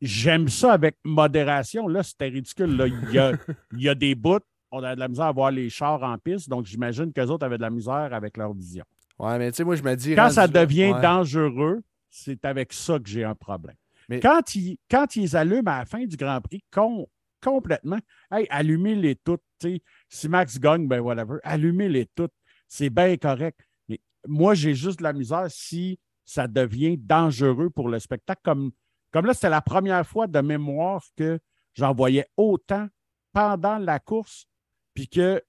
j'aime 0.02 0.48
ça 0.48 0.74
avec 0.74 0.98
modération. 1.04 1.88
Là, 1.88 2.04
c'était 2.04 2.28
ridicule. 2.28 2.76
Là. 2.76 2.88
Il, 2.88 3.12
y 3.12 3.20
a, 3.20 3.32
il 3.74 3.82
y 3.82 3.90
a 3.90 3.96
des 3.96 4.16
bouts, 4.16 4.40
on 4.72 4.84
a 4.84 4.96
de 4.96 5.00
la 5.00 5.08
misère 5.08 5.26
à 5.26 5.32
voir 5.32 5.52
les 5.52 5.70
chars 5.70 6.04
en 6.04 6.18
piste, 6.18 6.50
donc 6.50 6.66
j'imagine 6.66 7.12
qu'eux 7.14 7.28
autres 7.28 7.46
avaient 7.46 7.58
de 7.58 7.62
la 7.64 7.70
misère 7.70 8.10
avec 8.14 8.38
leur 8.38 8.54
vision. 8.54 8.84
Ouais, 9.20 9.38
mais 9.40 9.52
tu 9.52 9.58
sais, 9.58 9.64
moi, 9.64 9.76
je 9.76 9.84
me 9.84 9.96
dis. 9.96 10.16
Quand 10.16 10.30
ça 10.30 10.48
devient 10.48 10.92
ouais. 10.92 11.02
dangereux, 11.02 11.82
c'est 12.10 12.44
avec 12.46 12.74
ça 12.74 13.00
que 13.00 13.10
j'ai 13.10 13.24
un 13.24 13.36
problème. 13.36 13.76
Mais- 14.10 14.20
Quand, 14.20 14.56
ils, 14.56 14.78
quand 14.90 15.16
ils 15.16 15.36
allument 15.36 15.72
à 15.72 15.80
la 15.80 15.86
fin 15.86 16.06
du 16.06 16.16
Grand 16.16 16.40
Prix, 16.40 16.64
com- 16.72 17.06
complètement, 17.44 18.00
hey, 18.32 18.48
allumez-les 18.50 19.16
toutes. 19.16 19.42
tu 19.60 19.76
sais. 19.76 19.82
Si 20.10 20.30
Max 20.30 20.60
gagne, 20.60 20.88
ben 20.88 21.00
whatever, 21.00 21.38
allumez-les 21.44 22.06
toutes. 22.16 22.32
C'est 22.68 22.90
bien 22.90 23.18
correct. 23.18 23.60
Mais 23.90 24.00
moi, 24.28 24.54
j'ai 24.54 24.76
juste 24.76 25.00
de 25.00 25.04
la 25.04 25.14
misère 25.14 25.48
si 25.50 26.00
ça 26.24 26.48
devient 26.48 26.98
dangereux 26.98 27.70
pour 27.70 27.90
le 27.90 28.00
spectacle. 28.00 28.42
Comme, 28.44 28.72
comme 29.12 29.26
là, 29.26 29.34
c'était 29.34 29.50
la 29.50 29.62
première 29.62 30.06
fois 30.06 30.28
de 30.28 30.40
mémoire 30.40 31.04
que 31.16 31.40
j'en 31.74 31.94
voyais 31.94 32.28
autant 32.38 32.88
pendant 33.34 33.78
la 33.78 34.00
course, 34.00 34.48
puis 34.94 35.08
que, 35.08 35.44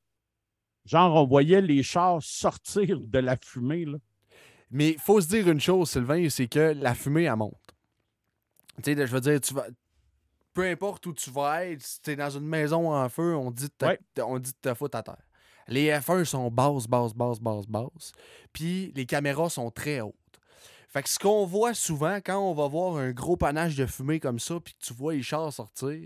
genre, 0.85 1.15
on 1.23 1.27
voyait 1.27 1.61
les 1.61 1.83
chars 1.83 2.23
sortir 2.23 3.01
de 3.01 3.19
la 3.19 3.37
fumée. 3.37 3.85
Là. 3.85 3.99
Mais 4.71 4.91
il 4.91 4.99
faut 4.99 5.21
se 5.21 5.29
dire 5.29 5.49
une 5.49 5.61
chose, 5.61 5.91
Sylvain, 5.91 6.29
c'est 6.29 6.49
que 6.49 6.75
la 6.77 6.95
fumée, 6.95 7.25
elle 7.25 7.37
monte. 7.37 7.55
Tu 8.83 8.95
sais, 8.95 9.07
je 9.07 9.13
veux 9.13 9.21
dire, 9.21 9.41
tu 9.41 9.55
vas. 9.55 9.67
Peu 10.55 10.69
importe 10.69 11.07
où 11.07 11.13
tu 11.13 11.31
vas 11.31 11.67
être, 11.67 11.83
si 11.83 12.01
tu 12.01 12.11
es 12.11 12.17
dans 12.17 12.31
une 12.31 12.47
maison 12.47 12.93
en 12.93 13.09
feu, 13.09 13.37
on 13.37 13.51
dit 13.51 13.69
de 13.79 13.87
Ouais. 13.87 13.99
on 14.23 14.39
dit 14.39 14.53
te 14.55 14.75
foutre 14.75 14.99
à 14.99 15.03
terre. 15.03 15.23
Les 15.69 15.91
F1 15.91 16.25
sont 16.25 16.51
basses, 16.51 16.87
basses, 16.89 17.15
basses, 17.15 17.41
basses, 17.41 17.67
basses. 17.67 18.13
Puis 18.53 18.93
les 18.97 19.07
caméras 19.07 19.51
sont 19.51 19.71
très 19.71 20.01
hautes. 20.01 20.15
Fait 20.91 21.03
que 21.03 21.09
ce 21.09 21.19
qu'on 21.19 21.45
voit 21.45 21.75
souvent, 21.75 22.17
quand 22.25 22.39
on 22.39 22.55
va 22.55 22.67
voir 22.67 22.97
un 22.97 23.11
gros 23.13 23.37
panache 23.37 23.77
de 23.77 23.85
fumée 23.87 24.21
comme 24.21 24.39
ça, 24.39 24.59
puis 24.65 24.73
que 24.75 24.85
tu 24.87 24.95
vois 24.95 25.13
les 25.15 25.23
chars 25.23 25.53
sortir, 25.53 25.99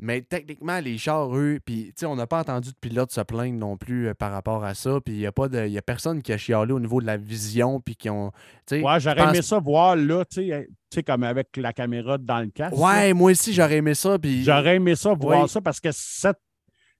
mais 0.00 0.22
techniquement, 0.22 0.78
les 0.78 0.96
chars, 0.98 1.34
eux, 1.36 1.58
puis 1.64 1.86
tu 1.86 1.92
sais, 1.96 2.06
on 2.06 2.14
n'a 2.14 2.26
pas 2.28 2.38
entendu 2.40 2.70
de 2.70 2.76
pilote 2.80 3.10
se 3.10 3.20
plaindre 3.20 3.58
non 3.58 3.76
plus 3.76 4.08
euh, 4.08 4.14
par 4.14 4.30
rapport 4.30 4.64
à 4.64 4.74
ça, 4.74 5.00
puis 5.04 5.14
il 5.14 5.18
n'y 5.18 5.26
a, 5.26 5.32
pas 5.32 5.48
de- 5.48 5.66
y 5.66 5.78
a 5.78 5.82
personne 5.82 6.22
qui 6.22 6.32
a 6.32 6.38
chialé 6.38 6.72
au 6.72 6.78
niveau 6.80 7.00
de 7.00 7.06
la 7.06 7.16
vision, 7.16 7.80
puis 7.80 7.96
qui 7.96 8.08
ont. 8.10 8.30
Ouais, 8.72 9.00
j'aurais 9.00 9.16
pense- 9.16 9.34
aimé 9.34 9.42
ça 9.42 9.58
voir 9.58 9.96
là, 9.96 10.24
tu 10.24 10.48
sais, 10.48 10.68
tu 10.68 10.94
sais, 10.96 11.02
comme 11.02 11.24
avec 11.24 11.56
la 11.56 11.72
caméra 11.72 12.16
dans 12.18 12.40
le 12.40 12.50
casque. 12.50 12.76
là. 12.76 12.82
Ouais, 12.82 13.12
moi 13.14 13.30
aussi, 13.32 13.52
j'aurais 13.52 13.76
aimé 13.78 13.94
ça, 13.94 14.18
puis. 14.18 14.44
J'aurais 14.44 14.76
aimé 14.76 14.94
ça, 14.94 15.14
voir 15.14 15.48
ça, 15.48 15.60
parce 15.60 15.80
que 15.80 15.90
cette- 15.92 16.38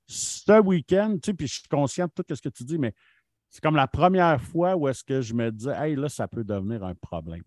ce 0.06 0.60
week-end, 0.60 1.14
tu 1.22 1.26
sais, 1.30 1.34
puis 1.34 1.46
je 1.46 1.54
suis 1.54 1.68
conscient 1.68 2.06
de 2.06 2.12
tout 2.22 2.34
ce 2.34 2.40
que 2.42 2.48
tu 2.48 2.64
dis, 2.64 2.78
mais 2.78 2.92
c'est 3.50 3.62
comme 3.62 3.76
la 3.76 3.88
première 3.88 4.40
fois 4.40 4.76
où 4.76 4.88
est-ce 4.88 5.04
que 5.04 5.20
je 5.20 5.34
me 5.34 5.50
disais, 5.50 5.74
hey, 5.76 5.96
là, 5.96 6.08
ça 6.08 6.28
peut 6.28 6.44
devenir 6.44 6.84
un 6.84 6.94
problème. 6.94 7.42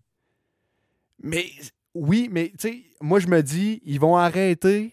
Mais 1.22 1.46
oui, 1.94 2.28
mais 2.30 2.52
tu 2.58 2.68
sais, 2.68 2.84
moi 3.00 3.20
je 3.20 3.28
me 3.28 3.42
dis, 3.42 3.80
ils 3.84 4.00
vont 4.00 4.16
arrêter 4.16 4.92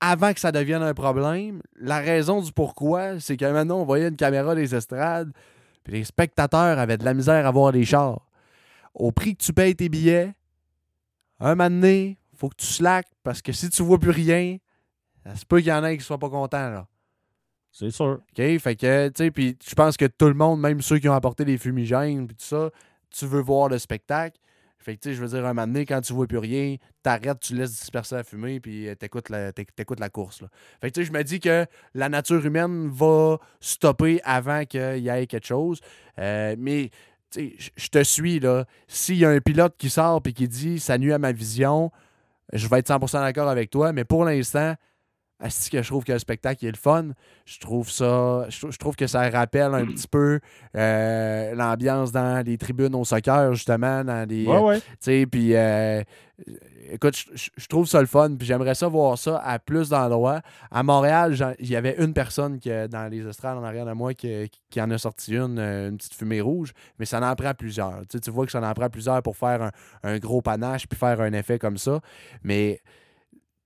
avant 0.00 0.32
que 0.32 0.40
ça 0.40 0.52
devienne 0.52 0.82
un 0.82 0.94
problème. 0.94 1.62
La 1.76 1.98
raison 1.98 2.40
du 2.40 2.52
pourquoi, 2.52 3.20
c'est 3.20 3.36
que 3.36 3.44
maintenant 3.44 3.80
on 3.80 3.84
voyait 3.84 4.08
une 4.08 4.16
caméra 4.16 4.54
des 4.54 4.74
estrades, 4.74 5.32
puis 5.82 5.94
les 5.94 6.04
spectateurs 6.04 6.78
avaient 6.78 6.98
de 6.98 7.04
la 7.04 7.14
misère 7.14 7.46
à 7.46 7.50
voir 7.50 7.72
les 7.72 7.84
chars. 7.84 8.26
Au 8.94 9.12
prix 9.12 9.36
que 9.36 9.42
tu 9.42 9.52
payes 9.52 9.74
tes 9.74 9.88
billets, 9.88 10.34
un 11.40 11.54
moment 11.54 11.68
donné, 11.68 12.18
faut 12.36 12.48
que 12.48 12.56
tu 12.56 12.66
slack 12.66 13.06
parce 13.22 13.42
que 13.42 13.52
si 13.52 13.68
tu 13.70 13.82
vois 13.82 13.98
plus 13.98 14.10
rien, 14.10 14.58
ça 15.24 15.36
se 15.36 15.44
peut 15.44 15.58
qu'il 15.58 15.68
y 15.68 15.72
en 15.72 15.84
ait 15.84 15.96
qui 15.96 16.04
soient 16.04 16.18
pas 16.18 16.30
contents 16.30 16.70
là. 16.70 16.86
C'est 17.76 17.90
sûr. 17.90 18.20
OK? 18.38 18.58
Fait 18.58 18.76
que, 18.76 19.08
tu 19.08 19.24
sais, 19.24 19.30
puis 19.32 19.58
je 19.68 19.74
pense 19.74 19.96
que 19.96 20.04
tout 20.04 20.28
le 20.28 20.34
monde, 20.34 20.60
même 20.60 20.80
ceux 20.80 20.98
qui 21.00 21.08
ont 21.08 21.14
apporté 21.14 21.44
des 21.44 21.58
fumigènes, 21.58 22.28
puis 22.28 22.36
tout 22.36 22.44
ça, 22.44 22.70
tu 23.10 23.26
veux 23.26 23.40
voir 23.40 23.68
le 23.68 23.78
spectacle. 23.78 24.38
Fait 24.78 24.94
que, 24.96 25.00
tu 25.00 25.08
sais, 25.08 25.14
je 25.16 25.20
veux 25.20 25.28
dire, 25.28 25.44
un 25.44 25.54
moment 25.54 25.66
donné, 25.66 25.84
quand 25.84 26.00
tu 26.00 26.12
vois 26.12 26.26
plus 26.28 26.38
rien, 26.38 26.76
t'arrêtes, 27.02 27.40
tu 27.40 27.54
laisses 27.56 27.72
disperser 27.72 28.14
la 28.14 28.22
fumée, 28.22 28.60
puis 28.60 28.88
euh, 28.88 28.94
t'écoutes 28.94 29.28
la, 29.28 29.50
t'éc- 29.50 29.74
t'écoutes 29.74 29.98
la 29.98 30.08
course. 30.08 30.44
Fait 30.80 30.90
que, 30.90 30.94
tu 30.94 31.00
sais, 31.00 31.06
je 31.06 31.12
me 31.12 31.24
dis 31.24 31.40
que 31.40 31.66
la 31.94 32.08
nature 32.08 32.44
humaine 32.46 32.88
va 32.90 33.38
stopper 33.60 34.20
avant 34.24 34.64
qu'il 34.66 34.98
y 34.98 35.08
ait 35.08 35.26
quelque 35.26 35.46
chose. 35.46 35.80
Euh, 36.20 36.54
mais, 36.56 36.90
tu 37.30 37.56
sais, 37.58 37.70
je- 37.76 37.88
te 37.88 38.04
suis, 38.04 38.38
là. 38.38 38.66
S'il 38.86 39.16
y 39.16 39.24
a 39.24 39.30
un 39.30 39.40
pilote 39.40 39.74
qui 39.78 39.90
sort 39.90 40.20
et 40.26 40.32
qui 40.32 40.46
dit 40.46 40.78
«ça 40.80 40.96
nuit 40.96 41.12
à 41.12 41.18
ma 41.18 41.32
vision», 41.32 41.90
je 42.52 42.68
vais 42.68 42.78
être 42.80 42.88
100% 42.88 43.20
d'accord 43.20 43.48
avec 43.48 43.70
toi, 43.70 43.92
mais 43.92 44.04
pour 44.04 44.24
l'instant, 44.24 44.74
est-ce 45.42 45.68
que 45.68 45.82
je 45.82 45.88
trouve 45.88 46.04
que 46.04 46.12
le 46.12 46.18
spectacle 46.18 46.64
est 46.64 46.70
le 46.70 46.76
fun? 46.76 47.08
Je 47.44 47.58
trouve 47.58 47.90
ça. 47.90 48.46
Je, 48.48 48.78
trouve 48.78 48.94
que 48.94 49.08
ça 49.08 49.28
rappelle 49.28 49.74
un 49.74 49.84
petit 49.84 50.06
peu 50.06 50.38
euh, 50.76 51.54
l'ambiance 51.54 52.12
dans 52.12 52.44
les 52.46 52.56
tribunes 52.56 52.94
au 52.94 53.04
soccer, 53.04 53.52
justement. 53.52 54.04
Dans 54.04 54.28
les, 54.28 54.46
ouais, 54.46 54.58
ouais. 54.58 54.80
Tu 54.80 54.96
sais, 55.00 55.26
puis. 55.26 55.54
Euh, 55.56 56.02
écoute, 56.90 57.16
je, 57.34 57.66
trouve 57.66 57.86
ça 57.88 58.00
le 58.00 58.06
fun. 58.06 58.36
Puis 58.38 58.46
j'aimerais 58.46 58.76
ça 58.76 58.86
voir 58.86 59.18
ça 59.18 59.38
à 59.38 59.58
plus 59.58 59.88
d'endroits. 59.88 60.40
À 60.70 60.84
Montréal, 60.84 61.36
il 61.58 61.68
y 61.68 61.76
avait 61.76 61.96
une 61.98 62.14
personne 62.14 62.60
qui, 62.60 62.70
dans 62.88 63.10
les 63.10 63.26
estrades 63.26 63.58
en 63.58 63.64
arrière 63.64 63.86
de 63.86 63.92
moi 63.92 64.14
qui, 64.14 64.48
en 64.78 64.90
a 64.92 64.98
sorti 64.98 65.36
une, 65.36 65.58
euh, 65.58 65.88
une 65.88 65.96
petite 65.96 66.14
fumée 66.14 66.40
rouge, 66.40 66.72
mais 67.00 67.06
ça 67.06 67.20
en 67.20 67.34
prend 67.34 67.54
plusieurs. 67.54 68.06
Tu, 68.08 68.20
tu 68.20 68.30
vois 68.30 68.46
que 68.46 68.52
ça 68.52 68.62
en 68.62 68.72
prend 68.72 68.88
plusieurs 68.88 69.20
pour 69.22 69.36
faire 69.36 69.62
un, 69.62 69.70
un 70.04 70.18
gros 70.18 70.42
panache 70.42 70.86
puis 70.86 70.96
faire 70.98 71.20
un 71.20 71.32
effet 71.32 71.58
comme 71.58 71.76
ça. 71.76 72.00
Mais. 72.44 72.80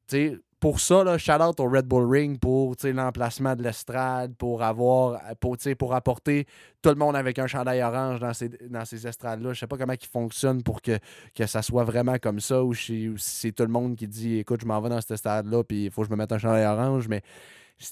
Tu 0.09 0.17
sais, 0.17 0.39
pour 0.61 0.81
ça, 0.81 1.05
là, 1.05 1.19
shout 1.19 1.41
out 1.41 1.61
au 1.61 1.69
Red 1.69 1.87
Bull 1.87 2.11
Ring 2.11 2.39
pour 2.39 2.75
l'emplacement 2.83 3.55
de 3.55 3.63
l'estrade, 3.63 4.35
pour 4.37 4.63
avoir 4.63 5.21
pour, 5.41 5.57
pour 5.79 5.95
apporter 5.95 6.47
tout 6.83 6.91
le 6.91 6.97
monde 6.97 7.15
avec 7.15 7.39
un 7.39 7.47
chandail 7.47 7.83
orange 7.83 8.21
dans 8.21 8.35
ces, 8.35 8.49
dans 8.69 8.85
ces 8.85 9.07
estrades-là. 9.07 9.53
Je 9.53 9.61
sais 9.61 9.67
pas 9.67 9.77
comment 9.77 9.93
ils 9.93 10.07
fonctionnent 10.07 10.63
pour 10.63 10.83
que, 10.83 10.99
que 11.35 11.47
ça 11.47 11.63
soit 11.63 11.85
vraiment 11.85 12.19
comme 12.19 12.41
ça 12.41 12.65
ou 12.65 12.75
si 12.75 13.13
c'est 13.19 13.53
tout 13.53 13.65
le 13.65 13.69
monde 13.69 13.97
qui 13.97 14.09
dit 14.09 14.39
écoute, 14.39 14.61
je 14.63 14.67
m'en 14.67 14.81
vais 14.81 14.89
dans 14.89 15.01
cet 15.01 15.17
stade-là, 15.17 15.63
puis 15.63 15.85
il 15.85 15.91
faut 15.91 16.03
que 16.03 16.09
je 16.09 16.13
me 16.13 16.17
mette 16.17 16.33
un 16.33 16.39
chandail 16.39 16.67
orange. 16.67 17.09
Mais 17.09 17.23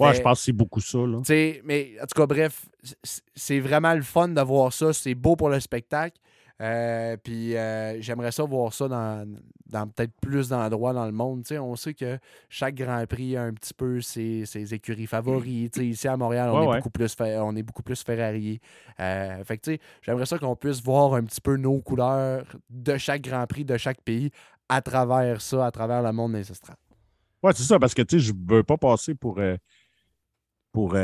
Ouais, 0.01 0.15
je 0.15 0.21
pense 0.21 0.41
que 0.41 0.45
c'est 0.47 0.53
beaucoup 0.53 0.81
ça. 0.81 0.99
Là. 0.99 1.21
Mais 1.65 1.93
en 2.03 2.07
tout 2.07 2.21
cas, 2.21 2.27
bref, 2.27 2.67
c'est 3.35 3.61
vraiment 3.61 3.95
le 3.95 4.03
fun 4.03 4.29
de 4.29 4.41
voir 4.41 4.73
ça. 4.73 4.93
C'est 4.93 5.15
beau 5.15 5.37
pour 5.37 5.49
le 5.49 5.61
spectacle. 5.61 6.19
Euh, 6.63 7.17
puis 7.19 7.55
euh, 7.55 8.01
j'aimerais 8.01 8.33
ça 8.33 8.45
voir 8.45 8.73
ça 8.73 8.89
dans, 8.89 9.31
dans 9.67 9.87
peut-être 9.89 10.13
plus 10.23 10.49
d'endroits 10.49 10.95
dans 10.95 11.05
le 11.05 11.13
monde. 11.13 11.45
on 11.53 11.77
sait 11.77 11.93
que 11.93 12.19
chaque 12.49 12.77
Grand 12.77 13.07
Prix 13.07 13.37
a 13.37 13.43
un 13.43 13.53
petit 13.53 13.75
peu 13.75 14.01
ses, 14.01 14.47
ses 14.47 14.73
écuries 14.73 15.07
favoris. 15.07 15.71
ici 15.77 16.09
à 16.09 16.17
Montréal, 16.17 16.51
on, 16.51 16.73
est 16.73 16.77
Beaucoup 16.77 16.91
plus, 16.91 17.15
on 17.21 17.57
est 17.57 17.63
beaucoup 17.63 17.83
plus 17.83 18.03
Ferrari. 18.03 18.61
Euh, 19.01 19.45
fait 19.45 19.81
j'aimerais 20.01 20.27
ça 20.27 20.39
qu'on 20.39 20.57
puisse 20.57 20.83
voir 20.83 21.15
un 21.15 21.25
petit 21.25 21.41
peu 21.41 21.57
nos 21.57 21.81
couleurs 21.81 22.47
de 22.71 22.97
chaque 22.97 23.23
Grand 23.23 23.47
Prix, 23.47 23.65
de 23.65 23.77
chaque 23.77 24.01
pays, 24.01 24.31
à 24.69 24.81
travers 24.81 25.43
ça, 25.43 25.67
à 25.67 25.71
travers 25.71 26.03
le 26.03 26.13
monde 26.13 26.37
ancestral. 26.37 26.77
Ouais, 27.43 27.53
c'est 27.55 27.65
ça, 27.65 27.79
parce 27.79 27.93
que 27.93 28.03
je 28.11 28.33
ne 28.33 28.55
veux 28.55 28.63
pas 28.63 28.79
passer 28.79 29.15
pour, 29.15 29.39
pour 30.73 30.97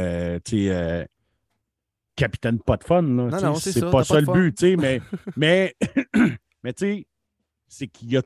capitaine 2.17 2.61
pas 2.61 2.77
de 2.77 2.85
fun. 2.85 3.03
Là, 3.03 3.41
non, 3.41 3.55
c'est 3.57 3.91
pas 3.91 4.05
ça 4.05 4.21
le 4.21 4.27
but, 4.27 4.61
mais, 4.79 5.01
mais, 5.37 5.77
mais 6.63 6.73
tu 6.73 6.87
sais, 6.87 7.07
c'est 7.69 7.89
qu'il 7.89 8.11
y 8.13 8.17
a 8.17 8.23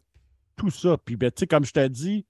tout 0.56 0.70
ça. 0.70 0.96
Puis, 1.04 1.16
ben, 1.16 1.30
comme 1.48 1.64
je 1.64 1.72
t'ai 1.72 1.88
dit, 1.88 2.26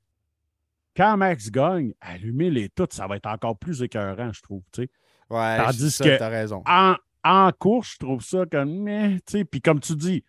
quand 0.97 1.17
Max 1.17 1.51
gagne, 1.51 1.93
allumer 2.01 2.51
les 2.51 2.69
toutes, 2.69 2.93
ça 2.93 3.07
va 3.07 3.17
être 3.17 3.27
encore 3.27 3.59
plus 3.59 3.83
écœurant, 3.83 4.33
je 4.33 4.43
trouve. 4.43 4.63
sais. 4.75 4.89
Ouais, 5.29 5.57
Tandis 5.59 5.99
que 5.99 6.23
as 6.23 6.29
raison. 6.29 6.63
En, 6.67 6.95
en 7.25 7.51
course, 7.53 7.95
je 7.95 7.99
trouve 7.99 8.23
ça 8.23 8.47
comme. 8.47 8.89
sais, 9.27 9.45
puis 9.45 9.61
comme 9.61 9.81
tu 9.81 9.97
dis, 9.97 10.25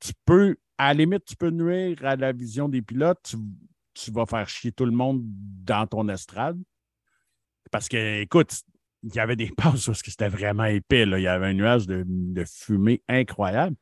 tu 0.00 0.12
peux, 0.24 0.56
à 0.78 0.88
la 0.88 0.94
limite, 0.94 1.24
tu 1.24 1.36
peux 1.36 1.50
nuire 1.50 1.96
à 2.04 2.16
la 2.16 2.32
vision 2.32 2.68
des 2.68 2.82
pilotes. 2.82 3.20
Tu, 3.22 3.36
tu 3.94 4.10
vas 4.10 4.26
faire 4.26 4.48
chier 4.48 4.72
tout 4.72 4.84
le 4.84 4.90
monde 4.90 5.22
dans 5.22 5.86
ton 5.86 6.08
estrade. 6.08 6.60
Parce 7.70 7.88
que, 7.88 8.22
écoute, 8.22 8.52
il 9.02 9.14
y 9.14 9.20
avait 9.20 9.36
des 9.36 9.50
passes 9.56 9.86
parce 9.86 10.02
que 10.02 10.10
c'était 10.10 10.28
vraiment 10.28 10.64
épais. 10.64 11.06
Là. 11.06 11.18
Il 11.18 11.22
y 11.22 11.28
avait 11.28 11.46
un 11.46 11.54
nuage 11.54 11.86
de, 11.86 12.44
fumée 12.44 13.02
incroyable. 13.08 13.76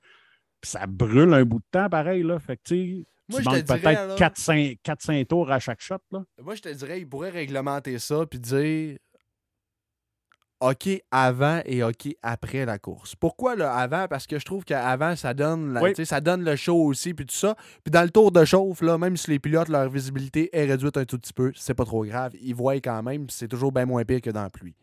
Puis 0.61 0.73
ça 0.73 0.87
brûle 0.87 1.33
un 1.33 1.45
bout 1.45 1.59
de 1.59 1.65
temps, 1.71 1.89
pareil. 1.89 2.23
Là. 2.23 2.39
Fait 2.39 2.57
que, 2.57 2.63
tu 2.65 3.07
manques 3.31 3.65
peut-être 3.65 4.17
4-5 4.17 5.27
tours 5.27 5.51
à 5.51 5.59
chaque 5.59 5.81
shot. 5.81 5.97
Là. 6.11 6.25
Moi, 6.43 6.55
je 6.55 6.63
te 6.63 6.69
dirais, 6.69 7.01
il 7.01 7.09
pourrait 7.09 7.31
réglementer 7.31 7.99
ça 7.99 8.27
puis 8.27 8.39
dire 8.39 8.99
OK 10.61 10.89
avant 11.11 11.63
et 11.65 11.83
OK 11.83 12.15
après 12.23 12.67
la 12.67 12.79
course. 12.79 13.17
Pourquoi 13.17 13.57
le 13.57 13.65
avant? 13.65 14.07
Parce 14.09 14.27
que 14.27 14.39
je 14.39 14.45
trouve 14.45 14.65
qu'avant, 14.65 15.17
ça 15.17 15.33
donne 15.33 15.81
ça 16.05 16.21
donne 16.21 16.45
le 16.45 16.55
show 16.55 16.85
aussi, 16.85 17.15
puis 17.15 17.25
tout 17.25 17.35
ça. 17.35 17.57
Puis 17.83 17.91
dans 17.91 18.03
le 18.03 18.11
tour 18.11 18.31
de 18.31 18.45
chauffe, 18.45 18.83
là, 18.83 18.99
même 18.99 19.17
si 19.17 19.31
les 19.31 19.39
pilotes, 19.39 19.69
leur 19.69 19.89
visibilité 19.89 20.51
est 20.53 20.67
réduite 20.67 20.99
un 20.99 21.07
tout 21.07 21.19
petit 21.19 21.33
peu, 21.33 21.51
c'est 21.57 21.73
pas 21.73 21.87
trop 21.87 22.05
grave. 22.05 22.35
Ils 22.43 22.55
voient 22.55 22.75
quand 22.75 23.03
même, 23.03 23.31
c'est 23.31 23.49
toujours 23.49 23.73
bien 23.73 23.87
moins 23.87 24.05
pire 24.05 24.21
que 24.21 24.29
dans 24.29 24.43
la 24.43 24.51
pluie. 24.51 24.77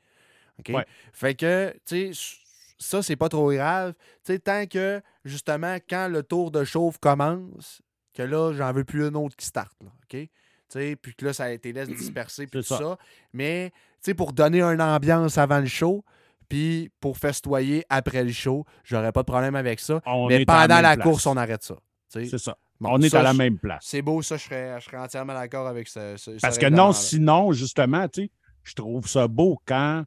Fait 1.14 1.36
que, 1.36 1.74
tu 1.86 2.14
sais, 2.14 2.38
ça, 2.80 3.02
c'est 3.02 3.16
pas 3.16 3.30
trop 3.30 3.52
grave. 3.52 3.94
Tu 4.24 4.34
sais, 4.34 4.40
tant 4.40 4.66
que, 4.66 5.02
justement, 5.26 5.78
quand 5.90 6.08
le 6.08 6.24
tour 6.24 6.52
de 6.52 6.64
chauffe 6.64 6.98
commence, 7.00 7.82
que 8.14 8.24
là, 8.24 8.54
j'en 8.54 8.72
veux 8.72 8.84
plus 8.84 9.06
un 9.06 9.14
autre 9.16 9.36
qui 9.36 9.46
starte, 9.46 9.78
là, 9.84 9.90
OK? 10.04 10.30
sais, 10.70 10.96
puis 10.96 11.16
que 11.16 11.26
là, 11.26 11.34
ça 11.34 11.46
a 11.46 11.50
été 11.52 11.72
laissé 11.74 11.94
disperser, 11.96 12.48
puis 12.48 12.62
tout 12.62 12.66
ça. 12.66 12.98
Mais, 13.34 13.72
tu 13.72 13.78
sais, 14.02 14.14
pour 14.14 14.34
donner 14.34 14.62
une 14.62 14.82
ambiance 14.82 15.38
avant 15.38 15.60
le 15.60 15.66
show, 15.66 16.04
puis 16.50 16.90
pour 17.00 17.18
festoyer 17.18 17.86
après 17.90 18.24
le 18.24 18.32
show, 18.32 18.66
j'aurais 18.84 19.12
pas 19.12 19.22
de 19.22 19.28
problème 19.28 19.56
avec 19.56 19.80
ça. 19.80 20.02
mais 20.30 20.46
pendant 20.46 20.82
la, 20.82 20.98
course, 20.98 21.26
on 21.26 21.38
arrête 21.38 21.64
ça. 21.64 21.76
C'est 22.08 22.38
ça. 22.38 22.58
on 22.82 23.02
est 23.02 23.14
à 23.14 23.24
la 23.24 23.34
même 23.34 23.58
place. 23.58 23.84
C'est 23.86 24.02
beau, 24.02 24.22
ça, 24.22 24.38
je 24.38 24.44
serais, 24.44 24.80
je 24.80 24.86
serais 24.86 24.98
entièrement 24.98 25.34
d'accord 25.34 25.68
avec 25.68 25.88
ça. 25.88 26.16
Parce 26.42 26.58
que 26.58 26.68
non, 26.68 26.94
sinon, 26.94 27.52
justement, 27.52 28.08
tu 28.08 28.24
sais, 28.24 28.32
je 28.64 28.74
trouve 28.74 29.08
ça 29.08 29.28
beau 29.28 29.60
quand 29.66 30.04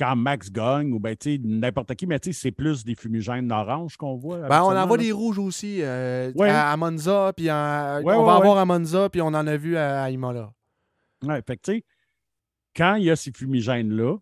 quand 0.00 0.16
Max 0.16 0.50
gagne, 0.50 0.94
ou 0.94 0.98
ben, 0.98 1.14
n'importe 1.44 1.94
qui, 1.94 2.06
mais 2.06 2.18
c'est 2.32 2.52
plus 2.52 2.84
des 2.84 2.94
fumigènes 2.94 3.52
orange 3.52 3.98
qu'on 3.98 4.16
voit. 4.16 4.48
Ben, 4.48 4.62
on 4.62 4.74
en 4.74 4.86
voit 4.86 4.96
des 4.96 5.12
rouges 5.12 5.38
aussi 5.38 5.82
euh, 5.82 6.32
à, 6.38 6.74
Monza, 6.78 7.34
puis 7.36 7.50
on 7.50 8.02
va 8.02 8.34
avoir 8.34 8.56
à 8.56 8.64
Monza, 8.64 9.10
puis 9.10 9.20
on 9.20 9.26
en 9.26 9.46
a 9.46 9.56
vu 9.58 9.76
à, 9.76 10.10
Imola. 10.10 10.52
Oui, 11.22 11.34
fait 11.46 11.58
que 11.58 11.62
tu 11.62 11.72
sais, 11.72 11.84
quand 12.74 12.94
il 12.94 13.04
y 13.04 13.10
a 13.10 13.16
ces 13.16 13.30
fumigènes-là, 13.30 14.16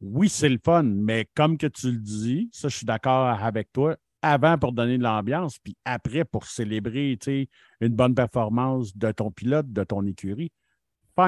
oui, 0.00 0.28
c'est 0.28 0.48
le 0.48 0.58
fun, 0.64 0.82
mais 0.82 1.28
comme 1.36 1.56
que 1.56 1.68
tu 1.68 1.92
le 1.92 1.98
dis, 1.98 2.50
ça, 2.52 2.66
je 2.66 2.76
suis 2.76 2.86
d'accord 2.86 3.28
avec 3.28 3.72
toi, 3.72 3.96
avant 4.20 4.58
pour 4.58 4.72
donner 4.72 4.98
de 4.98 5.04
l'ambiance, 5.04 5.60
puis 5.60 5.76
après 5.84 6.24
pour 6.24 6.46
célébrer 6.46 7.16
une 7.80 7.94
bonne 7.94 8.16
performance 8.16 8.96
de 8.96 9.12
ton 9.12 9.30
pilote, 9.30 9.72
de 9.72 9.84
ton 9.84 10.04
écurie 10.06 10.50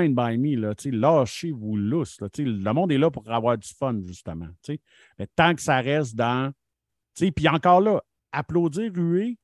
by 0.00 0.38
me, 0.38 0.56
lâchez-vous 0.90 1.76
lousse. 1.76 2.20
Là, 2.20 2.28
le 2.38 2.72
monde 2.72 2.92
est 2.92 2.98
là 2.98 3.10
pour 3.10 3.30
avoir 3.30 3.56
du 3.58 3.68
fun, 3.68 4.00
justement. 4.02 4.48
Mais 5.18 5.26
tant 5.34 5.54
que 5.54 5.62
ça 5.62 5.80
reste 5.80 6.14
dans. 6.14 6.52
Puis 7.16 7.48
encore 7.48 7.80
là, 7.80 8.02
applaudir 8.32 8.92
ruer, 8.94 9.38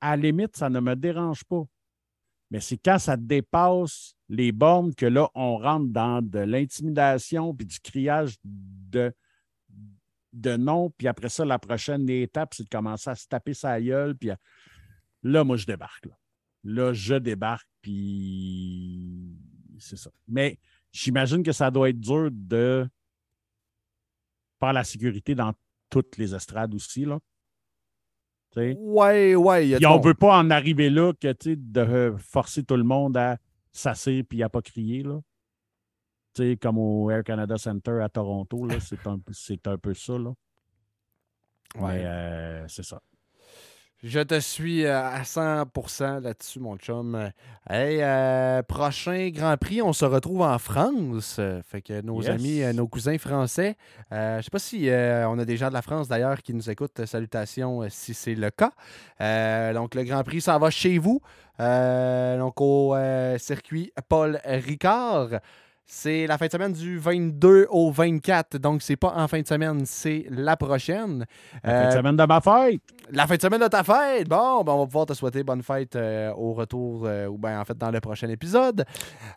à 0.00 0.16
la 0.16 0.22
limite, 0.22 0.56
ça 0.56 0.70
ne 0.70 0.80
me 0.80 0.94
dérange 0.94 1.44
pas. 1.44 1.64
Mais 2.50 2.60
c'est 2.60 2.78
quand 2.78 2.98
ça 2.98 3.16
dépasse 3.16 4.14
les 4.28 4.52
bornes 4.52 4.94
que 4.94 5.06
là, 5.06 5.28
on 5.34 5.58
rentre 5.58 5.88
dans 5.88 6.22
de 6.22 6.38
l'intimidation 6.38 7.54
puis 7.54 7.66
du 7.66 7.78
criage 7.80 8.36
de, 8.44 9.12
de 10.32 10.56
non. 10.56 10.90
Puis 10.90 11.08
après 11.08 11.28
ça, 11.28 11.44
la 11.44 11.58
prochaine 11.58 12.08
étape, 12.08 12.54
c'est 12.54 12.64
de 12.64 12.68
commencer 12.68 13.10
à 13.10 13.14
se 13.14 13.26
taper 13.26 13.54
sa 13.54 13.80
gueule. 13.80 14.16
Puis 14.16 14.30
là, 15.22 15.44
moi, 15.44 15.56
je 15.56 15.66
débarque. 15.66 16.06
Là, 16.06 16.16
là 16.64 16.92
je 16.92 17.16
débarque. 17.16 17.68
Puis 17.82 19.36
c'est 19.78 19.96
ça. 19.96 20.10
Mais 20.26 20.58
j'imagine 20.92 21.42
que 21.42 21.52
ça 21.52 21.70
doit 21.70 21.90
être 21.90 22.00
dur 22.00 22.30
de 22.32 22.88
faire 24.58 24.72
la 24.72 24.84
sécurité 24.84 25.34
dans 25.34 25.52
toutes 25.90 26.16
les 26.16 26.34
estrades 26.34 26.74
aussi, 26.74 27.04
là. 27.04 27.18
ouais, 28.56 29.34
ouais. 29.34 29.68
Et 29.68 29.86
on 29.86 29.98
ne 29.98 30.04
veut 30.04 30.14
pas 30.14 30.38
en 30.38 30.50
arriver 30.50 30.90
là 30.90 31.12
que 31.12 31.34
de 31.54 32.16
forcer 32.18 32.64
tout 32.64 32.76
le 32.76 32.82
monde 32.82 33.16
à 33.16 33.38
s'asseoir 33.72 34.24
et 34.30 34.42
à 34.42 34.48
pas 34.48 34.62
crier. 34.62 35.02
Là. 35.02 35.20
comme 36.60 36.78
au 36.78 37.10
Air 37.10 37.24
Canada 37.24 37.56
Center 37.58 38.00
à 38.02 38.08
Toronto, 38.08 38.66
c'est 38.80 39.06
un, 39.06 39.18
un, 39.66 39.78
peu 39.78 39.94
ça. 39.94 40.18
Là. 40.18 40.32
Ouais. 41.76 42.02
Euh, 42.04 42.64
c'est 42.68 42.84
ça. 42.84 43.00
Je 44.04 44.20
te 44.20 44.38
suis 44.38 44.84
euh, 44.84 44.96
à 44.96 45.22
100% 45.22 46.22
là-dessus, 46.22 46.60
mon 46.60 46.76
chum. 46.76 47.32
Hey, 47.68 47.98
euh, 48.00 48.62
prochain 48.62 49.30
Grand 49.34 49.56
Prix, 49.56 49.82
on 49.82 49.92
se 49.92 50.04
retrouve 50.04 50.42
en 50.42 50.56
France. 50.60 51.40
Fait 51.64 51.82
que 51.82 52.00
nos 52.02 52.30
amis, 52.30 52.62
euh, 52.62 52.72
nos 52.72 52.86
cousins 52.86 53.18
français, 53.18 53.76
je 54.12 54.40
sais 54.40 54.50
pas 54.52 54.60
si 54.60 54.88
on 54.88 55.36
a 55.40 55.44
des 55.44 55.56
gens 55.56 55.66
de 55.66 55.72
la 55.72 55.82
France 55.82 56.06
d'ailleurs 56.06 56.42
qui 56.42 56.54
nous 56.54 56.70
écoutent. 56.70 57.06
Salutations 57.06 57.88
si 57.90 58.14
c'est 58.14 58.36
le 58.36 58.50
cas. 58.50 58.70
donc, 59.72 59.96
le 59.96 60.04
Grand 60.04 60.22
Prix 60.22 60.42
s'en 60.42 60.60
va 60.60 60.70
chez 60.70 60.98
vous. 60.98 61.20
donc, 61.58 62.60
au 62.60 62.94
circuit 63.38 63.92
Paul 64.08 64.40
Ricard. 64.44 65.40
C'est 65.90 66.26
la 66.26 66.36
fin 66.36 66.48
de 66.48 66.52
semaine 66.52 66.72
du 66.74 66.98
22 66.98 67.66
au 67.70 67.90
24. 67.90 68.58
Donc, 68.58 68.82
c'est 68.82 68.96
pas 68.96 69.14
en 69.16 69.26
fin 69.26 69.40
de 69.40 69.46
semaine, 69.46 69.86
c'est 69.86 70.26
la 70.28 70.54
prochaine. 70.54 71.24
La 71.64 71.80
fin 71.82 71.88
de 71.88 71.92
semaine 71.94 72.16
de 72.16 72.24
ma 72.26 72.42
fête. 72.42 72.80
La 73.10 73.26
fin 73.26 73.36
de 73.36 73.40
semaine 73.40 73.60
de 73.62 73.68
ta 73.68 73.82
fête. 73.82 74.28
Bon, 74.28 74.62
ben, 74.64 74.72
on 74.74 74.80
va 74.80 74.84
pouvoir 74.84 75.06
te 75.06 75.14
souhaiter 75.14 75.42
bonne 75.42 75.62
fête 75.62 75.96
euh, 75.96 76.30
au 76.36 76.52
retour, 76.52 77.04
euh, 77.06 77.26
ou 77.28 77.38
bien 77.38 77.58
en 77.58 77.64
fait 77.64 77.78
dans 77.78 77.90
le 77.90 78.00
prochain 78.00 78.28
épisode. 78.28 78.84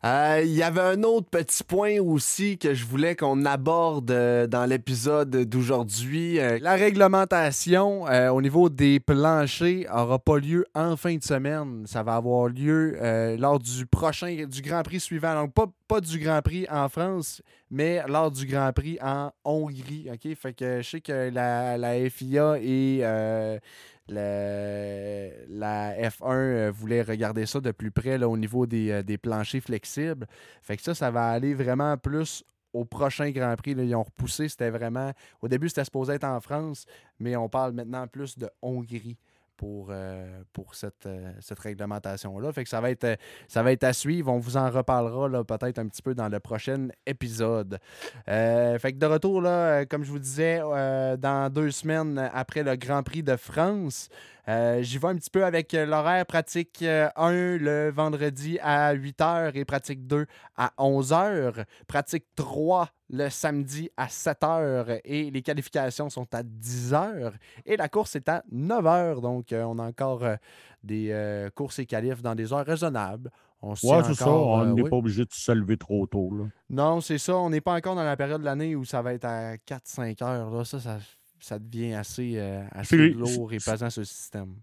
Euh, 0.03 0.41
Il 0.43 0.51
y 0.51 0.61
avait 0.61 0.81
un 0.81 1.01
autre 1.03 1.29
petit 1.29 1.63
point 1.63 1.99
aussi 2.01 2.57
que 2.57 2.73
je 2.73 2.85
voulais 2.85 3.15
qu'on 3.15 3.45
aborde 3.45 4.11
euh, 4.11 4.45
dans 4.45 4.65
l'épisode 4.65 5.29
d'aujourd'hui. 5.45 6.37
Euh, 6.37 6.59
La 6.61 6.73
réglementation 6.73 8.09
euh, 8.09 8.27
au 8.29 8.41
niveau 8.41 8.67
des 8.69 8.99
planchers 8.99 9.85
n'aura 9.89 10.19
pas 10.19 10.37
lieu 10.37 10.65
en 10.75 10.97
fin 10.97 11.15
de 11.15 11.23
semaine. 11.23 11.83
Ça 11.85 12.03
va 12.03 12.15
avoir 12.15 12.49
lieu 12.49 12.97
euh, 13.01 13.37
lors 13.37 13.57
du 13.59 13.85
prochain, 13.85 14.45
du 14.51 14.61
Grand 14.61 14.83
Prix 14.83 14.99
suivant. 14.99 15.33
Donc, 15.33 15.53
pas, 15.53 15.67
pas 15.91 15.99
du 15.99 16.19
Grand 16.19 16.41
Prix 16.41 16.65
en 16.69 16.87
France, 16.87 17.41
mais 17.69 18.01
lors 18.07 18.31
du 18.31 18.45
Grand 18.45 18.71
Prix 18.71 18.97
en 19.01 19.33
Hongrie. 19.43 20.09
OK? 20.09 20.35
Fait 20.35 20.53
que 20.53 20.81
je 20.81 20.89
sais 20.89 21.01
que 21.01 21.29
la, 21.29 21.77
la 21.77 22.09
FIA 22.09 22.59
et 22.61 23.01
euh, 23.03 23.59
la 24.07 26.09
F1 26.09 26.31
euh, 26.31 26.71
voulaient 26.73 27.01
regarder 27.01 27.45
ça 27.45 27.59
de 27.59 27.71
plus 27.71 27.91
près 27.91 28.17
là, 28.17 28.29
au 28.29 28.37
niveau 28.37 28.65
des, 28.65 28.89
euh, 28.89 29.03
des 29.03 29.17
planchers 29.17 29.61
flexibles. 29.61 30.27
Fait 30.61 30.77
que 30.77 30.83
ça, 30.83 30.95
ça 30.95 31.11
va 31.11 31.27
aller 31.27 31.53
vraiment 31.53 31.97
plus 31.97 32.45
au 32.71 32.85
prochain 32.85 33.29
Grand 33.31 33.57
Prix. 33.57 33.75
là. 33.75 33.83
Ils 33.83 33.93
ont 33.93 34.03
repoussé, 34.03 34.47
c'était 34.47 34.69
vraiment. 34.69 35.11
Au 35.41 35.49
début, 35.49 35.67
c'était 35.67 35.83
supposé 35.83 36.13
être 36.13 36.23
en 36.23 36.39
France, 36.39 36.85
mais 37.19 37.35
on 37.35 37.49
parle 37.49 37.73
maintenant 37.73 38.07
plus 38.07 38.37
de 38.37 38.49
Hongrie 38.61 39.17
pour, 39.61 39.89
euh, 39.91 40.41
pour 40.53 40.73
cette, 40.73 41.05
euh, 41.05 41.33
cette 41.39 41.59
réglementation-là. 41.59 42.51
Fait 42.51 42.63
que 42.63 42.69
ça 42.69 42.81
va, 42.81 42.89
être, 42.89 43.03
euh, 43.03 43.15
ça 43.47 43.61
va 43.61 43.71
être 43.71 43.83
à 43.83 43.93
suivre. 43.93 44.33
On 44.33 44.39
vous 44.39 44.57
en 44.57 44.71
reparlera 44.71 45.43
peut-être 45.43 45.77
un 45.77 45.87
petit 45.87 46.01
peu 46.01 46.15
dans 46.15 46.29
le 46.29 46.39
prochain 46.39 46.87
épisode. 47.05 47.77
Fait 48.25 48.91
que 48.91 48.97
de 48.97 49.05
retour, 49.05 49.39
là, 49.39 49.85
comme 49.85 50.03
je 50.03 50.09
vous 50.09 50.17
disais, 50.17 50.57
dans 50.57 51.53
deux 51.53 51.69
semaines 51.69 52.17
après 52.33 52.63
le 52.63 52.75
Grand 52.75 53.03
Prix 53.03 53.21
de 53.21 53.35
France, 53.35 54.09
euh, 54.47 54.81
J'y 54.81 54.97
vais 54.97 55.07
un 55.07 55.15
petit 55.15 55.29
peu 55.29 55.45
avec 55.45 55.73
euh, 55.73 55.85
l'horaire 55.85 56.25
pratique 56.25 56.81
euh, 56.81 57.09
1 57.15 57.57
le 57.57 57.91
vendredi 57.91 58.57
à 58.61 58.93
8h 58.95 59.51
et 59.55 59.65
pratique 59.65 60.07
2 60.07 60.25
à 60.57 60.71
11h. 60.77 61.65
Pratique 61.87 62.25
3 62.35 62.89
le 63.11 63.29
samedi 63.29 63.89
à 63.97 64.07
7h 64.07 65.01
et 65.03 65.29
les 65.31 65.41
qualifications 65.41 66.09
sont 66.09 66.27
à 66.33 66.43
10h. 66.43 67.33
Et 67.65 67.75
la 67.77 67.89
course 67.89 68.15
est 68.15 68.29
à 68.29 68.43
9h. 68.53 69.21
Donc, 69.21 69.51
euh, 69.51 69.63
on 69.63 69.77
a 69.79 69.83
encore 69.83 70.23
euh, 70.23 70.35
des 70.83 71.09
euh, 71.11 71.49
courses 71.49 71.79
et 71.79 71.85
qualifs 71.85 72.21
dans 72.21 72.35
des 72.35 72.53
heures 72.53 72.65
raisonnables. 72.65 73.29
On 73.61 73.75
se 73.75 73.85
Ouais, 73.85 74.01
c'est 74.03 74.15
ça. 74.15 74.29
On 74.29 74.61
euh, 74.61 74.73
n'est 74.73 74.81
oui. 74.81 74.89
pas 74.89 74.95
obligé 74.95 75.23
de 75.23 75.31
se 75.31 75.51
lever 75.51 75.77
trop 75.77 76.07
tôt. 76.07 76.31
Là. 76.35 76.45
Non, 76.69 77.01
c'est 77.01 77.17
ça. 77.17 77.35
On 77.35 77.49
n'est 77.49 77.61
pas 77.61 77.75
encore 77.75 77.95
dans 77.95 78.03
la 78.03 78.17
période 78.17 78.41
de 78.41 78.45
l'année 78.45 78.75
où 78.75 78.85
ça 78.85 79.01
va 79.01 79.13
être 79.13 79.25
à 79.25 79.55
4-5 79.57 80.23
heures. 80.23 80.49
Là. 80.49 80.63
Ça, 80.65 80.79
ça, 80.79 80.97
ça 81.41 81.59
devient 81.59 81.93
assez, 81.93 82.37
euh, 82.37 82.63
assez 82.71 83.09
lourd 83.09 83.51
et 83.51 83.57
pesant 83.57 83.89
sur 83.89 84.01
le 84.01 84.05
système. 84.05 84.55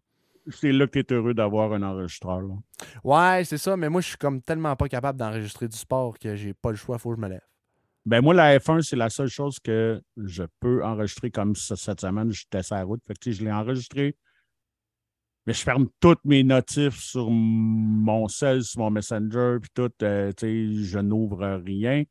C'est 0.50 0.72
là 0.72 0.86
que 0.86 0.92
tu 0.92 1.00
es 1.00 1.16
heureux 1.16 1.34
d'avoir 1.34 1.72
un 1.74 1.82
enregistreur. 1.82 2.40
Là. 2.40 2.54
Ouais, 3.04 3.44
c'est 3.44 3.58
ça, 3.58 3.76
mais 3.76 3.90
moi, 3.90 4.00
je 4.00 4.08
suis 4.08 4.16
comme 4.16 4.40
tellement 4.40 4.74
pas 4.76 4.88
capable 4.88 5.18
d'enregistrer 5.18 5.68
du 5.68 5.76
sport 5.76 6.18
que 6.18 6.34
j'ai 6.36 6.54
pas 6.54 6.70
le 6.70 6.76
choix, 6.76 6.98
faut 6.98 7.10
que 7.10 7.16
je 7.16 7.20
me 7.20 7.28
lève. 7.28 7.42
Ben 8.06 8.22
moi, 8.22 8.32
la 8.32 8.58
F1, 8.58 8.80
c'est 8.80 8.96
la 8.96 9.10
seule 9.10 9.28
chose 9.28 9.58
que 9.60 10.00
je 10.16 10.44
peux 10.60 10.82
enregistrer 10.82 11.30
comme 11.30 11.54
ça, 11.54 11.76
cette 11.76 12.00
semaine. 12.00 12.32
J'étais 12.32 12.62
sur 12.62 12.76
la 12.76 12.84
route. 12.84 13.04
Fait 13.06 13.18
que, 13.18 13.30
je 13.30 13.44
l'ai 13.44 13.52
enregistré. 13.52 14.16
Mais 15.46 15.52
je 15.52 15.62
ferme 15.62 15.88
toutes 16.00 16.24
mes 16.24 16.42
notifs 16.42 16.98
sur 16.98 17.28
mon 17.30 18.28
cell, 18.28 18.62
sur 18.62 18.80
mon 18.80 18.90
Messenger, 18.90 19.58
puis 19.60 19.70
tout. 19.74 19.90
euh, 20.02 20.32
tu 20.32 20.46
sais, 20.46 20.84
je 20.84 20.98
n'ouvre 20.98 21.60
rien. 21.64 22.04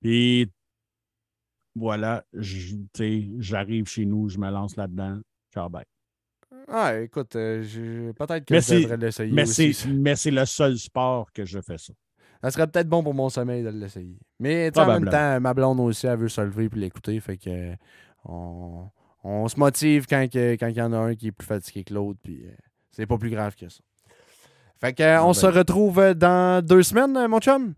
Puis 0.00 0.50
voilà, 1.76 2.24
je- 2.32 2.74
tu 2.74 2.86
sais, 2.96 3.28
j'arrive 3.38 3.86
chez 3.86 4.06
nous, 4.06 4.28
je 4.28 4.38
me 4.38 4.50
lance 4.50 4.76
là-dedans. 4.76 5.20
Ciao, 5.52 5.68
bye. 5.68 5.84
Ah, 6.68 6.98
écoute, 6.98 7.36
euh, 7.36 8.12
peut-être 8.14 8.44
que 8.44 8.54
Mais 8.54 8.60
je 8.60 8.74
devrais 8.74 8.96
l'essayer 8.96 9.32
Mais 9.32 9.46
c'est, 9.46 10.30
le 10.30 10.44
seul 10.44 10.78
sport 10.78 11.30
que 11.32 11.44
je 11.44 11.60
fais 11.60 11.78
ça. 11.78 11.92
Ça 12.42 12.50
serait 12.50 12.66
peut-être 12.66 12.88
bon 12.88 13.02
pour 13.02 13.14
mon 13.14 13.28
sommeil 13.28 13.62
de 13.62 13.68
l'essayer. 13.68 14.18
Mais 14.40 14.76
en 14.76 14.86
même 14.86 15.08
temps, 15.08 15.40
ma 15.40 15.54
blonde 15.54 15.80
aussi, 15.80 16.06
elle 16.06 16.18
veut 16.18 16.28
se 16.28 16.40
lever 16.40 16.64
et 16.64 16.76
l'écouter. 16.76 17.18
Fait 17.20 17.36
que 17.36 17.74
on, 18.24 18.88
on 19.22 19.48
se 19.48 19.58
motive 19.58 20.06
quand 20.08 20.26
que- 20.30 20.54
quand 20.54 20.68
il 20.68 20.76
y 20.76 20.82
en 20.82 20.92
a 20.92 20.98
un 20.98 21.14
qui 21.14 21.28
est 21.28 21.32
plus 21.32 21.46
fatigué 21.46 21.84
que 21.84 21.94
l'autre. 21.94 22.18
Puis 22.22 22.44
euh, 22.46 22.50
c'est 22.90 23.06
pas 23.06 23.18
plus 23.18 23.30
grave 23.30 23.54
que 23.54 23.68
ça. 23.68 23.80
Fait 24.80 24.92
que 24.92 25.02
euh, 25.02 25.22
on 25.22 25.28
ben. 25.28 25.34
se 25.34 25.46
retrouve 25.46 25.98
euh, 25.98 26.14
dans 26.14 26.64
deux 26.64 26.82
semaines, 26.82 27.26
mon 27.28 27.40
chum? 27.40 27.74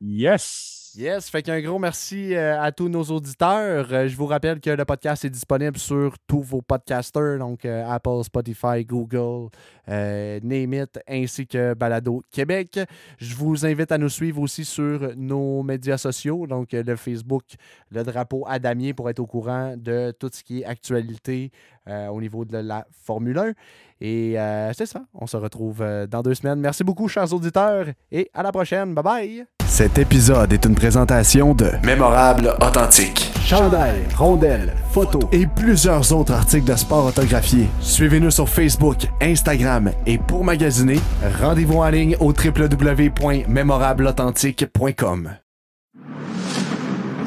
Yes! 0.00 0.79
Yes, 0.96 1.30
fait 1.30 1.42
qu'un 1.42 1.60
gros 1.60 1.78
merci 1.78 2.34
euh, 2.34 2.60
à 2.60 2.72
tous 2.72 2.88
nos 2.88 3.04
auditeurs. 3.04 3.86
Euh, 3.92 4.08
je 4.08 4.16
vous 4.16 4.26
rappelle 4.26 4.60
que 4.60 4.70
le 4.70 4.84
podcast 4.84 5.24
est 5.24 5.30
disponible 5.30 5.78
sur 5.78 6.16
tous 6.26 6.42
vos 6.42 6.62
podcasters, 6.62 7.38
donc 7.38 7.64
euh, 7.64 7.88
Apple, 7.88 8.24
Spotify, 8.24 8.84
Google, 8.84 9.50
euh, 9.88 10.40
Name 10.42 10.74
It, 10.74 10.98
ainsi 11.08 11.46
que 11.46 11.74
Balado 11.74 12.22
Québec. 12.32 12.80
Je 13.18 13.34
vous 13.36 13.64
invite 13.64 13.92
à 13.92 13.98
nous 13.98 14.08
suivre 14.08 14.40
aussi 14.42 14.64
sur 14.64 15.12
nos 15.16 15.62
médias 15.62 15.98
sociaux, 15.98 16.48
donc 16.48 16.72
le 16.72 16.96
Facebook, 16.96 17.44
le 17.90 18.02
drapeau 18.02 18.44
à 18.48 18.58
pour 18.96 19.10
être 19.10 19.20
au 19.20 19.26
courant 19.26 19.76
de 19.76 20.12
tout 20.18 20.30
ce 20.32 20.42
qui 20.42 20.60
est 20.60 20.64
actualité 20.64 21.50
au 21.86 22.20
niveau 22.20 22.44
de 22.44 22.58
la 22.58 22.86
Formule 22.90 23.38
1. 23.38 23.52
Et 24.00 24.34
c'est 24.74 24.86
ça, 24.86 25.02
on 25.14 25.26
se 25.26 25.36
retrouve 25.36 25.84
dans 26.08 26.22
deux 26.22 26.34
semaines. 26.34 26.60
Merci 26.60 26.84
beaucoup, 26.84 27.08
chers 27.08 27.32
auditeurs, 27.32 27.86
et 28.12 28.30
à 28.32 28.42
la 28.42 28.52
prochaine. 28.52 28.94
Bye 28.94 29.04
bye! 29.04 29.59
Cet 29.70 29.96
épisode 29.98 30.52
est 30.52 30.64
une 30.66 30.74
présentation 30.74 31.54
de 31.54 31.70
Mémorable 31.84 32.56
Authentique. 32.60 33.30
Chandail, 33.46 34.02
rondelles, 34.16 34.74
photos 34.90 35.22
et 35.30 35.46
plusieurs 35.46 36.12
autres 36.12 36.32
articles 36.32 36.68
de 36.68 36.74
sport 36.74 37.06
autographiés. 37.06 37.68
Suivez-nous 37.80 38.32
sur 38.32 38.48
Facebook, 38.48 39.06
Instagram 39.22 39.92
et 40.06 40.18
pour 40.18 40.42
magasiner, 40.42 40.98
rendez-vous 41.40 41.78
en 41.78 41.88
ligne 41.88 42.16
au 42.18 42.32
www.mémorableauthentique.com. 42.32 45.30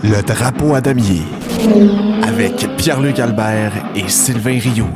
Le 0.04 0.22
drapeau 0.22 0.76
à 0.76 0.82
damier 0.82 1.22
avec 2.24 2.68
Pierre-Luc 2.76 3.20
Albert 3.20 3.72
et 3.96 4.10
Sylvain 4.10 4.60
Rioux. 4.60 4.90